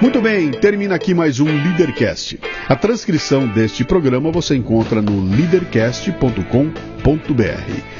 Muito 0.00 0.22
bem, 0.22 0.50
termina 0.50 0.94
aqui 0.94 1.12
mais 1.12 1.40
um 1.40 1.44
Leadercast. 1.44 2.40
A 2.66 2.74
transcrição 2.74 3.46
deste 3.46 3.84
programa 3.84 4.30
você 4.30 4.56
encontra 4.56 5.02
no 5.02 5.20
leadercast.com.br. 5.20 7.99